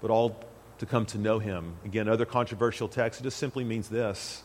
but 0.01 0.11
all 0.11 0.39
to 0.79 0.87
come 0.87 1.07
to 1.07 1.19
know 1.19 1.39
him. 1.39 1.75
Again, 1.85 2.09
other 2.09 2.25
controversial 2.25 2.89
texts, 2.89 3.21
it 3.21 3.25
just 3.25 3.39
simply 3.39 3.65
means 3.65 3.89
this 3.89 4.43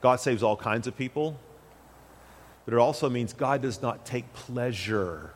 God 0.00 0.20
saves 0.20 0.42
all 0.42 0.56
kinds 0.56 0.86
of 0.86 0.96
people, 0.96 1.38
but 2.64 2.74
it 2.74 2.78
also 2.78 3.10
means 3.10 3.32
God 3.32 3.62
does 3.62 3.82
not 3.82 4.06
take 4.06 4.32
pleasure. 4.32 5.32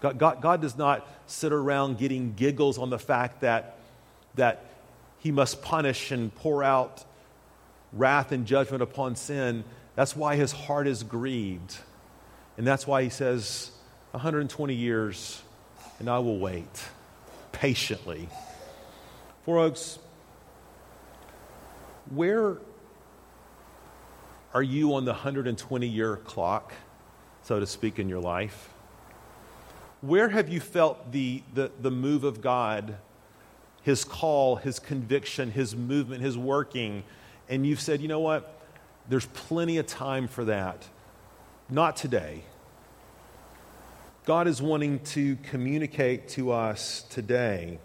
God, 0.00 0.18
God, 0.18 0.40
God 0.40 0.60
does 0.62 0.76
not 0.76 1.08
sit 1.26 1.52
around 1.52 1.98
getting 1.98 2.34
giggles 2.34 2.78
on 2.78 2.90
the 2.90 2.98
fact 2.98 3.40
that, 3.40 3.78
that 4.36 4.64
he 5.18 5.32
must 5.32 5.62
punish 5.62 6.12
and 6.12 6.32
pour 6.34 6.62
out 6.62 7.04
wrath 7.92 8.30
and 8.30 8.46
judgment 8.46 8.82
upon 8.82 9.16
sin. 9.16 9.64
That's 9.96 10.14
why 10.14 10.36
his 10.36 10.52
heart 10.52 10.86
is 10.86 11.02
grieved. 11.02 11.76
And 12.56 12.66
that's 12.66 12.86
why 12.86 13.02
he 13.02 13.08
says, 13.08 13.72
120 14.12 14.74
years 14.74 15.42
and 15.98 16.08
I 16.08 16.18
will 16.18 16.38
wait 16.38 16.84
patiently. 17.52 18.28
Four 19.44 19.58
Oaks, 19.58 19.98
where 22.10 22.58
are 24.54 24.62
you 24.62 24.94
on 24.94 25.04
the 25.04 25.12
120 25.12 25.86
year 25.86 26.16
clock, 26.16 26.72
so 27.42 27.60
to 27.60 27.66
speak, 27.66 27.98
in 27.98 28.08
your 28.08 28.20
life? 28.20 28.70
Where 30.00 30.28
have 30.28 30.48
you 30.48 30.60
felt 30.60 31.10
the, 31.12 31.42
the, 31.54 31.70
the 31.80 31.90
move 31.90 32.22
of 32.22 32.40
God, 32.40 32.96
His 33.82 34.04
call, 34.04 34.56
His 34.56 34.78
conviction, 34.78 35.50
His 35.50 35.74
movement, 35.74 36.22
His 36.22 36.38
working, 36.38 37.02
and 37.48 37.66
you've 37.66 37.80
said, 37.80 38.00
you 38.00 38.08
know 38.08 38.20
what? 38.20 38.60
There's 39.08 39.26
plenty 39.26 39.78
of 39.78 39.86
time 39.86 40.28
for 40.28 40.44
that. 40.44 40.86
Not 41.68 41.96
today. 41.96 42.42
God 44.28 44.46
is 44.46 44.60
wanting 44.60 44.98
to 45.14 45.36
communicate 45.36 46.28
to 46.28 46.52
us 46.52 47.06
today. 47.08 47.78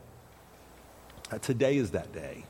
Uh, 1.31 1.37
today 1.37 1.77
is 1.77 1.91
that 1.91 2.11
day. 2.11 2.43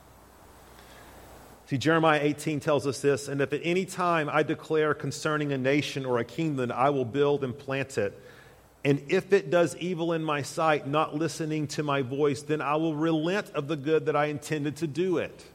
See, 1.67 1.77
Jeremiah 1.77 2.19
18 2.23 2.59
tells 2.59 2.87
us 2.87 3.01
this, 3.01 3.27
and 3.27 3.39
if 3.39 3.53
at 3.53 3.61
any 3.63 3.85
time 3.85 4.31
I 4.33 4.41
declare 4.41 4.95
concerning 4.95 5.51
a 5.51 5.59
nation 5.59 6.07
or 6.07 6.17
a 6.17 6.25
kingdom, 6.25 6.71
I 6.73 6.89
will 6.89 7.05
build 7.05 7.43
and 7.43 7.55
plant 7.55 7.99
it. 7.99 8.19
And 8.83 9.03
if 9.09 9.31
it 9.31 9.51
does 9.51 9.77
evil 9.77 10.13
in 10.13 10.23
my 10.23 10.41
sight, 10.41 10.87
not 10.87 11.13
listening 11.13 11.67
to 11.67 11.83
my 11.83 12.01
voice, 12.01 12.41
then 12.41 12.61
I 12.61 12.77
will 12.77 12.95
relent 12.95 13.51
of 13.51 13.67
the 13.67 13.75
good 13.75 14.07
that 14.07 14.15
I 14.15 14.25
intended 14.25 14.75
to 14.77 14.87
do 14.87 15.19
it. 15.19 15.45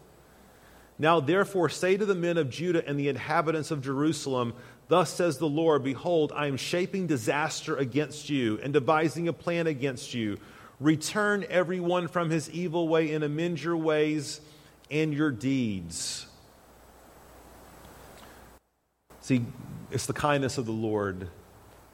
Now, 0.96 1.18
therefore, 1.18 1.70
say 1.70 1.96
to 1.96 2.06
the 2.06 2.14
men 2.14 2.38
of 2.38 2.50
Judah 2.50 2.86
and 2.86 3.00
the 3.00 3.08
inhabitants 3.08 3.72
of 3.72 3.82
Jerusalem, 3.82 4.54
Thus 4.88 5.12
says 5.12 5.38
the 5.38 5.48
Lord 5.48 5.84
Behold, 5.84 6.32
I 6.34 6.46
am 6.46 6.56
shaping 6.56 7.06
disaster 7.06 7.76
against 7.76 8.30
you 8.30 8.58
and 8.62 8.72
devising 8.72 9.28
a 9.28 9.32
plan 9.32 9.66
against 9.66 10.14
you. 10.14 10.38
Return 10.80 11.44
everyone 11.50 12.08
from 12.08 12.30
his 12.30 12.50
evil 12.50 12.88
way 12.88 13.12
and 13.12 13.22
amend 13.22 13.62
your 13.62 13.76
ways 13.76 14.40
and 14.90 15.12
your 15.12 15.30
deeds. 15.30 16.26
See, 19.20 19.44
it's 19.90 20.06
the 20.06 20.14
kindness 20.14 20.56
of 20.56 20.64
the 20.64 20.72
Lord 20.72 21.28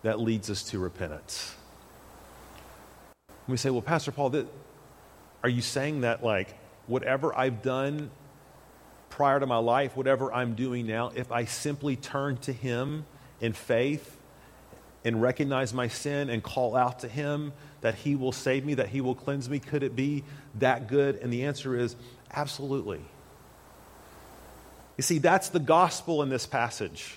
that 0.03 0.21
leads 0.21 0.51
us 0.51 0.63
to 0.65 0.79
repentance. 0.79 1.55
We 3.49 3.57
say, 3.57 3.71
well, 3.71 3.83
Pastor 3.83 4.13
Paul, 4.13 4.31
that, 4.31 4.47
are 5.43 5.49
you 5.49 5.63
saying 5.63 6.03
that 6.03 6.23
like 6.23 6.55
whatever 6.87 7.37
I've 7.37 7.63
done 7.63 8.11
prior 9.15 9.39
to 9.39 9.47
my 9.47 9.59
life, 9.59 9.97
whatever 9.97 10.33
I'm 10.33 10.57
doing 10.57 10.89
now, 10.89 11.13
if 11.15 11.31
I 11.31 11.45
simply 11.45 11.95
turn 11.95 12.37
to 12.39 12.53
Him 12.53 13.07
in 13.41 13.53
faith 13.53 14.19
and 15.05 15.23
recognize 15.23 15.73
my 15.73 15.87
sin 15.87 16.29
and 16.31 16.43
call 16.43 16.75
out 16.75 16.99
to 16.99 17.09
Him 17.09 17.53
that 17.81 17.95
He 17.95 18.17
will 18.17 18.33
save 18.33 18.65
me, 18.65 18.75
that 18.75 18.89
He 18.89 19.01
will 19.01 19.15
cleanse 19.15 19.49
me, 19.49 19.61
could 19.61 19.85
it 19.85 19.95
be 19.95 20.25
that 20.57 20.89
good? 20.89 21.15
And 21.15 21.33
the 21.33 21.45
answer 21.45 21.79
is 21.79 21.95
absolutely. 22.33 23.03
You 24.97 25.03
see, 25.03 25.19
that's 25.19 25.49
the 25.49 25.61
gospel 25.61 26.21
in 26.25 26.29
this 26.29 26.45
passage. 26.45 27.17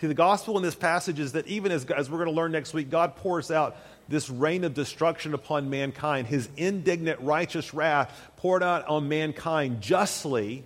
See, 0.00 0.06
the 0.06 0.14
gospel 0.14 0.56
in 0.56 0.62
this 0.62 0.74
passage 0.74 1.20
is 1.20 1.32
that 1.32 1.46
even 1.48 1.70
as, 1.70 1.84
as 1.84 2.08
we're 2.08 2.16
going 2.16 2.30
to 2.30 2.34
learn 2.34 2.52
next 2.52 2.72
week, 2.72 2.88
God 2.88 3.14
pours 3.14 3.50
out 3.50 3.76
this 4.08 4.30
rain 4.30 4.64
of 4.64 4.72
destruction 4.72 5.34
upon 5.34 5.68
mankind, 5.68 6.28
his 6.28 6.48
indignant, 6.56 7.20
righteous 7.20 7.74
wrath 7.74 8.30
poured 8.38 8.62
out 8.62 8.88
on 8.88 9.06
mankind 9.06 9.82
justly 9.82 10.64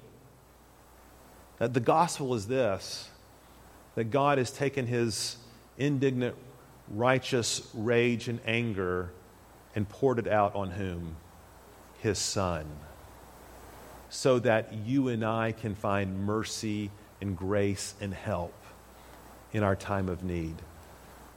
that 1.60 1.74
the 1.74 1.80
gospel 1.80 2.34
is 2.34 2.48
this 2.48 3.08
that 3.94 4.04
God 4.10 4.38
has 4.38 4.50
taken 4.50 4.86
his 4.86 5.36
indignant, 5.76 6.34
righteous 6.88 7.68
rage 7.74 8.28
and 8.28 8.40
anger 8.46 9.10
and 9.74 9.88
poured 9.88 10.18
it 10.18 10.26
out 10.26 10.54
on 10.54 10.70
whom? 10.70 11.16
His 12.00 12.18
Son. 12.18 12.64
So 14.08 14.38
that 14.40 14.72
you 14.72 15.08
and 15.08 15.24
I 15.24 15.52
can 15.52 15.74
find 15.74 16.24
mercy 16.24 16.90
and 17.20 17.36
grace 17.36 17.94
and 18.00 18.14
help 18.14 18.54
in 19.52 19.62
our 19.62 19.76
time 19.76 20.08
of 20.08 20.24
need. 20.24 20.54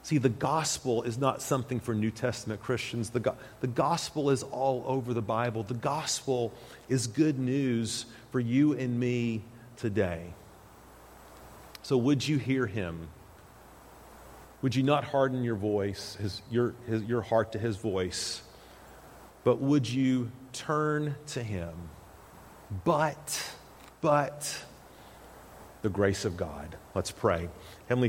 See, 0.04 0.20
the 0.20 0.30
gospel 0.30 1.04
is 1.04 1.18
not 1.18 1.42
something 1.42 1.80
for 1.80 1.94
New 1.94 2.12
Testament 2.12 2.62
Christians. 2.62 3.10
The, 3.10 3.20
go- 3.20 3.38
the 3.62 3.68
gospel 3.68 4.30
is 4.30 4.44
all 4.44 4.84
over 4.86 5.14
the 5.14 5.22
Bible. 5.22 5.64
The 5.64 5.74
gospel 5.74 6.54
is 6.88 7.08
good 7.08 7.40
news 7.40 8.06
for 8.32 8.40
you 8.40 8.74
and 8.74 9.00
me 9.00 9.42
today. 9.78 10.34
So, 11.82 11.98
would 11.98 12.28
you 12.28 12.38
hear 12.38 12.66
him? 12.66 13.10
Would 14.62 14.76
you 14.76 14.84
not 14.84 15.04
harden 15.04 15.44
your 15.44 15.56
voice, 15.56 16.16
his, 16.16 16.42
your, 16.50 16.74
his, 16.88 17.04
your 17.04 17.22
heart 17.22 17.52
to 17.52 17.60
his 17.60 17.76
voice, 17.76 18.42
but 19.44 19.60
would 19.60 19.90
you 19.90 20.32
turn 20.54 21.16
to 21.28 21.44
him? 21.44 21.74
But, 22.86 23.52
but, 24.00 24.58
the 25.82 25.90
grace 25.90 26.24
of 26.24 26.38
God. 26.38 26.78
Let's 26.96 27.12
pray. 27.12 27.50